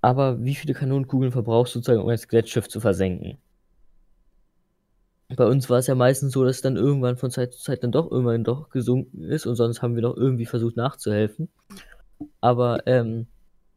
aber 0.00 0.42
wie 0.42 0.56
viele 0.56 0.74
Kanonenkugeln 0.74 1.30
verbrauchst 1.30 1.76
du 1.76 1.78
sozusagen, 1.78 2.02
um 2.02 2.08
das 2.08 2.22
Skelettschiff 2.22 2.68
zu 2.68 2.80
versenken? 2.80 3.38
Bei 5.36 5.46
uns 5.46 5.70
war 5.70 5.78
es 5.78 5.86
ja 5.86 5.94
meistens 5.94 6.32
so, 6.32 6.44
dass 6.44 6.56
es 6.56 6.62
dann 6.62 6.74
irgendwann 6.74 7.16
von 7.16 7.30
Zeit 7.30 7.52
zu 7.52 7.62
Zeit 7.62 7.84
dann 7.84 7.92
doch 7.92 8.10
irgendwann 8.10 8.42
doch 8.42 8.70
gesunken 8.70 9.22
ist 9.22 9.46
und 9.46 9.54
sonst 9.54 9.82
haben 9.82 9.94
wir 9.94 10.02
doch 10.02 10.16
irgendwie 10.16 10.46
versucht 10.46 10.76
nachzuhelfen. 10.76 11.48
Aber 12.40 12.84
ähm, 12.88 13.28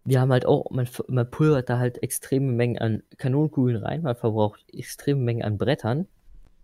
wir 0.03 0.19
haben 0.19 0.31
halt 0.31 0.47
auch, 0.47 0.71
man, 0.71 0.89
man 1.07 1.29
pulvert 1.29 1.69
da 1.69 1.77
halt 1.77 2.01
extreme 2.01 2.51
Mengen 2.51 2.79
an 2.79 3.03
Kanonenkugeln 3.19 3.77
rein, 3.77 4.01
man 4.01 4.15
verbraucht 4.15 4.65
extreme 4.73 5.21
Mengen 5.21 5.43
an 5.43 5.59
Brettern 5.59 6.07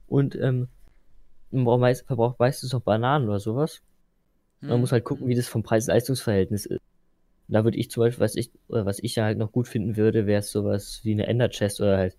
und 0.08 0.36
ähm, 0.36 0.68
man 1.52 1.66
braucht 1.66 1.82
meist, 1.82 2.06
verbraucht 2.06 2.40
meistens 2.40 2.74
noch 2.74 2.82
Bananen 2.82 3.28
oder 3.28 3.40
sowas. 3.40 3.82
Man 4.62 4.72
Hm. 4.74 4.80
muss 4.82 4.92
halt 4.92 5.04
gucken, 5.04 5.28
wie 5.28 5.36
das 5.36 5.48
vom 5.48 5.64
Preis-Leistungs-Verhältnis 5.64 6.66
ist. 6.66 6.82
Und 7.48 7.54
da 7.54 7.64
würde 7.64 7.78
ich 7.78 7.92
zum 7.92 8.02
Beispiel, 8.02 8.24
was 8.24 8.36
ich, 8.36 8.52
was 8.68 9.00
ich 9.00 9.16
ja 9.16 9.26
halt 9.26 9.38
noch 9.38 9.52
gut 9.52 9.68
finden 9.68 9.96
würde, 9.98 10.26
wäre 10.26 10.40
es 10.40 10.52
sowas 10.52 11.02
wie 11.04 11.14
eine 11.14 11.28
Ender 11.28 11.50
Chest 11.50 11.80
oder 11.80 11.98
halt, 11.98 12.18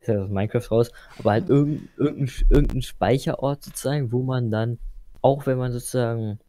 ist 0.00 0.08
ja 0.08 0.22
aus 0.22 0.30
Minecraft 0.30 0.70
raus, 0.70 0.90
aber 1.18 1.32
halt 1.32 1.48
irgendein, 1.48 1.88
irgendein, 1.96 2.34
irgendein 2.48 2.82
Speicherort 2.82 3.62
sozusagen, 3.62 4.12
wo 4.12 4.22
man 4.22 4.50
dann, 4.50 4.78
auch 5.20 5.46
wenn 5.46 5.58
man 5.58 5.72
sozusagen 5.72 6.40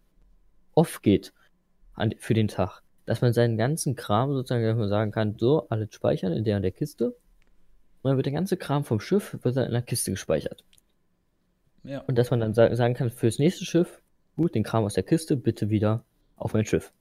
off 0.74 1.02
geht 1.02 1.34
an, 1.96 2.16
für 2.18 2.34
den 2.34 2.48
Tag, 2.48 2.82
dass 3.06 3.22
man 3.22 3.34
seinen 3.34 3.58
ganzen 3.58 3.96
Kram 3.96 4.34
sozusagen, 4.34 4.64
dass 4.64 4.78
man 4.78 4.90
sagen 4.90 5.12
kann, 5.12 5.36
so, 5.38 5.68
alles 5.70 5.94
speichern 5.94 6.32
in 6.32 6.46
der 6.46 6.56
und 6.56 6.64
der 6.64 6.72
Kiste. 6.72 7.08
Und 7.08 8.10
dann 8.10 8.16
wird 8.16 8.26
der 8.26 8.34
ganze 8.34 8.58
Kram 8.58 8.86
vom 8.86 9.00
Schiff 9.00 9.38
wird 9.42 9.58
dann 9.58 9.66
in 9.66 9.72
der 9.72 9.82
Kiste 9.82 10.12
gespeichert. 10.12 10.64
Ja. 11.84 12.00
Und 12.02 12.18
dass 12.18 12.32
man 12.32 12.40
dann 12.40 12.54
sa 12.54 12.74
sagen 12.76 12.94
kann, 12.94 13.10
fürs 13.10 13.40
nächste 13.40 13.66
Schiff, 13.66 14.02
gut, 14.36 14.56
den 14.56 14.64
Kram 14.64 14.84
aus 14.84 14.94
der 14.94 15.04
Kiste 15.04 15.36
bitte 15.38 15.70
wieder 15.70 16.04
auf 16.36 16.54
mein 16.54 16.66
Schiff. 16.66 16.92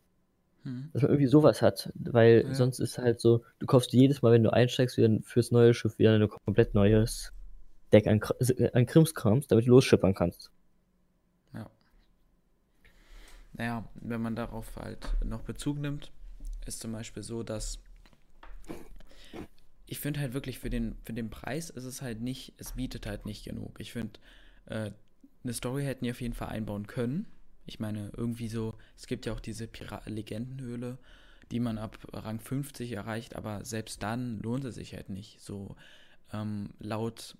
Hm. 0.65 0.91
Dass 0.93 1.03
man 1.03 1.11
irgendwie 1.13 1.29
sowas 1.29 1.63
hat, 1.63 1.93
weil 1.95 2.45
Ja. 2.47 2.55
sonst 2.55 2.79
ist 2.79 2.99
halt 2.99 3.21
so, 3.21 3.45
du 3.59 3.67
kaufst 3.67 3.93
jedes 3.93 4.23
Mal, 4.23 4.33
wenn 4.33 4.43
du 4.43 4.53
einsteigst, 4.53 4.97
wieder 4.97 5.19
fürs 5.23 5.51
neue 5.51 5.75
Schiff 5.75 5.99
wieder 5.99 6.15
ein 6.15 6.29
komplett 6.29 6.75
neues 6.75 7.33
Deck 7.93 8.07
an, 8.07 8.21
an 8.73 8.87
Krimskrams, 8.87 9.47
damit 9.47 9.67
du 9.67 9.71
losschippern 9.71 10.15
kannst. 10.15 10.51
Ja. 11.53 11.69
Naja, 13.55 13.85
wenn 13.95 14.21
man 14.23 14.35
darauf 14.35 14.77
halt 14.77 15.09
noch 15.25 15.43
Bezug 15.43 15.79
nimmt, 15.79 16.11
ist 16.67 16.81
zum 16.81 16.93
Beispiel 16.93 17.23
so, 17.23 17.43
dass 17.43 17.79
ich 19.87 19.99
finde 19.99 20.21
halt 20.21 20.33
wirklich 20.33 20.59
für 20.59 20.71
den, 20.71 20.97
für 21.05 21.13
den 21.13 21.29
Preis 21.29 21.69
ist 21.69 21.85
es 21.85 22.01
halt 22.01 22.21
nicht, 22.23 22.55
es 22.57 22.73
bietet 22.73 23.07
halt 23.07 23.27
nicht 23.27 23.45
genug. 23.45 23.79
Ich 23.79 23.93
finde, 23.93 24.19
äh, 24.67 24.91
eine 25.45 25.53
Story 25.53 25.85
hätten 25.85 26.05
die 26.05 26.11
auf 26.11 26.21
jeden 26.21 26.35
Fall 26.35 26.49
einbauen 26.49 26.87
können. 26.87 27.27
Ich 27.67 27.81
meine, 27.81 28.11
irgendwie 28.17 28.49
so, 28.49 28.75
es 28.97 29.07
gibt 29.07 29.27
ja 29.27 29.33
auch 29.33 29.41
diese 29.41 29.67
Pira 29.67 30.03
Legendenhöhle, 30.07 30.99
die 31.51 31.61
man 31.61 31.79
ab 31.79 31.99
Rang 32.13 32.41
50 32.41 32.93
erreicht, 32.93 33.37
aber 33.37 33.65
selbst 33.65 34.03
dann 34.03 34.41
lohnt 34.41 34.65
es 34.65 34.75
sich 34.77 34.95
halt 34.95 35.11
nicht. 35.11 35.41
So 35.41 35.77
ähm, 36.33 36.71
laut, 36.79 37.37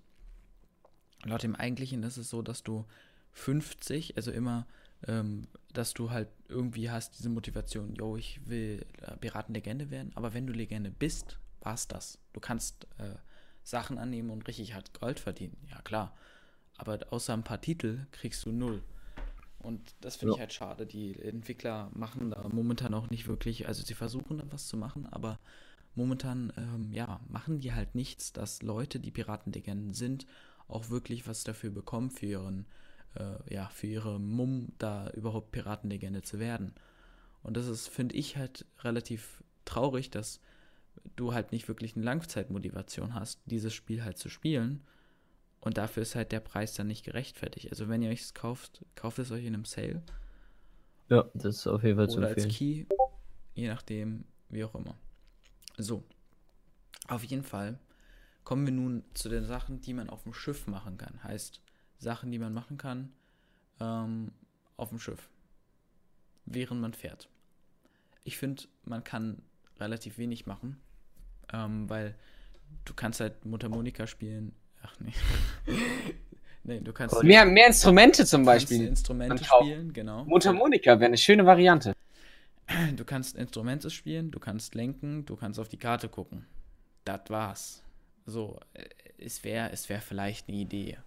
laut 1.23 1.43
dem 1.43 1.55
eigentlichen 1.55 2.03
ist 2.03 2.17
es 2.17 2.29
so, 2.29 2.41
dass 2.41 2.63
du 2.63 2.85
50, 3.33 4.15
also 4.15 4.31
immer, 4.31 4.67
ähm, 5.07 5.47
dass 5.73 5.93
du 5.93 6.11
halt 6.11 6.29
irgendwie 6.47 6.89
hast 6.89 7.17
diese 7.17 7.29
Motivation, 7.29 7.95
yo, 7.95 8.15
ich 8.15 8.47
will 8.47 8.85
äh, 9.01 9.17
Piratenlegende 9.17 9.89
werden, 9.89 10.11
aber 10.15 10.33
wenn 10.33 10.47
du 10.47 10.53
Legende 10.53 10.91
bist, 10.91 11.39
war's 11.61 11.87
das. 11.87 12.19
Du 12.33 12.39
kannst 12.39 12.85
äh, 12.99 13.15
Sachen 13.63 13.97
annehmen 13.97 14.29
und 14.29 14.47
richtig 14.47 14.73
hart 14.73 14.93
Gold 14.93 15.19
verdienen, 15.19 15.57
ja 15.69 15.81
klar. 15.81 16.15
Aber 16.77 16.99
außer 17.11 17.33
ein 17.33 17.43
paar 17.43 17.61
Titel 17.61 18.05
kriegst 18.11 18.45
du 18.45 18.51
null. 18.51 18.81
Und 19.59 19.79
das 20.01 20.17
finde 20.17 20.31
Ja. 20.31 20.35
ich 20.35 20.39
halt 20.41 20.53
schade. 20.53 20.85
Die 20.85 21.17
Entwickler 21.19 21.89
machen 21.93 22.31
da 22.31 22.47
momentan 22.49 22.93
auch 22.93 23.09
nicht 23.09 23.27
wirklich, 23.27 23.67
also 23.67 23.83
sie 23.83 23.93
versuchen 23.93 24.39
da 24.39 24.45
was 24.49 24.67
zu 24.67 24.75
machen, 24.75 25.05
aber 25.07 25.39
momentan, 25.95 26.51
ähm, 26.57 26.91
ja, 26.91 27.21
machen 27.29 27.59
die 27.59 27.73
halt 27.73 27.95
nichts, 27.95 28.33
dass 28.33 28.61
Leute, 28.61 28.99
die 28.99 29.11
Piratenlegenden 29.11 29.93
sind, 29.93 30.25
auch 30.67 30.89
wirklich 30.89 31.27
was 31.27 31.43
dafür 31.43 31.69
bekommen 31.69 32.09
für 32.09 32.25
ihren, 32.25 32.65
äh, 33.15 33.53
ja, 33.53 33.69
für 33.69 33.87
ihre 33.87 34.19
Mumm, 34.19 34.69
da 34.79 35.09
überhaupt 35.11 35.51
Piratenlegende 35.51 36.23
zu 36.23 36.39
werden. 36.39 36.73
Und 37.43 37.55
das 37.55 37.67
ist, 37.67 37.87
finde 37.87 38.15
ich, 38.15 38.35
halt 38.37 38.65
relativ 38.79 39.43
traurig, 39.65 40.09
dass 40.09 40.41
du 41.15 41.33
halt 41.33 41.51
nicht 41.51 41.67
wirklich 41.67 41.95
eine 41.95 42.05
Langzeitmotivation 42.05 43.13
hast, 43.13 43.39
dieses 43.45 43.73
Spiel 43.73 44.03
halt 44.03 44.17
zu 44.17 44.29
spielen. 44.29 44.81
Und 45.63 45.77
dafür 45.77 46.03
ist 46.03 46.15
halt 46.15 46.33
der 46.33 46.41
Preis 46.41 46.73
dann 46.73 46.87
nicht 46.87 47.05
gerechtfertigt. 47.05 47.69
Also 47.69 47.87
wenn 47.87 48.01
ihr 48.01 48.09
euch 48.09 48.19
es 48.19 48.33
kauft, 48.33 48.83
kauft 48.95 49.17
es 49.19 49.31
euch 49.31 49.45
in 49.45 49.53
einem 49.53 49.63
Sale 49.63 50.03
Ja, 51.07 51.23
das 51.33 51.55
ist 51.55 51.67
auf 51.67 51.83
jeden 51.83 51.95
Fall 51.95 52.09
zu 52.09 52.17
oder 52.17 52.27
als 52.27 52.43
empfehlen. 52.43 52.87
Key, 52.89 52.95
je 53.55 53.69
nachdem, 53.69 54.25
wie 54.49 54.65
auch 54.65 54.75
immer. 54.75 54.97
So, 55.77 56.03
auf 57.07 57.23
jeden 57.23 57.43
Fall 57.43 57.79
kommen 58.43 58.65
wir 58.65 58.73
nun 58.73 59.05
zu 59.13 59.29
den 59.29 59.45
Sachen, 59.45 59.79
die 59.79 59.93
man 59.93 60.09
auf 60.09 60.23
dem 60.23 60.33
Schiff 60.33 60.67
machen 60.67 60.97
kann. 60.97 61.23
Heißt, 61.23 61.61
Sachen, 61.97 62.29
die 62.29 62.39
man 62.39 62.53
machen 62.53 62.77
kann 62.77 63.13
ähm, 63.79 64.33
auf 64.75 64.89
dem 64.89 64.99
Schiff, 64.99 65.29
während 66.45 66.81
man 66.81 66.93
fährt. 66.93 67.29
Ich 68.25 68.37
finde, 68.37 68.63
man 68.83 69.05
kann 69.05 69.41
relativ 69.79 70.17
wenig 70.17 70.45
machen, 70.45 70.81
ähm, 71.53 71.89
weil 71.89 72.15
du 72.83 72.93
kannst 72.93 73.21
halt 73.21 73.45
Mundharmonika 73.45 74.07
spielen. 74.07 74.53
Ach 74.83 74.95
nee. 74.99 75.13
nee, 76.63 76.79
du 76.79 76.93
kannst, 76.93 77.23
Mehr, 77.23 77.45
mehr 77.45 77.67
Instrumente 77.67 78.25
zum 78.25 78.45
Beispiel. 78.45 78.85
Instrumente 78.87 79.43
spielen, 79.43 79.91
genau. 79.93 80.25
Mundharmonika 80.25 80.99
wäre 80.99 81.07
eine 81.07 81.17
schöne 81.17 81.45
Variante. 81.45 81.95
Du 82.95 83.03
kannst 83.03 83.35
Instrumente 83.35 83.89
spielen, 83.89 84.31
du 84.31 84.39
kannst 84.39 84.73
lenken, 84.73 85.25
du 85.25 85.35
kannst 85.35 85.59
auf 85.59 85.67
die 85.67 85.77
Karte 85.77 86.07
gucken. 86.07 86.45
Das 87.03 87.19
war's. 87.27 87.83
So, 88.25 88.57
äh, 88.73 88.85
es 89.17 89.43
wäre 89.43 89.71
es 89.71 89.89
wär 89.89 90.01
vielleicht 90.01 90.47
eine 90.47 90.57
Idee, 90.57 90.97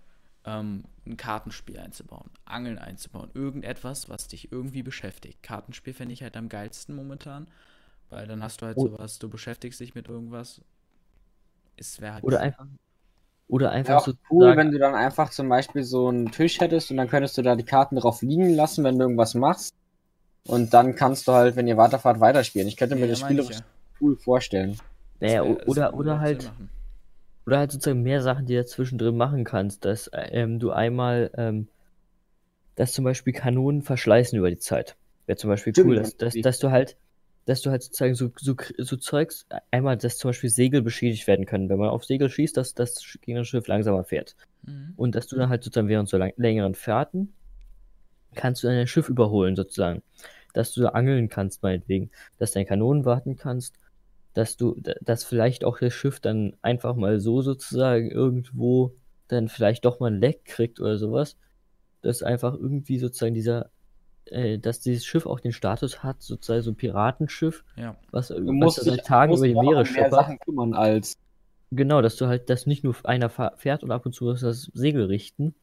ähm, 0.45 0.85
ein 1.07 1.17
Kartenspiel 1.17 1.79
einzubauen, 1.79 2.31
Angeln 2.45 2.79
einzubauen, 2.79 3.31
irgendetwas, 3.35 4.09
was 4.09 4.29
dich 4.29 4.53
irgendwie 4.53 4.83
beschäftigt. 4.83 5.43
Kartenspiel 5.43 5.95
fände 5.95 6.13
ich 6.13 6.23
halt 6.23 6.37
am 6.37 6.49
geilsten 6.49 6.95
momentan, 6.95 7.49
weil 8.11 8.27
dann 8.27 8.43
hast 8.43 8.61
du 8.61 8.67
halt 8.67 8.79
sowas, 8.79 9.19
du 9.19 9.29
beschäftigst 9.29 9.81
dich 9.81 9.95
mit 9.95 10.09
irgendwas. 10.09 10.61
Es 11.77 12.01
wäre 12.01 12.15
halt 12.15 12.25
Oder 12.25 12.41
einfach, 12.41 12.67
oder 13.49 13.71
einfach 13.71 14.05
so 14.05 14.13
cool, 14.31 14.57
wenn 14.57 14.73
du 14.73 14.79
dann 14.79 14.95
einfach 14.95 15.31
zum 15.31 15.49
Beispiel 15.49 15.85
so 15.85 16.09
einen 16.09 16.33
Tisch 16.33 16.61
hättest 16.61 16.91
und 16.91 16.97
dann 16.97 17.09
könntest 17.09 17.39
du 17.39 17.43
da 17.43 17.55
die 17.55 17.65
Karten 17.65 17.97
drauf 17.97 18.23
liegen 18.23 18.55
lassen, 18.55 18.83
wenn 18.85 18.97
du 18.99 19.03
irgendwas 19.05 19.35
machst. 19.35 19.75
Und 20.49 20.75
dann 20.75 20.95
kannst 20.95 21.27
du 21.29 21.33
halt, 21.33 21.57
wenn 21.57 21.67
ihr 21.67 21.77
weiterfahrt, 21.77 22.21
weiterspielen. 22.21 22.69
Ich 22.69 22.77
könnte 22.77 22.95
mir 22.95 23.03
Ja, 23.03 23.09
das 23.09 23.21
spielerisch 23.21 23.57
ja. 23.57 23.65
cool 24.01 24.17
vorstellen. 24.17 24.79
naja, 25.21 25.43
oder, 25.43 25.95
oder 25.95 26.21
halt. 26.21 26.51
Oder 27.47 27.59
halt 27.59 27.71
sozusagen 27.71 28.03
mehr 28.03 28.23
Sachen, 28.23 28.47
die 28.47 28.55
du 28.57 28.65
zwischendrin 28.65 29.17
machen 29.17 29.45
kannst, 29.45 29.85
dass 29.85 30.11
ähm, 30.13 30.59
du 30.59 30.73
einmal, 30.73 31.31
ähm, 31.37 31.69
dass 32.75 32.93
zum 32.93 33.05
Beispiel 33.05 33.33
Kanonen 33.33 33.83
verschleißen 33.83 34.37
über 34.37 34.51
die 34.51 34.59
Zeit. 34.59 34.97
Wäre 35.27 35.37
zum 35.39 35.51
Beispiel 35.51 35.73
Stimmt, 35.73 35.91
cool, 35.91 35.97
dass, 35.97 36.17
dass, 36.17 36.35
dass 36.35 36.59
du 36.59 36.73
halt, 36.73 36.97
dass 37.47 37.63
du 37.63 37.71
halt 37.71 37.83
sozusagen 37.83 38.15
so, 38.15 38.31
so, 38.37 38.55
so 38.77 38.97
Zeugs, 38.97 39.47
einmal, 39.71 39.97
dass 39.97 40.19
zum 40.19 40.31
Beispiel 40.31 40.51
Segel 40.51 40.83
beschädigt 40.83 41.27
werden 41.29 41.47
können, 41.47 41.69
wenn 41.69 41.79
man 41.79 41.91
auf 41.91 42.05
Segel 42.05 42.29
schießt, 42.29 42.57
dass 42.57 42.75
das 42.75 43.01
Gegnerschiff 43.23 43.69
langsamer 43.69 44.05
fährt. 44.05 44.37
Mhm. 44.65 44.93
Und 44.97 45.15
dass 45.15 45.29
du 45.29 45.37
dann 45.37 45.49
halt 45.49 45.63
sozusagen 45.63 45.89
während 45.89 46.09
so 46.09 46.19
lang, 46.19 46.33
längeren 46.37 46.75
Fahrten 46.75 47.33
kannst 48.35 48.63
du 48.63 48.67
dein 48.67 48.89
Schiff 48.89 49.09
überholen 49.09 49.55
sozusagen. 49.55 50.03
Dass 50.55 50.73
du 50.73 50.83
da 50.83 50.89
angeln 50.91 51.29
kannst 51.29 51.63
meinetwegen, 51.63 52.11
dass 52.39 52.51
deine 52.51 52.67
Kanonen 52.67 53.05
warten 53.05 53.37
kannst, 53.37 53.79
dass 54.35 54.57
du, 54.57 54.77
dass 55.01 55.23
vielleicht 55.23 55.65
auch 55.65 55.79
das 55.79 55.95
Schiff 55.95 56.19
dann 56.19 56.57
einfach 56.63 56.97
mal 56.97 57.21
so 57.21 57.43
sozusagen 57.43 58.11
irgendwo 58.11 58.93
dann 59.29 59.49
vielleicht 59.49 59.85
doch 59.85 60.01
mal 60.01 60.11
ein 60.11 60.21
Leck 60.21 60.45
kriegt 60.47 60.81
oder 60.81 60.99
sowas. 60.99 61.37
Dass 62.03 62.25
einfach 62.25 62.55
irgendwie 62.55 62.99
sozusagen 62.99 63.35
dieser, 63.35 63.71
äh, 64.27 64.59
dass 64.59 64.81
dieses 64.81 65.05
Schiff 65.05 65.27
auch 65.27 65.41
den 65.41 65.53
Status 65.53 66.03
hat, 66.03 66.23
sozusagen 66.23 66.63
so 66.63 66.71
ein 66.71 66.77
Piratenschiff, 66.77 67.65
Ja. 67.77 67.97
was, 68.11 68.29
Du 68.29 68.35
was 68.37 68.43
musst 68.45 68.79
dich 68.79 68.85
seit 68.95 69.05
Tagen 69.07 69.31
musst 69.31 69.41
über 69.45 69.49
die 69.49 69.55
Meere 69.55 69.67
um 69.67 69.75
mehr 69.75 69.85
schippert. 69.87 70.13
Sachen 70.13 70.39
kümmern 70.39 70.75
als. 70.75 71.17
Genau, 71.73 72.01
dass 72.01 72.17
du 72.17 72.27
halt, 72.27 72.49
dass 72.49 72.67
nicht 72.67 72.85
nur 72.85 72.95
einer 73.05 73.29
fährt 73.29 73.83
und 73.83 73.91
ab 73.91 74.07
und 74.07 74.13
zu 74.13 74.25
muss 74.25 74.41
das 74.41 74.71
Segel 74.75 75.07
richten. 75.07 75.55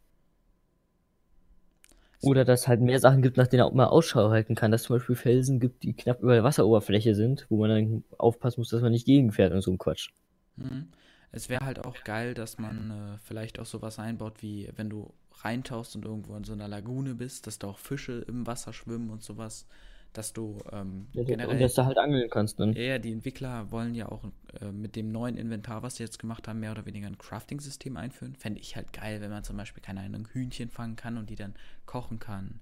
Oder 2.22 2.46
dass 2.46 2.70
halt 2.70 2.80
mehr 2.80 3.00
Sachen 3.00 3.22
gibt, 3.22 3.36
nach 3.36 3.48
denen 3.48 3.62
er 3.62 3.66
auch 3.66 3.74
mal 3.74 3.88
Ausschau 3.88 4.30
halten 4.30 4.56
kann. 4.56 4.72
Dass 4.72 4.82
es 4.82 4.88
zum 4.88 4.96
Beispiel 4.98 5.16
Felsen 5.16 5.60
gibt, 5.60 5.84
die 5.84 5.94
knapp 5.94 6.22
über 6.22 6.34
der 6.34 6.44
Wasseroberfläche 6.44 7.16
sind, 7.16 7.46
wo 7.50 7.58
man 7.58 7.70
dann 7.70 8.04
aufpassen 8.18 8.62
muss, 8.62 8.70
dass 8.70 8.82
man 8.82 8.94
nicht 8.94 9.06
gegenfährt 9.06 9.52
und 9.52 9.62
so 9.62 9.72
ein 9.72 9.78
Quatsch. 9.78 10.12
Mhm. 10.56 10.88
Es 11.34 11.50
wäre 11.50 11.66
halt 11.66 11.84
auch 11.86 11.96
geil, 12.04 12.34
dass 12.34 12.60
man 12.60 12.92
äh, 12.92 13.18
vielleicht 13.24 13.60
auch 13.60 13.66
sowas 13.66 14.00
einbaut, 14.00 14.36
wie 14.42 14.70
wenn 14.76 14.90
du 14.90 15.12
reintauchst 15.42 15.96
und 15.96 16.06
irgendwo 16.06 16.36
in 16.36 16.44
so 16.44 16.54
einer 16.54 16.68
Lagune 16.68 17.16
bist, 17.16 17.48
dass 17.48 17.60
da 17.60 17.68
auch 17.68 17.78
Fische 17.78 18.24
im 18.28 18.48
Wasser 18.48 18.74
schwimmen 18.74 19.10
und 19.10 19.24
sowas, 19.24 19.68
dass 20.14 20.32
du 20.32 20.60
ähm, 20.72 21.08
Ja, 21.14 21.22
Und 21.22 21.28
generell 21.28 21.60
dass 21.60 21.74
du 21.74 21.86
halt 21.86 21.98
angeln 21.98 22.30
kannst 22.30 22.60
dann. 22.60 22.74
Ja, 22.74 22.82
ja, 22.84 23.00
die 23.00 23.12
Entwickler 23.12 23.72
wollen 23.72 23.96
ja 23.96 24.10
auch 24.10 24.24
äh, 24.62 24.72
mit 24.72 24.96
dem 24.96 25.12
neuen 25.12 25.38
Inventar, 25.38 25.84
was 25.84 25.96
sie 25.96 26.04
jetzt 26.04 26.20
gemacht 26.20 26.48
haben, 26.48 26.60
mehr 26.60 26.72
oder 26.72 26.86
weniger 26.86 27.08
ein 27.08 27.18
Crafting-System 27.18 27.98
einführen. 27.98 28.36
Fände 28.36 28.60
ich 28.60 28.76
halt 28.76 28.94
geil, 28.94 29.22
wenn 29.22 29.32
man 29.32 29.44
zum 29.44 29.58
Beispiel, 29.58 29.82
keine 29.82 30.02
Ahnung, 30.02 30.28
Hühnchen 30.32 30.70
fangen 30.70 30.96
kann 30.96 31.18
und 31.18 31.30
die 31.30 31.36
dann 31.36 31.56
kochen 31.86 32.20
kann. 32.20 32.60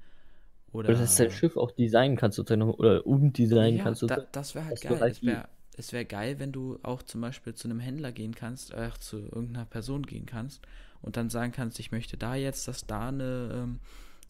Oder, 0.72 0.90
Oder 0.90 1.00
dass 1.00 1.18
du 1.18 1.24
dein 1.24 1.32
Schiff 1.32 1.58
auch 1.58 1.72
designen 1.72 2.16
kannst, 2.16 2.38
sozusagen, 2.38 2.62
oder 2.62 3.06
umdesignen 3.06 3.76
ja, 3.76 3.84
kannst. 3.84 4.04
da, 4.04 4.08
sozusagen. 4.08 4.28
das 4.32 4.56
wäre 4.56 4.66
halt 4.66 4.82
geil. 4.82 5.00
halt 5.00 5.14
es 5.14 5.24
wäre 5.24 5.50
es 5.78 5.94
wär 5.94 6.06
geil, 6.06 6.40
wenn 6.40 6.52
du 6.52 6.80
auch 6.84 7.02
zum 7.04 7.22
Beispiel 7.22 7.54
zu 7.54 7.68
einem 7.68 7.80
Händler 7.80 8.12
gehen 8.12 8.36
kannst, 8.36 8.74
äh, 8.74 8.90
zu 9.00 9.20
irgendeiner 9.20 9.66
Person 9.66 10.04
gehen 10.04 10.26
kannst 10.26 10.62
und 11.02 11.18
dann 11.18 11.30
sagen 11.30 11.52
kannst, 11.52 11.80
ich 11.80 11.92
möchte 11.92 12.18
da 12.18 12.36
jetzt, 12.36 12.68
dass 12.68 12.86
da 12.86 13.10
eine, 13.10 13.52
ähm, 13.54 13.80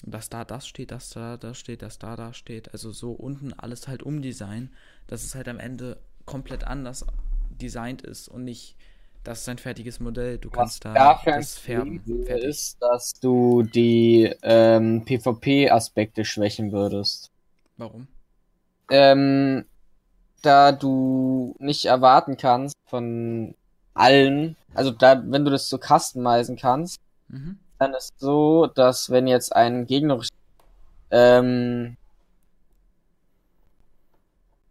dass 0.03 0.29
da 0.29 0.45
das 0.45 0.67
steht, 0.67 0.91
dass 0.91 1.09
da 1.09 1.37
das 1.37 1.57
steht, 1.57 1.81
dass 1.81 1.99
da 1.99 2.15
das 2.15 2.37
steht. 2.37 2.73
Also 2.73 2.91
so 2.91 3.11
unten 3.11 3.53
alles 3.53 3.87
halt 3.87 4.03
umdesignen, 4.03 4.71
dass 5.07 5.23
es 5.23 5.35
halt 5.35 5.47
am 5.47 5.59
Ende 5.59 5.97
komplett 6.25 6.63
anders 6.65 7.05
designt 7.49 8.01
ist 8.01 8.27
und 8.27 8.43
nicht, 8.43 8.75
das 9.23 9.41
ist 9.41 9.49
ein 9.49 9.57
fertiges 9.57 9.99
Modell, 9.99 10.37
du 10.37 10.49
Was 10.49 10.79
kannst 10.79 10.85
da 10.85 11.21
das 11.23 11.57
färben. 11.57 12.01
Fertig. 12.25 12.43
ist, 12.43 12.81
dass 12.81 13.13
du 13.13 13.63
die 13.63 14.33
ähm, 14.41 15.05
PvP-Aspekte 15.05 16.25
schwächen 16.25 16.71
würdest. 16.71 17.31
Warum? 17.77 18.07
Ähm, 18.89 19.65
da 20.41 20.71
du 20.71 21.55
nicht 21.59 21.85
erwarten 21.85 22.37
kannst 22.37 22.75
von 22.85 23.55
allen, 23.93 24.55
also 24.73 24.91
da, 24.91 25.21
wenn 25.25 25.45
du 25.45 25.51
das 25.51 25.67
so 25.69 25.77
customizen 25.77 26.57
kannst, 26.57 26.97
Mhm. 27.27 27.59
dann 27.79 27.93
ist 27.93 28.11
so, 28.19 28.67
dass 28.67 29.09
wenn 29.09 29.27
jetzt 29.27 29.55
ein 29.55 29.85
gegnerisches, 29.87 30.29
ähm, 31.11 31.95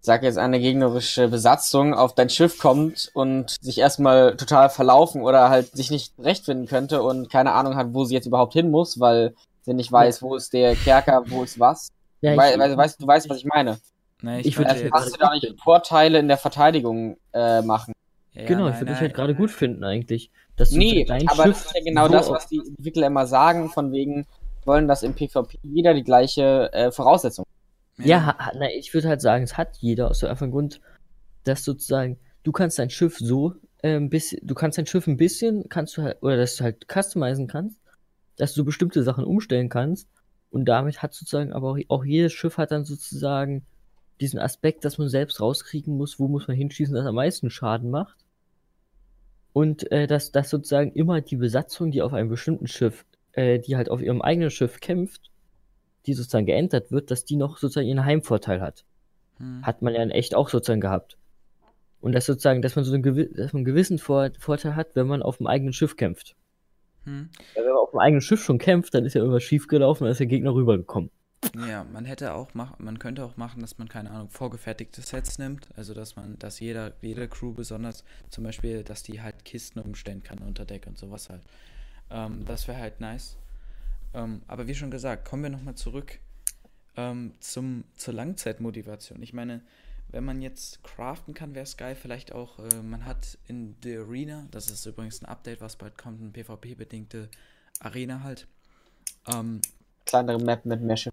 sag 0.02 0.22
jetzt 0.22 0.38
eine 0.38 0.58
gegnerische 0.60 1.28
Besatzung 1.28 1.92
auf 1.94 2.14
dein 2.14 2.30
Schiff 2.30 2.58
kommt 2.58 3.10
und 3.12 3.56
sich 3.60 3.78
erstmal 3.78 4.36
total 4.36 4.70
verlaufen 4.70 5.22
oder 5.22 5.50
halt 5.50 5.76
sich 5.76 5.90
nicht 5.90 6.14
rechtfinden 6.18 6.66
könnte 6.66 7.02
und 7.02 7.28
keine 7.30 7.52
Ahnung 7.52 7.76
hat, 7.76 7.88
wo 7.92 8.04
sie 8.04 8.14
jetzt 8.14 8.26
überhaupt 8.26 8.54
hin 8.54 8.70
muss, 8.70 8.98
weil 8.98 9.34
sie 9.62 9.74
nicht 9.74 9.92
weiß, 9.92 10.22
wo 10.22 10.36
ist 10.36 10.52
der 10.54 10.74
Kerker, 10.74 11.24
wo 11.28 11.42
ist 11.42 11.58
was. 11.60 11.88
Ja, 12.22 12.34
weil, 12.36 12.52
ich- 12.54 12.58
weil, 12.58 12.76
weißt, 12.76 13.02
du 13.02 13.06
weißt, 13.06 13.28
was 13.28 13.36
ich 13.38 13.44
meine. 13.44 13.78
Nein, 14.22 14.40
Ich 14.44 14.56
würd 14.56 14.68
meinte 14.68 14.84
das 14.84 14.92
Kannst 14.92 15.14
du 15.14 15.18
da 15.18 15.30
nicht 15.34 15.60
Vorteile 15.62 16.18
in 16.18 16.28
der 16.28 16.38
Verteidigung 16.38 17.16
äh, 17.32 17.60
machen? 17.62 17.92
Ja, 18.40 18.46
genau, 18.46 18.64
nein, 18.64 18.74
ich 18.74 18.80
würde 18.80 18.86
das 18.86 18.96
nein. 18.96 19.08
halt 19.08 19.14
gerade 19.14 19.34
gut 19.34 19.50
finden 19.50 19.84
eigentlich. 19.84 20.30
Dass 20.56 20.70
du 20.70 20.78
Nee, 20.78 21.04
dein 21.04 21.26
aber 21.28 21.44
Schiff 21.44 21.62
das 21.62 21.66
ist 21.66 21.74
ja 21.74 21.84
genau 21.84 22.06
so 22.06 22.12
das, 22.12 22.30
was 22.30 22.48
die 22.48 22.58
Entwickler 22.58 23.06
immer 23.06 23.26
sagen, 23.26 23.70
von 23.70 23.92
wegen, 23.92 24.26
wollen, 24.64 24.88
dass 24.88 25.02
im 25.02 25.14
PvP 25.14 25.58
jeder 25.62 25.94
die 25.94 26.04
gleiche 26.04 26.72
äh, 26.72 26.92
Voraussetzung 26.92 27.46
Ja, 27.98 28.26
ha- 28.26 28.38
ha- 28.38 28.52
na, 28.54 28.70
ich 28.70 28.92
würde 28.94 29.08
halt 29.08 29.20
sagen, 29.20 29.42
es 29.44 29.56
hat 29.56 29.76
jeder 29.78 30.10
aus 30.10 30.20
dem 30.20 30.28
einfachen 30.28 30.50
Grund, 30.50 30.80
dass 31.44 31.64
sozusagen, 31.64 32.18
du 32.42 32.52
kannst 32.52 32.78
dein 32.78 32.90
Schiff 32.90 33.18
so 33.18 33.54
äh, 33.82 33.96
ein 33.96 34.10
bisschen, 34.10 34.46
du 34.46 34.54
kannst 34.54 34.78
dein 34.78 34.86
Schiff 34.86 35.06
ein 35.06 35.16
bisschen, 35.16 35.68
kannst 35.68 35.96
du 35.96 36.02
halt, 36.02 36.22
oder 36.22 36.36
dass 36.36 36.56
du 36.56 36.64
halt 36.64 36.86
customizen 36.92 37.46
kannst, 37.46 37.80
dass 38.36 38.54
du 38.54 38.64
bestimmte 38.64 39.02
Sachen 39.02 39.24
umstellen 39.24 39.68
kannst 39.68 40.08
und 40.50 40.66
damit 40.66 41.02
hat 41.02 41.14
sozusagen, 41.14 41.52
aber 41.52 41.70
auch, 41.70 41.78
auch 41.88 42.04
jedes 42.04 42.32
Schiff 42.32 42.58
hat 42.58 42.70
dann 42.70 42.84
sozusagen 42.84 43.64
diesen 44.20 44.38
Aspekt, 44.38 44.84
dass 44.84 44.98
man 44.98 45.08
selbst 45.08 45.40
rauskriegen 45.40 45.96
muss, 45.96 46.18
wo 46.18 46.28
muss 46.28 46.46
man 46.48 46.56
hinschießen, 46.56 46.94
dass 46.94 47.06
am 47.06 47.14
meisten 47.14 47.48
Schaden 47.48 47.90
macht. 47.90 48.16
Und 49.52 49.90
äh, 49.90 50.06
dass, 50.06 50.32
dass 50.32 50.50
sozusagen 50.50 50.92
immer 50.92 51.20
die 51.20 51.36
Besatzung, 51.36 51.90
die 51.90 52.02
auf 52.02 52.12
einem 52.12 52.28
bestimmten 52.28 52.66
Schiff, 52.66 53.04
äh, 53.32 53.58
die 53.58 53.76
halt 53.76 53.90
auf 53.90 54.00
ihrem 54.00 54.22
eigenen 54.22 54.50
Schiff 54.50 54.80
kämpft, 54.80 55.30
die 56.06 56.14
sozusagen 56.14 56.46
geändert 56.46 56.92
wird, 56.92 57.10
dass 57.10 57.24
die 57.24 57.36
noch 57.36 57.58
sozusagen 57.58 57.86
ihren 57.86 58.04
Heimvorteil 58.04 58.60
hat. 58.60 58.84
Hm. 59.38 59.64
Hat 59.66 59.82
man 59.82 59.94
ja 59.94 60.02
in 60.02 60.10
echt 60.10 60.34
auch 60.34 60.48
sozusagen 60.48 60.80
gehabt. 60.80 61.18
Und 62.00 62.12
das 62.12 62.26
sozusagen, 62.26 62.62
dass 62.62 62.76
man 62.76 62.84
so 62.84 62.94
einen, 62.94 63.02
gewi 63.02 63.28
dass 63.34 63.52
man 63.52 63.60
einen 63.60 63.64
gewissen 63.66 63.98
Vor 63.98 64.30
Vorteil 64.38 64.76
hat, 64.76 64.94
wenn 64.94 65.06
man 65.06 65.22
auf 65.22 65.38
dem 65.38 65.46
eigenen 65.46 65.72
Schiff 65.72 65.96
kämpft. 65.96 66.36
Hm. 67.04 67.28
Weil 67.54 67.64
wenn 67.64 67.72
man 67.72 67.82
auf 67.82 67.90
dem 67.90 68.00
eigenen 68.00 68.20
Schiff 68.20 68.42
schon 68.42 68.58
kämpft, 68.58 68.94
dann 68.94 69.04
ist 69.04 69.14
ja 69.14 69.20
irgendwas 69.20 69.42
schiefgelaufen, 69.42 70.04
dann 70.04 70.12
ist 70.12 70.20
der 70.20 70.26
Gegner 70.26 70.54
rübergekommen. 70.54 71.10
Ja, 71.56 71.84
man 71.84 72.04
hätte 72.04 72.34
auch 72.34 72.54
mach, 72.54 72.78
man 72.78 72.98
könnte 72.98 73.24
auch 73.24 73.36
machen, 73.36 73.60
dass 73.60 73.78
man, 73.78 73.88
keine 73.88 74.10
Ahnung, 74.10 74.28
vorgefertigte 74.28 75.00
Sets 75.00 75.38
nimmt. 75.38 75.68
Also 75.76 75.94
dass 75.94 76.16
man, 76.16 76.38
dass 76.38 76.60
jeder, 76.60 76.92
jede 77.00 77.28
Crew 77.28 77.52
besonders, 77.52 78.04
zum 78.30 78.44
Beispiel, 78.44 78.84
dass 78.84 79.02
die 79.02 79.20
halt 79.20 79.44
Kisten 79.44 79.80
umstellen 79.80 80.22
kann 80.22 80.38
unter 80.38 80.64
Deck 80.64 80.86
und 80.86 80.98
sowas 80.98 81.28
halt. 81.28 81.42
Ähm, 82.10 82.44
das 82.44 82.68
wäre 82.68 82.78
halt 82.78 83.00
nice. 83.00 83.36
Ähm, 84.14 84.42
aber 84.48 84.66
wie 84.66 84.74
schon 84.74 84.90
gesagt, 84.90 85.26
kommen 85.26 85.42
wir 85.42 85.50
nochmal 85.50 85.74
zurück 85.74 86.18
ähm, 86.96 87.32
zum, 87.40 87.84
zur 87.94 88.14
Langzeitmotivation. 88.14 89.22
Ich 89.22 89.32
meine, 89.32 89.62
wenn 90.08 90.24
man 90.24 90.42
jetzt 90.42 90.82
craften 90.82 91.34
kann, 91.34 91.54
wäre 91.54 91.64
es 91.64 91.76
geil. 91.76 91.94
Vielleicht 91.94 92.32
auch, 92.32 92.58
äh, 92.58 92.82
man 92.82 93.06
hat 93.06 93.38
in 93.46 93.76
The 93.82 93.98
Arena, 93.98 94.46
das 94.50 94.70
ist 94.70 94.84
übrigens 94.86 95.22
ein 95.22 95.26
Update, 95.26 95.60
was 95.60 95.76
bald 95.76 95.96
kommt, 95.96 96.20
eine 96.20 96.30
PvP-bedingte 96.30 97.28
Arena 97.80 98.22
halt. 98.22 98.46
Ähm, 99.32 99.60
kleinere 100.04 100.38
Map 100.38 100.64
mit 100.64 100.80
mehr. 100.80 101.09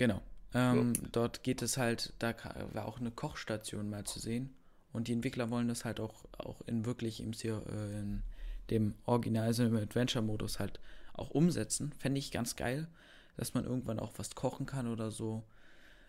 Genau. 0.00 0.22
Ähm, 0.54 0.94
Dort 1.12 1.42
geht 1.42 1.60
es 1.60 1.76
halt, 1.76 2.14
da 2.18 2.34
war 2.72 2.86
auch 2.86 3.00
eine 3.00 3.10
Kochstation 3.10 3.90
mal 3.90 4.04
zu 4.04 4.18
sehen. 4.18 4.54
Und 4.94 5.08
die 5.08 5.12
Entwickler 5.12 5.50
wollen 5.50 5.68
das 5.68 5.84
halt 5.84 6.00
auch, 6.00 6.24
auch 6.38 6.62
in 6.62 6.86
wirklich 6.86 7.20
im, 7.20 7.32
äh, 7.32 7.98
in 7.98 8.22
dem 8.70 8.94
Original, 9.04 9.44
also 9.44 9.62
im 9.62 9.76
Adventure-Modus 9.76 10.58
halt 10.58 10.80
auch 11.12 11.28
umsetzen. 11.30 11.92
Fände 11.98 12.18
ich 12.18 12.32
ganz 12.32 12.56
geil, 12.56 12.88
dass 13.36 13.52
man 13.52 13.66
irgendwann 13.66 14.00
auch 14.00 14.12
was 14.16 14.34
kochen 14.34 14.64
kann 14.64 14.88
oder 14.88 15.10
so. 15.10 15.44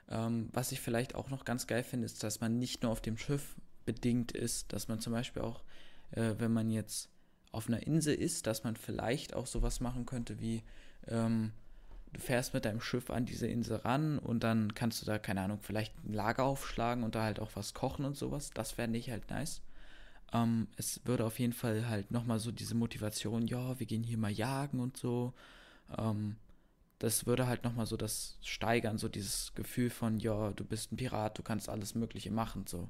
Ähm, 0.08 0.48
was 0.54 0.72
ich 0.72 0.80
vielleicht 0.80 1.14
auch 1.14 1.30
noch 1.30 1.44
ganz 1.44 1.68
geil 1.68 1.84
finde, 1.84 2.06
ist, 2.06 2.24
dass 2.24 2.40
man 2.40 2.60
nicht 2.60 2.84
nur 2.84 2.94
auf 2.94 3.02
dem 3.02 3.18
Schiff 3.18 3.58
bedingt 3.86 4.32
ist, 4.32 4.72
dass 4.72 4.88
man 4.88 5.02
zum 5.02 5.12
Beispiel 5.12 5.42
auch, 5.42 5.64
äh, 6.12 6.36
wenn 6.38 6.54
man 6.54 6.70
jetzt 6.70 7.10
auf 7.52 7.68
einer 7.68 7.86
Insel 7.86 8.16
ist, 8.16 8.48
dass 8.48 8.64
man 8.64 8.78
vielleicht 8.78 9.34
auch 9.34 9.48
sowas 9.48 9.82
machen 9.82 10.06
könnte 10.06 10.40
wie, 10.40 10.64
ähm, 11.10 11.52
du 12.14 12.20
fährst 12.20 12.54
mit 12.54 12.66
deinem 12.66 12.82
Schiff 12.82 13.10
an 13.10 13.26
diese 13.26 13.48
Insel 13.48 13.78
ran 13.78 14.20
und 14.20 14.44
dann 14.44 14.74
kannst 14.76 15.02
du 15.02 15.06
da, 15.06 15.20
keine 15.20 15.42
Ahnung, 15.42 15.60
vielleicht 15.62 15.94
ein 16.06 16.14
Lager 16.14 16.44
aufschlagen 16.44 17.04
und 17.04 17.16
da 17.16 17.24
halt 17.24 17.40
auch 17.40 17.52
was 17.56 17.74
kochen 17.74 18.06
und 18.06 18.18
sowas. 18.18 18.52
Das 18.54 18.72
fände 18.72 19.00
ich 19.00 19.10
halt 19.10 19.30
nice. 19.30 19.62
Ähm, 20.34 20.68
es 20.78 21.02
würde 21.06 21.26
auf 21.26 21.40
jeden 21.40 21.54
Fall 21.54 21.88
halt 21.90 22.12
nochmal 22.12 22.40
so 22.40 22.52
diese 22.52 22.76
Motivation, 22.76 23.48
ja, 23.48 23.80
wir 23.80 23.88
gehen 23.88 24.04
hier 24.04 24.18
mal 24.18 24.32
jagen 24.32 24.80
und 24.80 24.98
so. 24.98 25.34
Ähm, 25.98 26.38
das 27.00 27.26
würde 27.26 27.48
halt 27.48 27.64
nochmal 27.64 27.86
so 27.88 27.98
das 27.98 28.38
steigern, 28.44 28.98
so 28.98 29.10
dieses 29.10 29.54
Gefühl 29.56 29.90
von, 29.90 30.20
ja, 30.20 30.52
du 30.52 30.64
bist 30.66 30.92
ein 30.92 30.98
Pirat, 30.98 31.38
du 31.38 31.44
kannst 31.44 31.70
alles 31.70 31.96
Mögliche 31.96 32.32
machen, 32.32 32.66
so. 32.68 32.90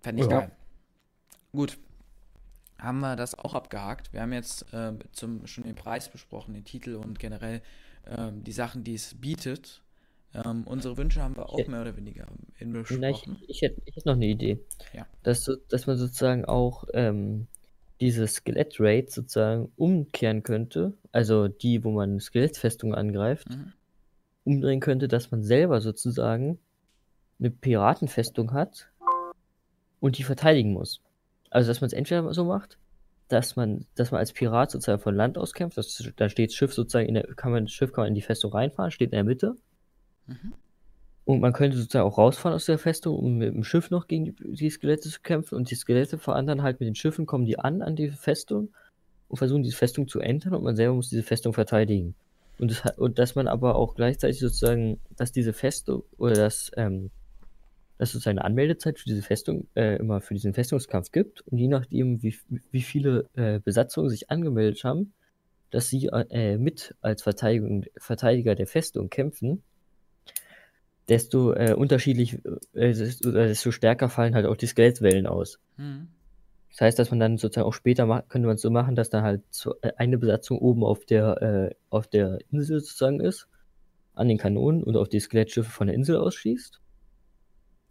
Fände 0.00 0.22
ich 0.22 0.28
Ja. 0.28 0.40
geil. 0.40 0.52
Gut. 1.52 1.78
Haben 2.80 3.00
wir 3.00 3.16
das 3.16 3.38
auch 3.38 3.54
abgehakt. 3.54 4.12
Wir 4.12 4.22
haben 4.22 4.32
jetzt 4.32 4.72
äh, 4.72 4.92
zum, 5.12 5.46
schon 5.46 5.64
den 5.64 5.74
Preis 5.74 6.08
besprochen, 6.08 6.54
den 6.54 6.64
Titel 6.64 6.94
und 6.94 7.18
generell 7.18 7.60
ähm, 8.06 8.42
die 8.44 8.52
Sachen, 8.52 8.84
die 8.84 8.94
es 8.94 9.14
bietet. 9.20 9.82
Ähm, 10.32 10.62
unsere 10.64 10.96
Wünsche 10.96 11.22
haben 11.22 11.36
wir 11.36 11.48
auch 11.50 11.66
mehr 11.66 11.80
oder 11.80 11.96
weniger 11.96 12.26
in 12.58 12.70
Na, 12.72 12.80
ich, 12.80 12.88
besprochen. 12.88 13.42
ich, 13.48 13.62
hätte, 13.62 13.82
ich 13.84 13.96
hätte 13.96 14.08
noch 14.08 14.14
eine 14.14 14.26
Idee. 14.26 14.60
Ja. 14.92 15.06
Dass, 15.24 15.44
so, 15.44 15.56
dass 15.68 15.86
man 15.86 15.96
sozusagen 15.96 16.44
auch 16.44 16.84
ähm, 16.94 17.48
diese 18.00 18.26
Skelett-Raid 18.26 19.10
sozusagen 19.10 19.72
umkehren 19.76 20.42
könnte. 20.42 20.94
Also 21.12 21.48
die, 21.48 21.82
wo 21.84 21.90
man 21.90 22.20
Skelettfestungen 22.20 22.94
angreift, 22.94 23.48
Mhm. 23.50 23.72
umdrehen 24.44 24.80
könnte, 24.80 25.08
dass 25.08 25.30
man 25.30 25.42
selber 25.42 25.80
sozusagen 25.80 26.58
eine 27.40 27.50
Piratenfestung 27.50 28.52
hat 28.52 28.88
und 29.98 30.16
die 30.18 30.22
verteidigen 30.22 30.72
muss. 30.72 31.00
Also 31.50 31.68
dass 31.68 31.80
man 31.80 31.88
es 31.88 31.92
entweder 31.92 32.32
so 32.32 32.44
macht, 32.44 32.78
dass 33.28 33.56
man, 33.56 33.86
dass 33.94 34.10
man 34.10 34.18
als 34.18 34.32
Pirat 34.32 34.70
sozusagen 34.70 35.00
von 35.00 35.14
Land 35.14 35.38
aus 35.38 35.52
kämpft, 35.52 35.76
das, 35.76 36.02
da 36.16 36.28
steht 36.28 36.50
das 36.50 36.56
Schiff 36.56 36.72
sozusagen 36.72 37.08
in 37.08 37.14
der, 37.14 37.24
kann 37.34 37.52
man, 37.52 37.64
das 37.64 37.72
Schiff 37.72 37.92
kann 37.92 38.02
man 38.02 38.08
in 38.08 38.14
die 38.14 38.22
Festung 38.22 38.52
reinfahren, 38.52 38.90
steht 38.90 39.10
in 39.10 39.16
der 39.16 39.24
Mitte. 39.24 39.56
Mhm. 40.26 40.54
Und 41.24 41.40
man 41.40 41.52
könnte 41.52 41.76
sozusagen 41.76 42.08
auch 42.08 42.18
rausfahren 42.18 42.56
aus 42.56 42.66
der 42.66 42.78
Festung, 42.78 43.16
um 43.16 43.38
mit 43.38 43.54
dem 43.54 43.62
Schiff 43.62 43.90
noch 43.90 44.08
gegen 44.08 44.24
die, 44.24 44.34
die 44.54 44.70
Skelette 44.70 45.08
zu 45.08 45.20
kämpfen. 45.20 45.54
Und 45.54 45.70
die 45.70 45.76
Skelette 45.76 46.18
fahren 46.18 46.46
dann 46.46 46.62
halt 46.62 46.80
mit 46.80 46.88
den 46.88 46.96
Schiffen, 46.96 47.26
kommen 47.26 47.44
die 47.44 47.58
an, 47.58 47.82
an 47.82 47.94
die 47.94 48.10
Festung 48.10 48.70
und 49.28 49.36
versuchen 49.36 49.62
diese 49.62 49.76
Festung 49.76 50.08
zu 50.08 50.18
entern 50.18 50.54
und 50.54 50.64
man 50.64 50.74
selber 50.74 50.94
muss 50.94 51.08
diese 51.08 51.22
Festung 51.22 51.52
verteidigen. 51.52 52.16
Und, 52.58 52.72
das, 52.72 52.98
und 52.98 53.18
dass 53.18 53.36
man 53.36 53.46
aber 53.46 53.76
auch 53.76 53.94
gleichzeitig 53.94 54.40
sozusagen, 54.40 54.98
dass 55.16 55.30
diese 55.30 55.52
Festung 55.52 56.02
oder 56.18 56.34
dass, 56.34 56.72
ähm, 56.76 57.10
dass 58.00 58.14
es 58.14 58.26
eine 58.26 58.42
Anmeldezeit 58.42 58.98
für 58.98 59.04
diese 59.04 59.20
Festung, 59.20 59.66
äh, 59.74 59.96
immer 59.96 60.22
für 60.22 60.32
diesen 60.32 60.54
Festungskampf 60.54 61.12
gibt. 61.12 61.42
Und 61.42 61.58
je 61.58 61.68
nachdem, 61.68 62.22
wie, 62.22 62.34
wie 62.70 62.80
viele 62.80 63.28
äh, 63.36 63.60
Besatzungen 63.60 64.08
sich 64.08 64.30
angemeldet 64.30 64.84
haben, 64.84 65.12
dass 65.70 65.90
sie 65.90 66.06
äh, 66.06 66.56
mit 66.56 66.94
als 67.02 67.22
Verteidiger 67.22 68.54
der 68.54 68.66
Festung 68.66 69.10
kämpfen, 69.10 69.62
desto 71.10 71.52
äh, 71.52 71.74
unterschiedlich, 71.74 72.38
äh, 72.72 72.94
desto, 72.94 73.32
desto, 73.32 73.70
stärker 73.70 74.08
fallen 74.08 74.34
halt 74.34 74.46
auch 74.46 74.56
die 74.56 74.66
Skelettwellen 74.66 75.26
aus. 75.26 75.60
Mhm. 75.76 76.08
Das 76.70 76.80
heißt, 76.80 76.98
dass 76.98 77.10
man 77.10 77.20
dann 77.20 77.36
sozusagen 77.36 77.68
auch 77.68 77.74
später 77.74 78.06
macht, 78.06 78.30
könnte 78.30 78.46
man 78.46 78.54
es 78.54 78.62
so 78.62 78.70
machen, 78.70 78.94
dass 78.94 79.10
da 79.10 79.20
halt 79.20 79.42
so 79.50 79.74
äh, 79.82 79.92
eine 79.98 80.16
Besatzung 80.16 80.58
oben 80.58 80.84
auf 80.84 81.04
der, 81.04 81.42
äh, 81.42 81.74
auf 81.90 82.06
der 82.06 82.38
Insel 82.50 82.80
sozusagen 82.80 83.20
ist, 83.20 83.46
an 84.14 84.28
den 84.28 84.38
Kanonen 84.38 84.82
und 84.82 84.96
auf 84.96 85.10
die 85.10 85.20
Skelettschiffe 85.20 85.70
von 85.70 85.86
der 85.86 85.96
Insel 85.96 86.16
ausschießt. 86.16 86.80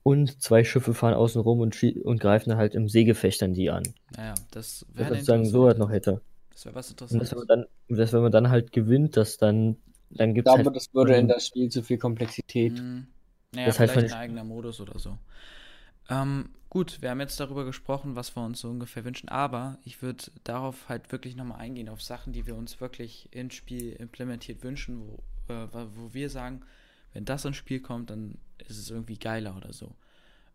Und 0.09 0.41
zwei 0.41 0.63
Schiffe 0.63 0.95
fahren 0.95 1.13
außen 1.13 1.39
rum 1.39 1.59
und, 1.59 1.83
und 1.83 2.19
greifen 2.19 2.49
dann 2.49 2.57
halt 2.57 2.73
im 2.73 2.89
Seegefecht 2.89 3.43
an 3.43 3.53
die 3.53 3.69
an. 3.69 3.83
Naja, 4.17 4.33
das 4.49 4.83
wäre 4.91 5.13
sozusagen 5.13 5.45
so 5.45 5.67
halt 5.67 5.77
noch 5.77 5.91
hätte. 5.91 6.21
Das 6.51 6.65
wäre 6.65 6.73
was 6.73 6.89
Interessantes. 6.89 7.31
Und 7.31 7.39
dass, 7.39 7.47
wenn 7.47 7.57
man 7.57 7.67
dann, 7.87 7.97
dass 7.97 8.13
wenn 8.13 8.21
man 8.23 8.31
dann 8.31 8.49
halt 8.49 8.71
gewinnt, 8.71 9.17
dass 9.17 9.37
dann, 9.37 9.75
dann 10.09 10.33
gibt 10.33 10.47
es. 10.47 10.51
Ich 10.51 10.55
glaube, 10.55 10.69
halt 10.71 10.75
das 10.75 10.93
würde 10.95 11.15
in 11.15 11.27
das 11.27 11.45
Spiel 11.45 11.69
zu 11.69 11.83
viel 11.83 11.99
Komplexität. 11.99 12.73
Mhm. 12.73 13.05
Naja, 13.53 13.67
das 13.67 13.75
vielleicht 13.75 13.95
halt 13.95 14.11
ein 14.11 14.17
eigener 14.17 14.43
Modus 14.43 14.81
oder 14.81 14.97
so. 14.97 15.19
Ähm, 16.09 16.49
gut, 16.69 17.03
wir 17.03 17.11
haben 17.11 17.19
jetzt 17.19 17.39
darüber 17.39 17.63
gesprochen, 17.63 18.15
was 18.15 18.35
wir 18.35 18.43
uns 18.43 18.61
so 18.61 18.69
ungefähr 18.69 19.05
wünschen, 19.05 19.29
aber 19.29 19.77
ich 19.85 20.01
würde 20.01 20.23
darauf 20.43 20.89
halt 20.89 21.11
wirklich 21.11 21.35
nochmal 21.35 21.59
eingehen, 21.59 21.87
auf 21.87 22.01
Sachen, 22.01 22.33
die 22.33 22.47
wir 22.47 22.55
uns 22.55 22.81
wirklich 22.81 23.29
ins 23.31 23.53
Spiel 23.53 23.91
implementiert 23.91 24.63
wünschen, 24.63 25.03
wo, 25.47 25.53
äh, 25.53 25.67
wo 25.95 26.15
wir 26.15 26.31
sagen, 26.31 26.61
wenn 27.13 27.25
das 27.25 27.45
ins 27.45 27.57
Spiel 27.57 27.79
kommt, 27.79 28.09
dann 28.09 28.37
ist 28.67 28.77
es 28.77 28.89
irgendwie 28.89 29.17
geiler 29.17 29.55
oder 29.55 29.73
so. 29.73 29.95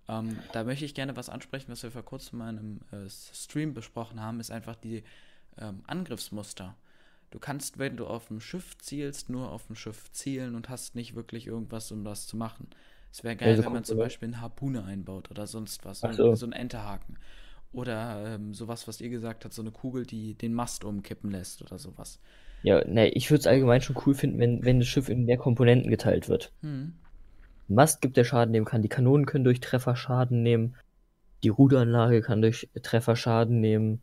Ähm, 0.08 0.38
da 0.52 0.64
möchte 0.64 0.84
ich 0.84 0.94
gerne 0.94 1.16
was 1.16 1.28
ansprechen, 1.28 1.72
was 1.72 1.82
wir 1.82 1.90
vor 1.90 2.04
kurzem 2.04 2.38
mal 2.38 2.50
in 2.50 2.58
einem 2.58 2.80
äh, 3.06 3.08
Stream 3.08 3.74
besprochen 3.74 4.20
haben, 4.20 4.40
ist 4.40 4.50
einfach 4.50 4.76
die 4.76 5.02
ähm, 5.58 5.82
Angriffsmuster. 5.86 6.76
Du 7.30 7.38
kannst, 7.38 7.78
wenn 7.78 7.96
du 7.96 8.06
auf 8.06 8.30
ein 8.30 8.40
Schiff 8.40 8.78
zielst, 8.78 9.30
nur 9.30 9.50
auf 9.50 9.68
ein 9.68 9.76
Schiff 9.76 10.12
zielen 10.12 10.54
und 10.54 10.68
hast 10.68 10.94
nicht 10.94 11.14
wirklich 11.14 11.46
irgendwas, 11.46 11.90
um 11.90 12.04
das 12.04 12.26
zu 12.26 12.36
machen. 12.36 12.68
Es 13.10 13.24
wäre 13.24 13.36
geil, 13.36 13.50
also 13.50 13.64
wenn 13.64 13.72
man 13.72 13.84
zum 13.84 13.98
Beispiel 13.98 14.28
eine 14.28 14.40
Harpune 14.40 14.84
einbaut 14.84 15.30
oder 15.30 15.46
sonst 15.46 15.84
was. 15.84 16.00
So. 16.00 16.34
so 16.34 16.46
ein 16.46 16.52
Enterhaken. 16.52 17.18
Oder 17.72 18.34
ähm, 18.34 18.54
sowas, 18.54 18.86
was 18.86 19.00
ihr 19.00 19.08
gesagt 19.08 19.44
habt, 19.44 19.52
so 19.52 19.62
eine 19.62 19.72
Kugel, 19.72 20.06
die 20.06 20.34
den 20.34 20.54
Mast 20.54 20.84
umkippen 20.84 21.30
lässt 21.30 21.60
oder 21.60 21.78
sowas. 21.78 22.20
Ja, 22.64 22.82
ne, 22.86 23.10
ich 23.10 23.30
würde 23.30 23.40
es 23.40 23.46
allgemein 23.46 23.82
schon 23.82 23.96
cool 24.06 24.14
finden, 24.14 24.38
wenn, 24.38 24.64
wenn 24.64 24.78
das 24.78 24.88
Schiff 24.88 25.10
in 25.10 25.26
mehr 25.26 25.36
Komponenten 25.36 25.90
geteilt 25.90 26.30
wird. 26.30 26.50
Hm. 26.62 26.94
Mast 27.68 28.00
gibt 28.00 28.16
der 28.16 28.24
Schaden 28.24 28.52
nehmen 28.52 28.64
kann, 28.64 28.80
die 28.80 28.88
Kanonen 28.88 29.26
können 29.26 29.44
durch 29.44 29.60
Treffer 29.60 29.96
Schaden 29.96 30.42
nehmen, 30.42 30.74
die 31.42 31.50
Ruderanlage 31.50 32.22
kann 32.22 32.40
durch 32.40 32.70
Treffer 32.82 33.16
Schaden 33.16 33.60
nehmen, 33.60 34.02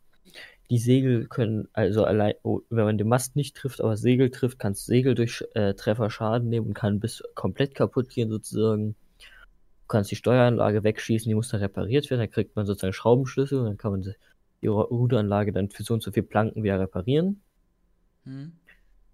die 0.70 0.78
Segel 0.78 1.26
können, 1.26 1.70
also 1.74 2.03
allein, 2.03 2.36
oh, 2.43 2.62
wenn 2.70 2.86
man 2.86 2.99
den 2.99 3.07
Mast 3.07 3.36
nicht 3.36 3.57
trifft, 3.57 3.82
aber 3.82 3.97
Segel 3.97 4.30
trifft, 4.30 4.59
kann 4.59 4.76
Segel 4.76 5.16
durch 5.16 5.43
äh, 5.55 5.74
Treffer 5.74 6.12
Schaden 6.12 6.49
nehmen 6.49 6.68
und 6.68 6.74
kann 6.76 6.99
bis 6.99 7.24
komplett 7.34 7.74
kaputt 7.74 8.09
gehen 8.09 8.30
sozusagen. 8.30 8.93
Du 9.20 9.88
kannst 9.88 10.12
die 10.12 10.16
Steueranlage 10.16 10.84
wegschießen, 10.84 11.28
die 11.28 11.36
muss 11.36 11.49
dann 11.49 11.62
repariert 11.62 12.12
werden, 12.12 12.22
dann 12.22 12.30
kriegt 12.30 12.55
man 12.55 12.68
sozusagen 12.68 12.93
Schraubenschlüssel 12.93 13.57
und 13.57 13.66
dann 13.66 13.78
kann 13.78 13.91
man 13.91 14.14
die 14.62 14.68
Ruderanlage 14.68 15.51
dann 15.51 15.72
für 15.72 15.82
so 15.82 15.95
und 15.95 16.03
so 16.03 16.12
viel 16.12 16.22
Planken 16.22 16.62
wieder 16.62 16.80
reparieren. 16.80 17.41
Hm. 18.26 18.53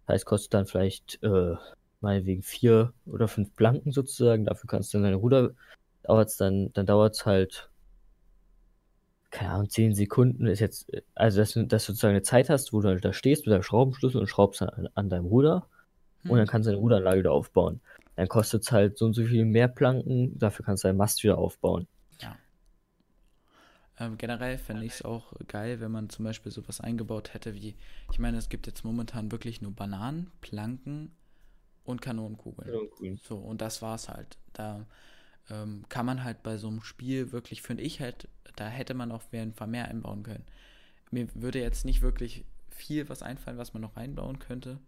Das 0.05 0.15
heißt, 0.15 0.25
kostet 0.25 0.53
dann 0.53 0.65
vielleicht 0.65 1.21
äh, 1.23 1.55
meinetwegen 2.01 2.43
vier 2.43 2.93
oder 3.05 3.27
fünf 3.27 3.55
Planken 3.55 3.91
sozusagen. 3.91 4.45
Dafür 4.45 4.67
kannst 4.67 4.93
du 4.93 4.97
dann 4.97 5.03
deine 5.03 5.15
Ruder, 5.17 5.51
dauert's 6.03 6.37
dann, 6.37 6.71
dann 6.73 6.85
dauert 6.85 7.15
es 7.15 7.25
halt 7.25 7.69
keine 9.29 9.51
Ahnung, 9.51 9.69
10 9.69 9.93
Sekunden 9.93 10.47
ist 10.47 10.59
jetzt, 10.59 10.89
also 11.15 11.39
dass, 11.39 11.53
dass 11.53 11.85
du 11.85 11.91
sozusagen 11.91 12.11
eine 12.11 12.21
Zeit 12.21 12.49
hast, 12.49 12.73
wo 12.73 12.81
du 12.81 12.87
halt 12.87 13.03
da 13.03 13.13
stehst 13.13 13.45
mit 13.45 13.53
deinem 13.53 13.63
Schraubenschlüssel 13.63 14.21
und 14.21 14.27
schraubst 14.27 14.61
an, 14.61 14.87
an 14.93 15.09
deinem 15.09 15.25
Ruder 15.25 15.67
hm. 16.23 16.31
und 16.31 16.37
dann 16.37 16.47
kannst 16.47 16.67
du 16.67 16.71
deine 16.71 16.81
Ruderanlage 16.81 17.19
wieder 17.19 17.31
aufbauen. 17.31 17.81
Dann 18.15 18.27
kostet 18.27 18.63
es 18.63 18.71
halt 18.71 18.97
so 18.97 19.05
und 19.05 19.13
so 19.13 19.23
viel 19.25 19.45
mehr 19.45 19.67
Planken, 19.67 20.37
dafür 20.39 20.65
kannst 20.65 20.83
du 20.83 20.87
deinen 20.87 20.97
Mast 20.97 21.23
wieder 21.23 21.37
aufbauen. 21.37 21.87
Ähm, 23.99 24.17
generell 24.17 24.57
fände 24.57 24.85
ich 24.85 24.93
es 24.93 25.01
auch 25.01 25.33
geil, 25.47 25.79
wenn 25.79 25.91
man 25.91 26.09
zum 26.09 26.25
Beispiel 26.25 26.51
sowas 26.51 26.81
eingebaut 26.81 27.33
hätte 27.33 27.55
wie, 27.55 27.75
ich 28.11 28.19
meine, 28.19 28.37
es 28.37 28.49
gibt 28.49 28.67
jetzt 28.67 28.85
momentan 28.85 29.31
wirklich 29.31 29.61
nur 29.61 29.71
Bananen, 29.71 30.31
Planken 30.41 31.11
und 31.83 32.01
Kanonenkugeln. 32.01 32.67
Kanonenkugeln. 32.67 33.19
So, 33.23 33.37
und 33.37 33.61
das 33.61 33.81
war's 33.81 34.09
halt. 34.09 34.37
Da 34.53 34.85
ähm, 35.49 35.85
kann 35.89 36.05
man 36.05 36.23
halt 36.23 36.43
bei 36.43 36.57
so 36.57 36.67
einem 36.67 36.83
Spiel 36.83 37.31
wirklich, 37.31 37.61
finde 37.61 37.83
ich 37.83 37.99
halt, 37.99 38.27
da 38.55 38.67
hätte 38.67 38.93
man 38.93 39.11
auch 39.11 39.23
ein 39.31 39.53
paar 39.53 39.67
mehr 39.67 39.87
einbauen 39.87 40.23
können. 40.23 40.45
Mir 41.09 41.27
würde 41.35 41.59
jetzt 41.59 41.85
nicht 41.85 42.01
wirklich 42.01 42.45
viel 42.69 43.09
was 43.09 43.23
einfallen, 43.23 43.57
was 43.57 43.73
man 43.73 43.81
noch 43.81 43.97
reinbauen 43.97 44.39
könnte. 44.39 44.79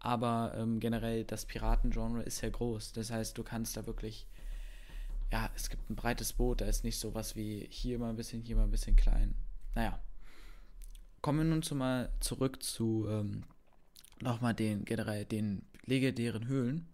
Aber 0.00 0.52
ähm, 0.56 0.80
generell 0.80 1.24
das 1.24 1.46
Piratengenre 1.46 2.22
ist 2.22 2.40
ja 2.40 2.50
groß. 2.50 2.92
Das 2.92 3.10
heißt, 3.10 3.36
du 3.36 3.42
kannst 3.42 3.76
da 3.76 3.86
wirklich, 3.86 4.26
ja, 5.30 5.50
es 5.54 5.68
gibt 5.68 5.90
ein 5.90 5.96
breites 5.96 6.32
Boot, 6.32 6.60
da 6.60 6.66
ist 6.66 6.84
nicht 6.84 6.98
so 6.98 7.14
was 7.14 7.36
wie 7.36 7.66
hier 7.70 7.98
mal 7.98 8.10
ein 8.10 8.16
bisschen, 8.16 8.42
hier 8.42 8.56
mal 8.56 8.64
ein 8.64 8.70
bisschen 8.70 8.96
klein. 8.96 9.34
Naja. 9.74 9.98
Kommen 11.20 11.38
wir 11.38 11.44
nun 11.44 11.62
zu 11.62 11.74
mal 11.74 12.10
zurück 12.20 12.62
zu 12.62 13.06
ähm, 13.08 13.42
nochmal 14.20 14.54
den 14.54 14.84
generell 14.84 15.24
den 15.24 15.62
legendären 15.84 16.46
Höhlen 16.46 16.86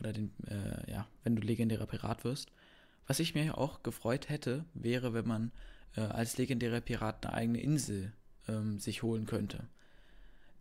oder 0.00 0.12
den, 0.12 0.32
äh, 0.46 0.90
ja, 0.90 1.06
wenn 1.24 1.36
du 1.36 1.42
legendärer 1.42 1.86
Pirat 1.86 2.24
wirst. 2.24 2.50
Was 3.06 3.20
ich 3.20 3.34
mir 3.34 3.56
auch 3.58 3.82
gefreut 3.82 4.28
hätte, 4.28 4.64
wäre, 4.74 5.12
wenn 5.12 5.26
man 5.26 5.52
äh, 5.94 6.00
als 6.00 6.38
legendärer 6.38 6.80
Pirat 6.80 7.26
eine 7.26 7.34
eigene 7.34 7.60
Insel 7.60 8.12
ähm, 8.48 8.78
sich 8.78 9.02
holen 9.02 9.26
könnte. 9.26 9.68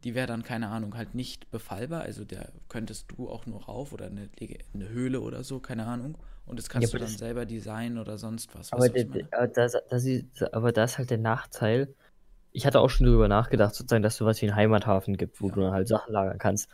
Die 0.06 0.16
wäre 0.16 0.28
dann, 0.28 0.44
keine 0.44 0.70
Ahnung, 0.70 0.96
halt 0.96 1.16
nicht 1.16 1.50
befallbar, 1.50 2.02
also 2.02 2.24
da 2.24 2.48
könntest 2.70 3.08
du 3.12 3.28
auch 3.28 3.48
nur 3.48 3.66
rauf 3.66 3.92
oder 3.92 4.06
eine, 4.06 4.30
eine 4.74 4.90
Höhle 4.90 5.20
oder 5.20 5.44
so, 5.44 5.60
keine 5.60 5.88
Ahnung. 5.88 6.16
Und 6.46 6.60
das 6.60 6.70
kannst 6.70 6.94
ja, 6.94 7.00
du 7.00 7.04
dann 7.04 7.14
selber 7.14 7.46
designen 7.46 7.98
oder 7.98 8.20
sonst 8.20 8.54
was. 8.54 8.72
Aber, 8.72 8.88
der, 8.88 9.08
aber, 9.32 9.48
das, 9.48 9.76
das 9.90 10.06
ist, 10.06 10.54
aber 10.54 10.72
da 10.72 10.84
ist 10.84 11.00
halt 11.00 11.10
der 11.10 11.18
Nachteil. 11.18 11.94
Ich 12.52 12.68
hatte 12.68 12.82
auch 12.82 12.90
schon 12.90 13.08
darüber 13.08 13.28
nachgedacht, 13.28 13.74
sozusagen, 13.74 14.04
dass 14.04 14.18
du 14.18 14.26
was 14.26 14.42
wie 14.42 14.46
einen 14.46 14.56
Heimathafen 14.56 15.18
gibt, 15.18 15.42
wo 15.42 15.48
ja. 15.48 15.56
du 15.56 15.62
dann 15.62 15.74
halt 15.74 15.88
Sachen 15.88 16.14
lagern 16.14 16.38
kannst. 16.38 16.70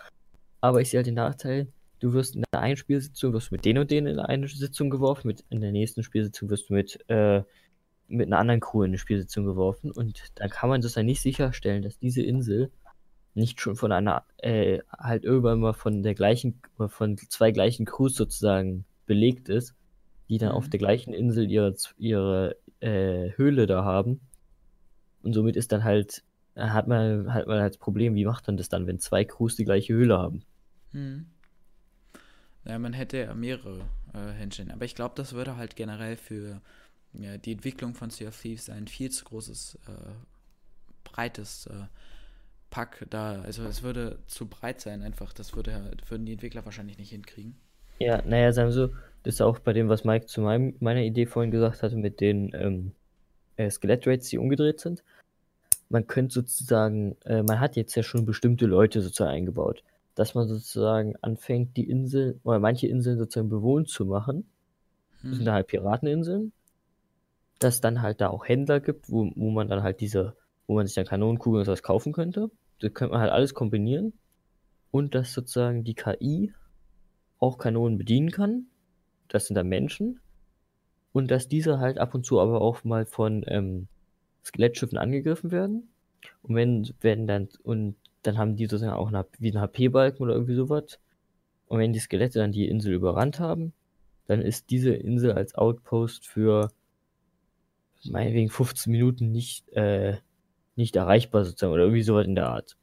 Aber 0.60 0.82
ich 0.82 0.90
sehe 0.90 0.98
halt 0.98 1.08
den 1.08 1.16
Nachteil, 1.16 1.72
du 2.00 2.12
wirst 2.12 2.36
in 2.36 2.44
der 2.54 2.62
einen 2.62 2.76
Spielsitzung 2.76 3.32
wirst 3.32 3.50
du 3.50 3.56
mit 3.56 3.64
denen 3.64 3.80
und 3.80 3.92
denen 3.92 4.08
in 4.08 4.20
eine 4.20 4.50
Sitzung 4.50 4.90
geworfen, 4.90 5.28
mit, 5.28 5.46
in 5.50 5.62
der 5.62 5.72
nächsten 5.72 6.04
Spielsitzung 6.04 6.50
wirst 6.50 6.70
du 6.70 6.74
mit, 6.74 7.00
äh, 7.08 7.44
mit 8.10 8.28
einer 8.28 8.40
anderen 8.40 8.60
Crew 8.60 8.84
in 8.84 8.90
eine 8.90 8.98
Spielsitzung 8.98 9.46
geworfen 9.46 9.90
und 9.90 10.22
dann 10.36 10.50
kann 10.50 10.70
man 10.70 10.82
das 10.82 10.96
ja 10.96 11.04
nicht 11.04 11.22
sicherstellen, 11.22 11.82
dass 11.82 11.98
diese 11.98 12.22
Insel 12.22 12.72
nicht 13.34 13.62
schon 13.62 13.76
von 13.76 13.92
einer, 13.92 14.26
äh, 14.38 14.80
halt 14.98 15.24
irgendwann 15.24 15.60
mal 15.60 15.74
von 15.74 16.04
der 16.04 16.16
gleichen, 16.16 16.62
von 16.88 17.18
zwei 17.18 17.52
gleichen 17.52 17.86
Crews 17.86 18.16
sozusagen 18.16 18.86
belegt 19.06 19.50
ist, 19.50 19.76
die 20.30 20.38
dann 20.38 20.50
mhm. 20.50 20.56
auf 20.56 20.70
der 20.70 20.80
gleichen 20.80 21.14
Insel 21.14 21.50
ihre, 21.50 21.76
ihre 21.98 22.58
äh, 22.80 23.32
Höhle 23.36 23.68
da 23.68 23.84
haben. 23.84 24.22
Und 25.24 25.34
somit 25.34 25.56
ist 25.56 25.72
dann 25.72 25.84
halt, 25.84 26.24
hat 26.56 26.88
man, 26.88 27.34
hat 27.34 27.48
man 27.48 27.62
halt 27.62 27.74
das 27.74 27.80
Problem, 27.80 28.16
wie 28.16 28.26
macht 28.26 28.48
man 28.48 28.58
das 28.58 28.70
dann, 28.70 28.88
wenn 28.88 29.00
zwei 29.00 29.24
Crews 29.24 29.56
die 29.56 29.66
gleiche 29.66 29.94
Höhle 29.94 30.18
haben? 30.18 30.44
Mhm. 30.92 31.28
Ja, 32.66 32.78
man 32.78 32.94
hätte 32.94 33.18
ja 33.18 33.34
mehrere 33.34 33.86
äh, 34.14 34.32
Händchen. 34.34 34.72
Aber 34.72 34.86
ich 34.86 34.96
glaube, 34.96 35.16
das 35.16 35.34
würde 35.34 35.58
halt 35.58 35.76
generell 35.76 36.18
für 36.18 36.62
ja, 37.14 37.38
die 37.38 37.54
Entwicklung 37.54 37.96
von 37.96 38.10
Sea 38.10 38.30
of 38.30 38.40
Thieves 38.40 38.70
ein 38.70 38.88
viel 38.88 39.10
zu 39.10 39.26
großes, 39.26 39.80
äh, 39.88 40.12
breites 41.04 41.68
äh, 41.68 41.88
Pack 42.72 43.06
da. 43.12 43.42
Also 43.44 43.64
es 43.66 43.84
würde 43.84 44.18
zu 44.26 44.48
breit 44.48 44.82
sein 44.82 45.04
einfach. 45.04 45.34
Das 45.34 45.56
würde, 45.56 45.92
würden 46.10 46.26
die 46.26 46.34
Entwickler 46.34 46.66
wahrscheinlich 46.66 46.98
nicht 46.98 47.12
hinkriegen. 47.12 47.56
Ja, 48.00 48.24
naja, 48.26 48.52
sagen 48.52 48.70
wir 48.70 48.74
so, 48.74 48.88
das 49.22 49.36
ist 49.36 49.42
auch 49.42 49.60
bei 49.60 49.74
dem, 49.74 49.88
was 49.88 50.04
Mike 50.04 50.26
zu 50.26 50.42
meinem, 50.42 50.74
meiner 50.80 51.02
Idee 51.02 51.28
vorhin 51.28 51.52
gesagt 51.52 51.84
hatte, 51.84 51.96
mit 51.96 52.20
den 52.20 52.52
ähm, 52.56 52.92
äh, 53.58 53.70
Skelett-Rates, 53.70 54.30
die 54.30 54.40
umgedreht 54.40 54.80
sind. 54.80 55.04
Man 55.90 56.08
könnte 56.08 56.34
sozusagen, 56.34 57.16
äh, 57.26 57.44
man 57.44 57.60
hat 57.60 57.76
jetzt 57.76 57.94
ja 57.94 58.02
schon 58.02 58.26
bestimmte 58.26 58.66
Leute 58.66 59.02
sozusagen 59.02 59.30
eingebaut 59.30 59.84
dass 60.16 60.36
man 60.36 60.48
sozusagen 60.48 61.16
anfängt, 61.22 61.78
die 61.78 61.90
Insel 61.90 62.40
oder 62.44 62.60
manche 62.60 62.88
Inseln 62.88 63.18
sozusagen 63.18 63.50
bewohnt 63.50 63.90
zu 63.90 64.06
machen. 64.06 64.50
Das 65.24 65.36
sind 65.36 65.46
da 65.46 65.52
hm. 65.52 65.56
halt 65.56 65.68
Pirateninseln. 65.68 66.52
Dass 67.60 67.80
dann 67.80 68.02
halt 68.02 68.22
da 68.22 68.30
auch 68.30 68.48
Händler 68.48 68.80
gibt, 68.80 69.10
wo, 69.10 69.32
wo 69.36 69.52
man 69.52 69.68
dann 69.68 69.84
halt 69.84 70.02
diese, 70.02 70.36
wo 70.68 70.76
man 70.76 70.88
sich 70.88 70.96
dann 70.96 71.06
Kanonenkugeln 71.06 71.62
und 71.62 71.66
sowas 71.66 71.84
kaufen 71.84 72.12
könnte. 72.12 72.50
Das 72.82 72.94
könnte 72.94 73.14
man 73.14 73.22
halt 73.22 73.32
alles 73.32 73.54
kombinieren. 73.54 74.14
Und 74.92 75.16
dass 75.16 75.34
sozusagen 75.34 75.84
die 75.84 75.94
KI 75.94 76.54
auch 77.40 77.58
Kanonen 77.58 77.98
bedienen 77.98 78.32
kann. 78.32 78.66
Das 79.30 79.48
sind 79.48 79.56
dann 79.56 79.68
Menschen. 79.68 80.20
Und 81.14 81.32
dass 81.32 81.48
diese 81.48 81.80
halt 81.80 81.98
ab 81.98 82.14
und 82.14 82.26
zu 82.26 82.40
aber 82.40 82.62
auch 82.62 82.84
mal 82.84 83.06
von 83.06 83.44
ähm, 83.48 83.88
Skelettschiffen 84.44 84.98
angegriffen 84.98 85.52
werden. 85.52 85.90
Und 86.42 86.56
wenn, 86.56 86.94
wenn 87.02 87.28
dann, 87.28 87.50
und 87.64 87.96
dann 88.24 88.38
haben 88.38 88.56
die 88.56 88.66
sozusagen 88.66 88.94
auch 88.94 89.08
eine, 89.08 89.26
wie 89.40 89.52
einen 89.52 89.62
HP-Balken 89.62 90.22
oder 90.22 90.34
irgendwie 90.34 90.56
sowas. 90.56 91.00
Und 91.68 91.80
wenn 91.80 91.94
die 91.94 92.00
Skelette 92.00 92.40
dann 92.40 92.52
die 92.52 92.68
Insel 92.68 92.94
überrannt 92.94 93.40
haben, 93.40 93.74
dann 94.28 94.42
ist 94.42 94.70
diese 94.70 94.94
Insel 94.94 95.32
als 95.34 95.56
Outpost 95.56 96.28
für 96.28 96.72
meinetwegen 98.04 98.50
15 98.50 98.92
Minuten 98.92 99.32
nicht, 99.32 99.70
äh, 99.70 100.18
nicht 100.76 100.96
erreichbar 100.96 101.46
sozusagen 101.46 101.74
oder 101.74 101.84
irgendwie 101.84 102.04
sowas 102.04 102.26
in 102.26 102.36
der 102.36 102.50
Art. 102.50 102.78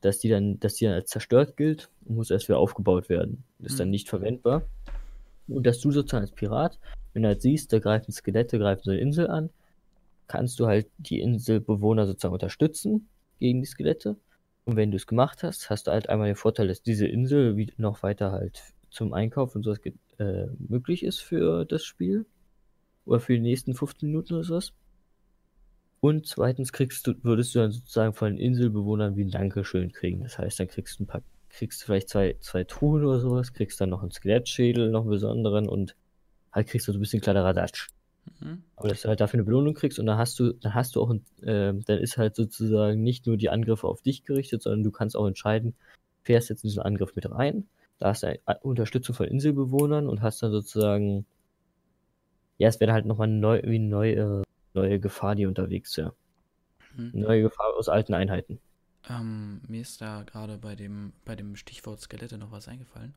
Dass 0.00 0.18
die 0.18 0.28
dann, 0.28 0.60
dass 0.60 0.74
die 0.74 0.84
dann 0.84 0.94
als 0.94 1.10
zerstört 1.10 1.56
gilt 1.56 1.90
und 2.04 2.16
muss 2.16 2.30
erst 2.30 2.48
wieder 2.48 2.58
aufgebaut 2.58 3.08
werden. 3.08 3.44
Ist 3.60 3.72
Hm. 3.72 3.78
dann 3.78 3.90
nicht 3.90 4.08
verwendbar. 4.08 4.62
Und 5.48 5.66
dass 5.66 5.80
du 5.80 5.90
sozusagen 5.90 6.22
als 6.22 6.32
Pirat, 6.32 6.78
wenn 7.12 7.22
du 7.22 7.28
halt 7.28 7.42
siehst, 7.42 7.72
da 7.72 7.78
greifen 7.78 8.12
Skelette, 8.12 8.58
greifen 8.58 8.82
so 8.84 8.90
eine 8.90 9.00
Insel 9.00 9.28
an, 9.28 9.50
kannst 10.26 10.60
du 10.60 10.66
halt 10.66 10.88
die 10.98 11.20
Inselbewohner 11.20 12.06
sozusagen 12.06 12.34
unterstützen 12.34 13.08
gegen 13.38 13.60
die 13.60 13.66
Skelette. 13.66 14.16
Und 14.66 14.76
wenn 14.76 14.90
du 14.90 14.96
es 14.98 15.06
gemacht 15.06 15.42
hast, 15.42 15.70
hast 15.70 15.86
du 15.86 15.90
halt 15.92 16.10
einmal 16.10 16.26
den 16.28 16.36
Vorteil, 16.36 16.68
dass 16.68 16.82
diese 16.82 17.06
Insel 17.06 17.56
noch 17.78 18.02
weiter 18.02 18.32
halt 18.32 18.62
zum 18.90 19.14
Einkauf 19.14 19.56
und 19.56 19.62
sowas 19.62 19.80
äh, 20.18 20.46
möglich 20.58 21.02
ist 21.02 21.20
für 21.20 21.64
das 21.64 21.84
Spiel. 21.84 22.26
Oder 23.06 23.20
für 23.20 23.32
die 23.32 23.40
nächsten 23.40 23.74
15 23.74 24.10
Minuten 24.10 24.34
oder 24.34 24.44
sowas. 24.44 24.74
Und 26.00 26.26
zweitens 26.26 26.72
kriegst 26.72 27.06
du, 27.06 27.14
würdest 27.22 27.54
du 27.54 27.60
dann 27.60 27.72
sozusagen 27.72 28.12
von 28.12 28.32
den 28.32 28.38
Inselbewohnern 28.38 29.16
wie 29.16 29.24
ein 29.24 29.30
Dankeschön 29.30 29.92
kriegen. 29.92 30.22
Das 30.22 30.38
heißt, 30.38 30.60
dann 30.60 30.68
kriegst 30.68 30.98
du 30.98 31.04
ein 31.04 31.06
paar, 31.06 31.22
kriegst 31.48 31.80
du 31.80 31.86
vielleicht 31.86 32.08
zwei, 32.08 32.36
zwei 32.40 32.64
Truhen 32.64 33.04
oder 33.04 33.18
sowas, 33.18 33.52
kriegst 33.52 33.80
dann 33.80 33.90
noch 33.90 34.02
einen 34.02 34.12
Skelettschädel, 34.12 34.90
noch 34.90 35.02
einen 35.02 35.10
besonderen 35.10 35.68
und 35.68 35.96
halt 36.52 36.68
kriegst 36.68 36.86
du 36.86 36.92
so 36.92 36.98
ein 36.98 37.00
bisschen 37.00 37.20
Kladderadatsch. 37.20 37.88
Mhm. 38.40 38.62
Aber 38.76 38.88
dass 38.88 39.02
du 39.02 39.08
halt 39.08 39.20
dafür 39.20 39.38
eine 39.38 39.44
Belohnung 39.44 39.74
kriegst 39.74 39.98
und 39.98 40.06
dann 40.06 40.18
hast 40.18 40.38
du, 40.38 40.52
dann 40.52 40.74
hast 40.74 40.94
du 40.94 41.02
auch, 41.02 41.10
ein, 41.10 41.24
ähm, 41.42 41.82
dann 41.84 41.98
ist 41.98 42.16
halt 42.16 42.36
sozusagen 42.36 43.02
nicht 43.02 43.26
nur 43.26 43.36
die 43.36 43.50
Angriffe 43.50 43.88
auf 43.88 44.02
dich 44.02 44.24
gerichtet, 44.24 44.62
sondern 44.62 44.84
du 44.84 44.90
kannst 44.90 45.16
auch 45.16 45.26
entscheiden, 45.26 45.74
fährst 46.22 46.50
jetzt 46.50 46.62
in 46.62 46.68
diesen 46.68 46.82
Angriff 46.82 47.16
mit 47.16 47.30
rein, 47.30 47.66
da 47.98 48.10
hast 48.10 48.22
du 48.22 48.28
eine 48.28 48.58
Unterstützung 48.60 49.14
von 49.14 49.26
Inselbewohnern 49.26 50.06
und 50.06 50.22
hast 50.22 50.42
dann 50.42 50.52
sozusagen, 50.52 51.26
ja, 52.58 52.68
es 52.68 52.80
wäre 52.80 52.92
halt 52.92 53.06
nochmal 53.06 53.28
neu, 53.28 53.60
wie 53.64 53.76
eine 53.76 53.88
neue, 53.88 54.42
neue 54.78 55.00
Gefahr, 55.00 55.34
die 55.34 55.46
unterwegs 55.46 55.96
wäre. 55.96 56.14
Mhm. 56.96 57.12
Neue 57.12 57.42
Gefahr 57.42 57.74
aus 57.76 57.88
alten 57.88 58.14
Einheiten. 58.14 58.60
Ähm, 59.08 59.60
mir 59.66 59.80
ist 59.82 60.00
da 60.00 60.22
gerade 60.22 60.56
bei 60.58 60.76
dem, 60.76 61.12
bei 61.24 61.34
dem 61.34 61.56
Stichwort 61.56 62.00
Skelette 62.00 62.38
noch 62.38 62.52
was 62.52 62.68
eingefallen. 62.68 63.14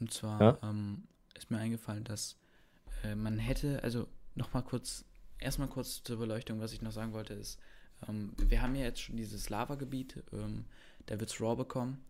Und 0.00 0.12
zwar 0.12 0.40
Ja. 0.40 0.58
ähm, 0.62 1.04
ist 1.34 1.50
mir 1.50 1.58
eingefallen, 1.58 2.04
dass 2.04 2.36
äh, 3.04 3.14
man 3.14 3.38
hätte, 3.38 3.82
also 3.82 4.08
nochmal 4.34 4.62
kurz, 4.64 5.04
erstmal 5.38 5.68
kurz 5.68 6.02
zur 6.02 6.18
Beleuchtung, 6.18 6.60
was 6.60 6.72
ich 6.72 6.82
noch 6.82 6.92
sagen 6.92 7.12
wollte, 7.12 7.34
ist, 7.34 7.58
ähm, 8.08 8.32
wir 8.38 8.62
haben 8.62 8.74
ja 8.74 8.84
jetzt 8.84 9.02
schon 9.02 9.16
dieses 9.16 9.50
Lava-Gebiet, 9.50 10.22
ähm, 10.32 10.66
Devil's 11.08 11.40
Raw 11.40 11.56
bekommen. 11.56 12.04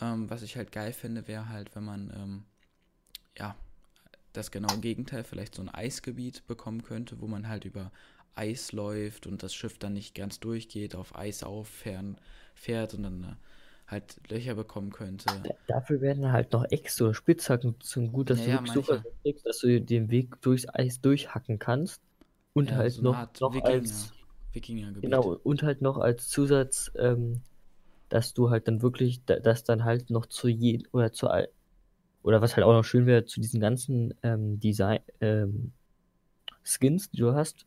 Ähm, 0.00 0.30
was 0.30 0.42
ich 0.42 0.56
halt 0.56 0.72
geil 0.72 0.92
finde, 0.92 1.28
wäre 1.28 1.48
halt, 1.48 1.74
wenn 1.76 1.84
man, 1.84 2.12
ähm, 2.16 2.44
ja, 3.38 3.56
das 4.36 4.50
genaue 4.50 4.78
Gegenteil, 4.80 5.24
vielleicht 5.24 5.54
so 5.54 5.62
ein 5.62 5.68
Eisgebiet 5.68 6.46
bekommen 6.46 6.82
könnte, 6.82 7.20
wo 7.20 7.26
man 7.26 7.48
halt 7.48 7.64
über 7.64 7.92
Eis 8.34 8.72
läuft 8.72 9.26
und 9.26 9.42
das 9.42 9.54
Schiff 9.54 9.78
dann 9.78 9.94
nicht 9.94 10.14
ganz 10.14 10.40
durchgeht, 10.40 10.94
auf 10.94 11.16
Eis 11.16 11.44
fährt 12.54 12.94
und 12.94 13.02
dann 13.04 13.24
äh, 13.24 13.90
halt 13.90 14.20
Löcher 14.30 14.54
bekommen 14.54 14.90
könnte. 14.92 15.48
Dafür 15.66 16.00
werden 16.00 16.32
halt 16.32 16.52
noch 16.52 16.64
extra 16.70 17.12
Spitzhacken 17.14 17.80
zum 17.80 18.12
gut, 18.12 18.30
dass 18.30 18.44
Ja, 18.44 18.44
du 18.44 18.82
ja, 18.82 18.82
versteckst, 18.82 19.46
dass 19.46 19.58
du 19.60 19.80
den 19.80 20.10
Weg 20.10 20.40
durchs 20.42 20.66
Eis 20.68 21.00
durchhacken 21.00 21.58
kannst. 21.58 22.00
Und 22.52 22.72
Ja, 22.72 22.76
halt 22.76 23.00
so 23.00 23.02
noch, 23.02 23.26
noch 23.40 23.54
Wikinger, 23.54 23.62
als 23.64 24.12
Wikingergebiet. 24.52 25.02
Genau, 25.02 25.34
und 25.44 25.62
halt 25.62 25.82
noch 25.82 25.98
als 25.98 26.28
Zusatz, 26.28 26.90
ähm, 26.96 27.42
dass 28.10 28.34
du 28.34 28.50
halt 28.50 28.68
dann 28.68 28.82
wirklich, 28.82 29.24
da- 29.26 29.40
dass 29.40 29.64
dann 29.64 29.84
halt 29.84 30.10
noch 30.10 30.26
zu 30.26 30.48
jedem, 30.48 30.88
oder 30.92 31.12
zu 31.12 31.28
all, 31.28 31.50
oder 32.26 32.42
was 32.42 32.56
halt 32.56 32.66
auch 32.66 32.72
noch 32.72 32.82
schön 32.82 33.06
wäre, 33.06 33.24
zu 33.24 33.40
diesen 33.40 33.60
ganzen 33.60 34.12
ähm, 34.24 34.58
Design, 34.58 34.98
ähm, 35.20 35.70
Skins, 36.64 37.08
die 37.08 37.18
du 37.18 37.34
hast, 37.34 37.66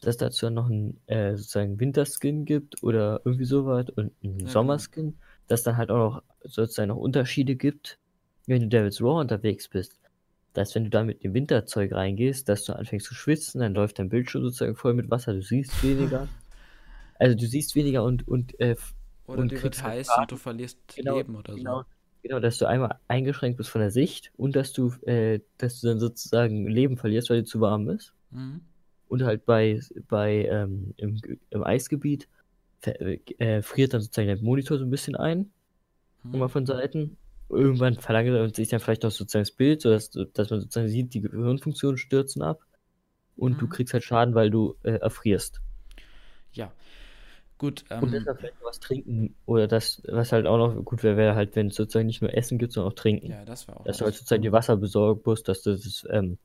dass 0.00 0.16
dazu 0.16 0.46
dann 0.46 0.54
noch 0.54 0.70
ein 0.70 0.98
äh, 1.06 1.36
sozusagen 1.36 1.78
Winterskin 1.78 2.46
gibt 2.46 2.82
oder 2.82 3.20
irgendwie 3.26 3.44
sowas 3.44 3.90
und 3.90 4.12
einen 4.24 4.38
genau. 4.38 4.50
Sommerskin, 4.50 5.18
dass 5.48 5.64
dann 5.64 5.76
halt 5.76 5.90
auch 5.90 5.98
noch 5.98 6.22
sozusagen 6.44 6.88
noch 6.88 6.96
Unterschiede 6.96 7.56
gibt, 7.56 7.98
wenn 8.46 8.62
du 8.62 8.68
Devil's 8.68 9.02
Raw 9.02 9.20
unterwegs 9.20 9.68
bist. 9.68 10.00
Dass 10.54 10.74
wenn 10.74 10.84
du 10.84 10.90
da 10.90 11.04
mit 11.04 11.22
dem 11.22 11.34
Winterzeug 11.34 11.92
reingehst, 11.92 12.48
dass 12.48 12.64
du 12.64 12.72
anfängst 12.72 13.04
zu 13.04 13.14
schwitzen, 13.14 13.60
dann 13.60 13.74
läuft 13.74 13.98
dein 13.98 14.08
Bildschirm 14.08 14.44
sozusagen 14.44 14.76
voll 14.76 14.94
mit 14.94 15.10
Wasser, 15.10 15.34
du 15.34 15.42
siehst 15.42 15.82
weniger. 15.84 16.26
Also 17.18 17.36
du 17.36 17.46
siehst 17.46 17.74
weniger 17.74 18.02
und, 18.02 18.26
und, 18.26 18.58
äh, 18.60 18.76
Oder 19.26 19.42
und 19.42 19.50
dir 19.50 19.56
wird 19.56 19.74
kriegst 19.74 19.82
halt 19.82 19.98
heiß 19.98 20.08
und 20.20 20.32
du 20.32 20.36
verlierst 20.38 20.78
Genau, 20.96 21.18
Leben 21.18 21.36
oder 21.36 21.54
genau, 21.54 21.80
so. 21.80 21.86
Genau, 22.22 22.40
dass 22.40 22.58
du 22.58 22.66
einmal 22.66 22.98
eingeschränkt 23.08 23.56
bist 23.58 23.70
von 23.70 23.80
der 23.80 23.90
Sicht 23.90 24.32
und 24.36 24.56
dass 24.56 24.72
du, 24.72 24.92
äh, 25.06 25.40
dass 25.58 25.80
du 25.80 25.88
dann 25.88 25.98
sozusagen 25.98 26.66
Leben 26.66 26.96
verlierst, 26.96 27.30
weil 27.30 27.38
dir 27.40 27.44
zu 27.44 27.60
warm 27.60 27.88
ist. 27.88 28.12
Mhm. 28.30 28.60
Und 29.08 29.22
halt 29.24 29.44
bei, 29.44 29.80
bei 30.08 30.44
ähm, 30.46 30.94
im, 30.96 31.20
im 31.50 31.64
Eisgebiet 31.64 32.28
äh, 32.82 33.62
friert 33.62 33.92
dann 33.92 34.00
sozusagen 34.00 34.28
der 34.28 34.40
Monitor 34.40 34.78
so 34.78 34.84
ein 34.84 34.90
bisschen 34.90 35.16
ein, 35.16 35.50
immer 36.32 36.46
Mhm. 36.46 36.50
von 36.50 36.66
Seiten. 36.66 37.16
Irgendwann 37.48 37.94
verlangsamt 37.94 38.54
sich 38.54 38.68
dann 38.68 38.78
vielleicht 38.78 39.04
auch 39.04 39.10
sozusagen 39.10 39.42
das 39.42 39.50
Bild, 39.50 39.80
sodass 39.82 40.10
du- 40.10 40.24
dass 40.26 40.50
man 40.50 40.60
sozusagen 40.60 40.88
sieht, 40.88 41.12
die 41.14 41.20
Gehirnfunktionen 41.22 41.98
stürzen 41.98 42.42
ab. 42.42 42.60
Und 43.36 43.60
du 43.60 43.64
Mhm. 43.66 43.70
kriegst 43.70 43.92
halt 43.94 44.04
Schaden, 44.04 44.34
weil 44.34 44.50
du 44.50 44.76
äh, 44.84 44.92
erfrierst. 44.92 45.60
Ja. 46.52 46.72
Gut, 47.60 47.84
Und 47.90 48.04
ähm, 48.04 48.10
deshalb 48.12 48.38
vielleicht 48.38 48.54
was 48.62 48.80
trinken. 48.80 49.34
Oder 49.46 49.68
das, 49.68 50.02
was 50.08 50.32
halt 50.32 50.46
auch 50.46 50.56
noch 50.56 50.82
gut 50.84 51.02
wäre, 51.02 51.16
wäre 51.16 51.34
halt, 51.34 51.54
wenn 51.56 51.66
es 51.68 51.76
sozusagen 51.76 52.06
nicht 52.06 52.22
nur 52.22 52.32
Essen 52.34 52.58
gibt, 52.58 52.72
sondern 52.72 52.90
auch 52.92 52.96
trinken. 52.96 53.28
ja, 53.30 53.44
das 53.44 53.68
war 53.68 53.78
auch 53.80 53.84
dass 53.84 53.98
du 53.98 54.04
halt 54.06 54.14
sozusagen 54.14 54.42
dir 54.42 54.52
Wasser 54.52 54.76
besorgen 54.78 55.20
musst, 55.24 55.46
dass 55.46 55.62
du 55.62 55.72
das, 55.72 56.06
ähm, 56.10 56.38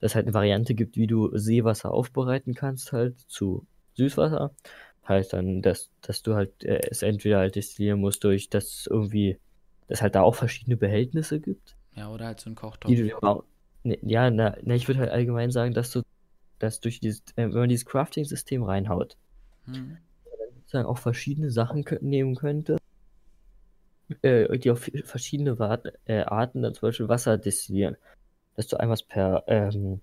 dass 0.00 0.14
halt 0.14 0.26
eine 0.26 0.34
Variante 0.34 0.74
gibt, 0.74 0.96
wie 0.96 1.06
du 1.08 1.36
Seewasser 1.36 1.90
aufbereiten 1.92 2.54
kannst, 2.54 2.92
halt 2.92 3.18
zu 3.28 3.66
Süßwasser. 3.94 4.52
Heißt 5.08 5.32
dann, 5.32 5.62
dass, 5.62 5.90
dass 6.00 6.22
du 6.22 6.34
halt 6.34 6.62
äh, 6.64 6.80
es 6.88 7.02
entweder 7.02 7.38
halt 7.38 7.56
destillieren 7.56 8.00
musst 8.00 8.22
durch, 8.22 8.48
dass 8.48 8.64
es 8.66 8.86
irgendwie, 8.86 9.36
dass 9.88 10.00
halt 10.00 10.14
da 10.14 10.22
auch 10.22 10.36
verschiedene 10.36 10.76
Behältnisse 10.76 11.40
gibt, 11.40 11.74
Ja, 11.96 12.08
oder 12.08 12.26
halt 12.26 12.40
so 12.40 12.50
ein 12.50 12.54
Kochtopf. 12.54 12.88
die 12.88 12.96
du 12.96 13.20
bau- 13.20 13.42
ne, 13.82 13.98
ja, 14.02 14.30
na, 14.30 14.56
na, 14.62 14.74
ich 14.74 14.86
würde 14.86 15.00
halt 15.00 15.10
allgemein 15.10 15.50
sagen, 15.50 15.74
dass 15.74 15.90
du, 15.90 16.02
dass 16.60 16.78
durch 16.80 17.00
dieses, 17.00 17.20
äh, 17.36 17.42
wenn 17.42 17.50
man 17.52 17.68
dieses 17.68 17.84
Crafting-System 17.86 18.62
reinhaut, 18.62 19.16
Mhm. 19.66 19.98
Sozusagen 20.72 20.88
auch 20.88 20.98
verschiedene 20.98 21.50
Sachen 21.50 21.84
nehmen 22.00 22.34
könnte, 22.34 22.78
äh, 24.22 24.58
die 24.58 24.70
auf 24.70 24.90
verschiedene 25.04 25.58
Wart, 25.58 25.92
äh, 26.06 26.22
Arten 26.22 26.62
dann 26.62 26.74
zum 26.74 26.88
Beispiel 26.88 27.08
Wasser 27.08 27.36
destillieren. 27.36 27.96
Dass 28.56 28.68
du 28.68 28.78
einmal 28.78 28.98
per, 29.06 29.44
ähm, 29.48 30.00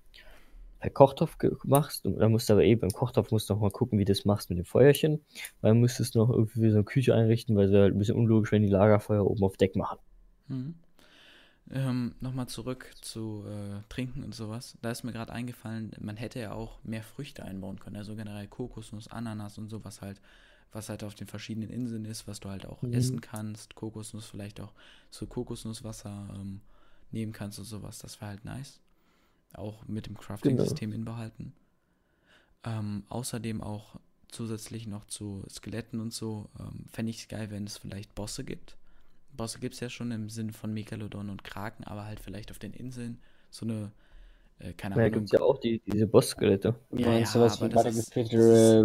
per 0.79 0.89
Kochtopf 0.91 1.37
machst, 1.63 2.05
und 2.05 2.19
dann 2.19 2.31
musst 2.31 2.49
du 2.49 2.53
aber 2.53 2.63
eben 2.63 2.81
beim 2.81 2.91
Kochtopf 2.91 3.31
musst 3.31 3.49
du 3.49 3.53
noch 3.53 3.61
mal 3.61 3.71
gucken, 3.71 3.99
wie 3.99 4.05
du 4.05 4.11
das 4.11 4.25
machst 4.25 4.49
mit 4.49 4.59
dem 4.59 4.65
Feuerchen. 4.65 5.21
Weil 5.61 5.71
dann 5.71 5.81
müsstest 5.81 6.15
du 6.15 6.19
noch 6.19 6.29
irgendwie 6.29 6.69
so 6.69 6.77
eine 6.77 6.83
Küche 6.83 7.15
einrichten, 7.15 7.55
weil 7.55 7.67
es 7.67 7.73
halt 7.73 7.93
ein 7.93 7.99
bisschen 7.99 8.15
unlogisch, 8.15 8.51
wenn 8.51 8.61
die 8.61 8.69
Lagerfeuer 8.69 9.25
oben 9.25 9.43
auf 9.43 9.57
Deck 9.57 9.75
machen. 9.75 9.97
Mhm. 10.47 10.75
Ähm, 11.71 12.15
Nochmal 12.19 12.47
zurück 12.47 12.91
zu 13.01 13.43
äh, 13.47 13.81
Trinken 13.89 14.23
und 14.23 14.33
sowas. 14.33 14.77
Da 14.81 14.89
ist 14.89 15.03
mir 15.03 15.11
gerade 15.11 15.33
eingefallen, 15.33 15.91
man 15.99 16.17
hätte 16.17 16.39
ja 16.39 16.53
auch 16.53 16.83
mehr 16.83 17.03
Früchte 17.03 17.43
einbauen 17.43 17.79
können. 17.79 17.95
Also 17.95 18.15
generell 18.15 18.47
Kokosnuss, 18.47 19.07
Ananas 19.07 19.59
und 19.59 19.69
sowas 19.69 20.01
halt, 20.01 20.19
was 20.71 20.89
halt 20.89 21.03
auf 21.03 21.15
den 21.15 21.27
verschiedenen 21.27 21.69
Inseln 21.69 22.05
ist, 22.05 22.27
was 22.27 22.39
du 22.39 22.49
halt 22.49 22.65
auch 22.65 22.83
Mhm. 22.83 22.93
essen 22.93 23.21
kannst. 23.21 23.75
Kokosnuss 23.75 24.25
vielleicht 24.25 24.59
auch 24.61 24.73
so 25.09 25.25
Kokosnusswasser 25.27 26.29
ähm, 26.35 26.61
nehmen 27.11 27.33
kannst 27.33 27.59
und 27.59 27.65
sowas. 27.65 27.99
Das 27.99 28.21
wäre 28.21 28.31
halt 28.31 28.45
nice. 28.45 28.79
Auch 29.53 29.85
mit 29.87 30.07
dem 30.07 30.17
Crafting-System 30.17 30.93
inbehalten. 30.93 31.53
Ähm, 32.63 33.03
außerdem 33.09 33.61
auch 33.61 33.95
zusätzlich 34.27 34.85
noch 34.85 35.05
zu 35.05 35.43
Skeletten 35.49 35.99
und 35.99 36.13
so, 36.13 36.49
ähm, 36.59 36.85
fände 36.91 37.09
ich 37.09 37.19
es 37.21 37.27
geil, 37.27 37.49
wenn 37.51 37.65
es 37.65 37.77
vielleicht 37.77 38.13
Bosse 38.15 38.43
gibt. 38.43 38.77
Bosse 39.31 39.59
gibt 39.59 39.75
es 39.75 39.79
ja 39.79 39.89
schon 39.89 40.11
im 40.11 40.29
Sinne 40.29 40.53
von 40.53 40.73
Megalodon 40.73 41.29
und 41.29 41.43
Kraken, 41.43 41.83
aber 41.85 42.05
halt 42.05 42.19
vielleicht 42.19 42.51
auf 42.51 42.59
den 42.59 42.73
Inseln 42.73 43.19
so 43.49 43.65
eine, 43.65 43.91
äh, 44.59 44.73
keine 44.73 44.95
Da 44.95 45.01
Ahnung. 45.01 45.11
gibt 45.11 45.25
es 45.25 45.31
ja 45.31 45.41
auch 45.41 45.59
die, 45.59 45.79
diese 45.85 46.07
Boss-Skelette. 46.07 46.75
Ja, 46.91 47.07
meinst 47.07 47.35
ja, 47.35 47.39
sowas 47.39 47.61
wie 47.61 47.69
das 47.69 47.83
bei 47.83 47.83
der 47.83 47.91
ist, 47.91 48.15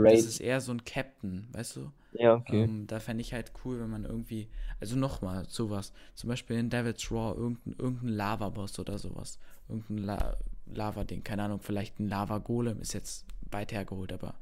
das, 0.05 0.27
ist 0.27 0.41
eher 0.41 0.61
so 0.61 0.73
ein 0.73 0.85
Captain, 0.85 1.49
weißt 1.53 1.77
du? 1.77 1.93
Ja, 2.13 2.35
okay. 2.37 2.65
Ähm, 2.65 2.87
da 2.87 3.01
fände 3.01 3.23
ich 3.23 3.33
halt 3.33 3.53
cool, 3.65 3.81
wenn 3.81 3.91
man 3.91 4.05
irgendwie, 4.05 4.49
also 4.81 4.97
nochmal 4.97 5.47
sowas, 5.49 5.93
zum 6.15 6.29
Beispiel 6.29 6.57
in 6.59 6.71
Devil's 6.71 7.11
Raw 7.11 7.37
irgendein, 7.37 7.75
irgendein 7.79 8.09
Lava-Boss 8.11 8.79
oder 8.79 8.99
sowas, 8.99 9.39
irgendein 9.69 9.99
La 9.99 10.37
Lava-Ding, 10.67 11.23
keine 11.25 11.43
Ahnung, 11.43 11.61
vielleicht 11.61 12.01
ein 12.01 12.09
Lava-Golem 12.09 12.81
ist 12.81 12.95
jetzt 12.95 13.27
weit 13.51 13.73
hergeholt, 13.73 14.13
aber 14.13 14.35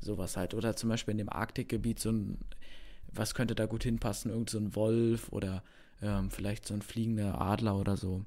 sowas 0.00 0.36
halt. 0.36 0.54
Oder 0.54 0.76
zum 0.76 0.88
Beispiel 0.90 1.12
in 1.12 1.18
dem 1.18 1.28
Arktikgebiet 1.28 1.98
so 1.98 2.10
ein, 2.12 2.38
was 3.12 3.34
könnte 3.34 3.54
da 3.54 3.66
gut 3.66 3.82
hinpassen, 3.84 4.30
irgend 4.30 4.50
so 4.50 4.58
ein 4.58 4.74
Wolf 4.76 5.30
oder 5.32 5.62
ähm, 6.02 6.30
vielleicht 6.30 6.66
so 6.66 6.74
ein 6.74 6.82
fliegender 6.82 7.40
Adler 7.40 7.76
oder 7.78 7.96
so. 7.96 8.24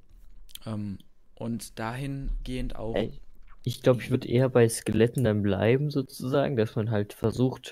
Ähm, 0.65 0.97
und 1.35 1.77
dahingehend 1.79 2.75
auch, 2.75 2.95
Ich 3.65 3.81
glaube, 3.81 4.01
ich 4.01 4.09
würde 4.11 4.27
eher 4.27 4.49
bei 4.49 4.67
Skeletten 4.67 5.23
dann 5.23 5.41
bleiben, 5.41 5.89
sozusagen, 5.89 6.55
dass 6.57 6.75
man 6.75 6.91
halt 6.91 7.13
versucht, 7.13 7.71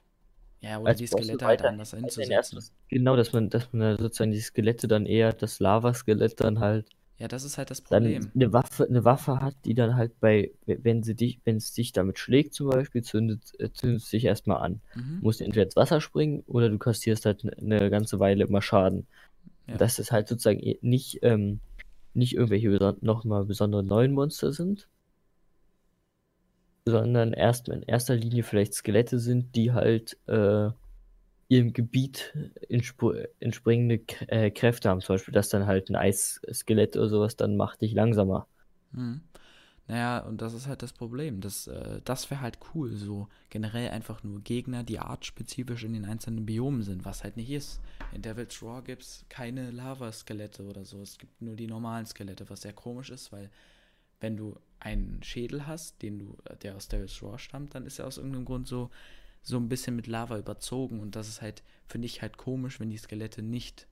Ja, 0.62 0.80
oder 0.80 0.94
die 0.94 1.08
Skelette 1.08 1.46
halt 1.46 1.62
anders 1.64 1.94
erst- 1.94 2.72
Genau, 2.88 3.16
dass 3.16 3.34
man, 3.34 3.50
dass 3.50 3.72
man 3.74 3.98
sozusagen 3.98 4.32
die 4.32 4.40
Skelette 4.40 4.88
dann 4.88 5.06
eher, 5.06 5.34
das 5.34 5.60
Lavaskelett 5.60 6.40
dann 6.40 6.60
halt 6.60 6.88
Ja, 7.18 7.28
das 7.28 7.44
ist 7.44 7.58
halt 7.58 7.70
das 7.70 7.82
Problem. 7.82 8.32
eine 8.34 8.54
Waffe, 8.54 8.86
eine 8.88 9.04
Waffe 9.06 9.42
hat, 9.42 9.56
die 9.66 9.74
dann 9.76 9.96
halt 9.96 10.20
bei, 10.20 10.52
wenn 10.66 11.04
sie 11.04 11.14
dich, 11.14 11.40
wenn 11.46 11.58
es 11.58 11.72
dich 11.74 11.92
damit 11.92 12.18
schlägt 12.20 12.54
zum 12.54 12.70
Beispiel, 12.70 13.04
zündet, 13.04 13.42
äh, 13.60 13.70
zündet 13.72 14.02
es 14.04 14.10
dich 14.10 14.26
erstmal 14.26 14.58
an. 14.58 14.82
Mhm. 14.96 15.18
Du 15.20 15.26
musst 15.26 15.42
entweder 15.42 15.66
ins 15.66 15.76
Wasser 15.76 16.00
springen 16.02 16.44
oder 16.48 16.70
du 16.70 16.78
kassierst 16.80 17.26
halt 17.26 17.44
ne- 17.44 17.56
eine 17.58 17.90
ganze 17.92 18.20
Weile 18.20 18.44
immer 18.46 18.62
Schaden. 18.62 19.06
Ja. 19.68 19.78
Dass 19.78 20.00
es 20.00 20.12
halt 20.12 20.28
sozusagen 20.30 20.62
nicht, 20.82 21.20
ähm, 21.22 21.60
nicht 22.14 22.36
irgendwelche 22.36 22.98
nochmal 23.02 23.46
besondere 23.46 23.84
neuen 23.84 24.14
Monster 24.14 24.52
sind, 24.54 24.90
sondern 26.86 27.34
erst 27.34 27.70
in 27.70 27.84
erster 27.84 28.16
Linie 28.16 28.44
vielleicht 28.44 28.74
Skelette 28.74 29.20
sind, 29.20 29.56
die 29.56 29.72
halt 29.72 30.18
äh, 30.28 30.70
ihrem 31.48 31.74
Gebiet 31.74 32.34
entspr 32.70 33.28
entspringende 33.40 34.00
K 34.00 34.26
äh, 34.28 34.52
Kräfte 34.52 34.90
haben. 34.90 35.02
Zum 35.02 35.16
Beispiel, 35.16 35.34
dass 35.34 35.50
dann 35.50 35.68
halt 35.68 35.90
ein 35.90 35.96
Eisskelett 35.96 36.96
oder 36.96 37.10
sowas 37.10 37.36
dann 37.36 37.58
macht 37.58 37.82
dich 37.82 37.94
langsamer. 37.94 38.48
Mhm. 38.92 39.22
Naja, 39.92 40.20
und 40.20 40.42
das 40.42 40.54
ist 40.54 40.68
halt 40.68 40.82
das 40.84 40.94
Problem. 40.94 41.42
Das, 41.42 41.68
äh, 41.68 42.00
das 42.06 42.32
wäre 42.32 42.40
halt 42.40 42.60
cool, 42.74 42.96
so 42.96 43.28
generell 43.50 43.90
einfach 43.90 44.24
nur 44.24 44.40
Gegner, 44.40 44.86
die 44.86 45.00
artspezifisch 45.00 45.84
in 45.84 45.92
den 45.92 46.06
einzelnen 46.06 46.46
Biomen 46.46 46.82
sind, 46.82 47.04
was 47.04 47.26
halt 47.26 47.36
nicht 47.36 47.50
ist. 47.50 47.82
In 48.14 48.22
Devil's 48.22 48.62
Roar 48.62 48.84
gibt 48.86 49.02
es 49.02 49.26
keine 49.28 49.70
Lavaskelette 49.70 50.64
oder 50.64 50.86
so. 50.86 51.02
Es 51.02 51.18
gibt 51.18 51.42
nur 51.42 51.58
die 51.58 51.68
normalen 51.68 52.06
Skelette, 52.06 52.50
was 52.50 52.62
sehr 52.62 52.72
komisch 52.72 53.10
ist, 53.10 53.34
weil 53.34 53.50
wenn 54.22 54.38
du 54.38 54.58
einen 54.80 55.22
Schädel 55.24 55.68
hast, 55.68 56.02
den 56.02 56.20
du, 56.20 56.38
der 56.62 56.78
aus 56.78 56.88
Devil's 56.88 57.22
Roar 57.22 57.38
stammt, 57.38 57.76
dann 57.76 57.86
ist 57.86 58.00
er 58.00 58.08
aus 58.08 58.16
irgendeinem 58.16 58.46
Grund 58.46 58.70
so, 58.70 58.92
so 59.42 59.58
ein 59.58 59.68
bisschen 59.68 59.98
mit 59.98 60.08
Lava 60.08 60.38
überzogen 60.38 61.02
und 61.02 61.18
das 61.18 61.28
ist 61.28 61.42
halt, 61.42 61.64
finde 61.86 62.06
ich 62.06 62.22
halt 62.22 62.38
komisch, 62.38 62.80
wenn 62.80 62.92
die 62.92 62.98
Skelette 62.98 63.42
nicht 63.42 63.88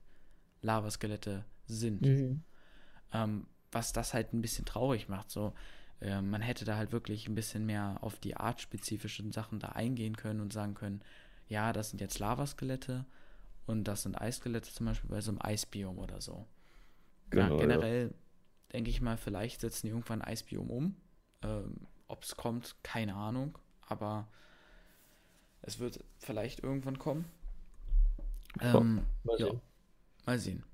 Lavaskelette 0.62 1.44
sind 1.66 2.06
ähm, 3.12 3.46
was 3.72 3.92
das 3.92 4.14
halt 4.14 4.32
ein 4.32 4.42
bisschen 4.42 4.64
traurig 4.64 5.08
macht. 5.08 5.30
So, 5.30 5.52
äh, 6.00 6.20
man 6.22 6.40
hätte 6.40 6.64
da 6.64 6.76
halt 6.76 6.92
wirklich 6.92 7.28
ein 7.28 7.34
bisschen 7.34 7.66
mehr 7.66 7.98
auf 8.00 8.18
die 8.18 8.36
artspezifischen 8.36 9.32
Sachen 9.32 9.58
da 9.58 9.70
eingehen 9.70 10.16
können 10.16 10.40
und 10.40 10.52
sagen 10.52 10.74
können, 10.74 11.02
ja, 11.48 11.72
das 11.72 11.90
sind 11.90 12.00
jetzt 12.00 12.18
Lavaskelette 12.18 13.04
und 13.66 13.84
das 13.84 14.02
sind 14.02 14.20
Eisskelette 14.20 14.72
zum 14.72 14.86
Beispiel 14.86 15.10
bei 15.10 15.20
so 15.20 15.30
einem 15.30 15.40
Eisbiom 15.42 15.98
oder 15.98 16.20
so. 16.20 16.46
Genau, 17.30 17.46
ja, 17.46 17.52
ja. 17.52 17.60
generell 17.60 18.14
denke 18.72 18.90
ich 18.90 19.00
mal, 19.00 19.16
vielleicht 19.16 19.60
setzen 19.60 19.86
die 19.86 19.90
irgendwann 19.90 20.22
ein 20.22 20.28
Eisbiom 20.28 20.70
um. 20.70 20.96
Ähm, 21.42 21.86
Ob 22.08 22.22
es 22.22 22.36
kommt, 22.36 22.76
keine 22.82 23.14
Ahnung, 23.14 23.58
aber 23.86 24.28
es 25.62 25.78
wird 25.78 26.02
vielleicht 26.18 26.60
irgendwann 26.60 26.98
kommen. 26.98 27.24
Ähm, 28.60 29.04
Mal 29.24 29.38
ja. 29.38 29.46
sehen. 29.46 29.60
Mal 30.26 30.38
sehen. 30.38 30.64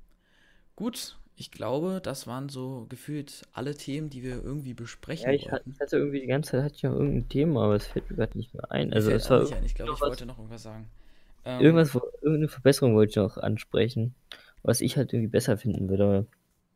Gut, 0.76 1.18
ich 1.36 1.50
glaube, 1.50 2.00
das 2.02 2.26
waren 2.26 2.48
so 2.48 2.86
gefühlt 2.88 3.46
alle 3.52 3.76
Themen, 3.76 4.10
die 4.10 4.22
wir 4.22 4.42
irgendwie 4.42 4.74
besprechen 4.74 5.26
Ja, 5.26 5.32
ich 5.32 5.50
hatte, 5.50 5.52
wollten. 5.52 5.74
ich 5.74 5.80
hatte 5.80 5.96
irgendwie 5.98 6.20
die 6.20 6.26
ganze 6.26 6.52
Zeit 6.52 6.62
hatte 6.64 6.74
ich 6.76 6.82
noch 6.84 6.92
irgendein 6.92 7.28
Thema, 7.28 7.64
aber 7.64 7.76
es 7.76 7.86
fällt 7.86 8.08
mir 8.10 8.16
gerade 8.16 8.38
nicht 8.38 8.54
mehr 8.54 8.70
ein. 8.70 8.92
Also 8.92 9.10
es 9.10 9.30
war 9.30 9.40
nicht 9.40 9.52
ein. 9.52 9.64
Ich 9.64 9.74
glaube, 9.74 9.92
ich 9.92 10.00
wollte 10.00 10.26
noch 10.26 10.38
irgendwas 10.38 10.62
sagen. 10.62 10.88
Ähm, 11.44 11.60
irgendwas, 11.60 11.94
irgendeine 12.22 12.48
Verbesserung 12.48 12.94
wollte 12.94 13.10
ich 13.10 13.16
noch 13.16 13.36
ansprechen, 13.38 14.14
was 14.62 14.80
ich 14.80 14.96
halt 14.96 15.12
irgendwie 15.12 15.30
besser 15.30 15.56
finden 15.58 15.88
würde. 15.88 16.26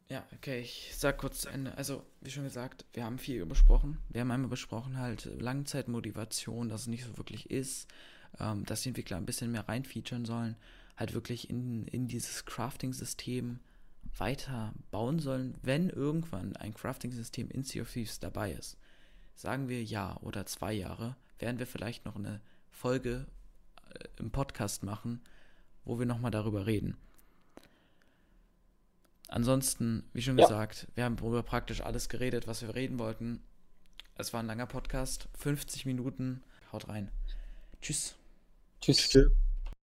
Ja, 0.08 0.24
okay, 0.34 0.61
ich 0.61 0.92
sag 0.96 1.18
kurz 1.18 1.40
zu 1.42 1.48
Ende. 1.48 1.76
Also, 1.78 2.02
wie 2.20 2.30
schon 2.30 2.42
gesagt, 2.44 2.84
wir 2.94 3.04
haben 3.04 3.18
viel 3.18 3.46
besprochen. 3.46 3.98
Wir 4.08 4.22
haben 4.22 4.30
einmal 4.32 4.50
besprochen 4.50 4.98
halt 4.98 5.26
Langzeitmotivation, 5.40 6.68
dass 6.68 6.82
es 6.82 6.86
nicht 6.88 7.04
so 7.04 7.16
wirklich 7.16 7.50
ist, 7.50 7.86
ähm, 8.40 8.64
dass 8.66 8.82
die 8.82 8.88
Entwickler 8.88 9.18
ein 9.18 9.26
bisschen 9.26 9.52
mehr 9.52 9.68
reinfeaturen 9.68 10.24
sollen, 10.24 10.56
halt 10.96 11.14
wirklich 11.14 11.48
in, 11.48 11.86
in 11.86 12.08
dieses 12.08 12.44
Crafting-System 12.44 13.61
weiter 14.16 14.72
bauen 14.90 15.18
sollen, 15.18 15.56
wenn 15.62 15.88
irgendwann 15.90 16.56
ein 16.56 16.74
Crafting-System 16.74 17.50
in 17.50 17.62
Sea 17.64 17.82
of 17.82 17.92
Thieves 17.92 18.20
dabei 18.20 18.52
ist. 18.52 18.76
Sagen 19.34 19.68
wir 19.68 19.82
ja 19.82 20.16
oder 20.20 20.46
zwei 20.46 20.72
Jahre, 20.72 21.16
werden 21.38 21.58
wir 21.58 21.66
vielleicht 21.66 22.04
noch 22.04 22.16
eine 22.16 22.40
Folge 22.70 23.26
äh, 23.94 24.04
im 24.18 24.30
Podcast 24.30 24.82
machen, 24.82 25.22
wo 25.84 25.98
wir 25.98 26.06
nochmal 26.06 26.30
darüber 26.30 26.66
reden. 26.66 26.96
Ansonsten, 29.28 30.02
wie 30.12 30.22
schon 30.22 30.38
Ja. 30.38 30.46
gesagt, 30.46 30.88
wir 30.94 31.04
haben 31.04 31.16
über 31.18 31.42
praktisch 31.42 31.80
alles 31.82 32.08
geredet, 32.08 32.46
was 32.46 32.62
wir 32.62 32.74
reden 32.74 32.98
wollten. 32.98 33.40
Es 34.16 34.32
war 34.32 34.40
ein 34.42 34.46
langer 34.46 34.66
Podcast, 34.66 35.28
50 35.38 35.86
Minuten. 35.86 36.42
Haut 36.72 36.88
rein. 36.88 37.11
Tschüss. 37.80 38.16
Tschüss. 38.80 39.08
Tschüss. 39.08 39.49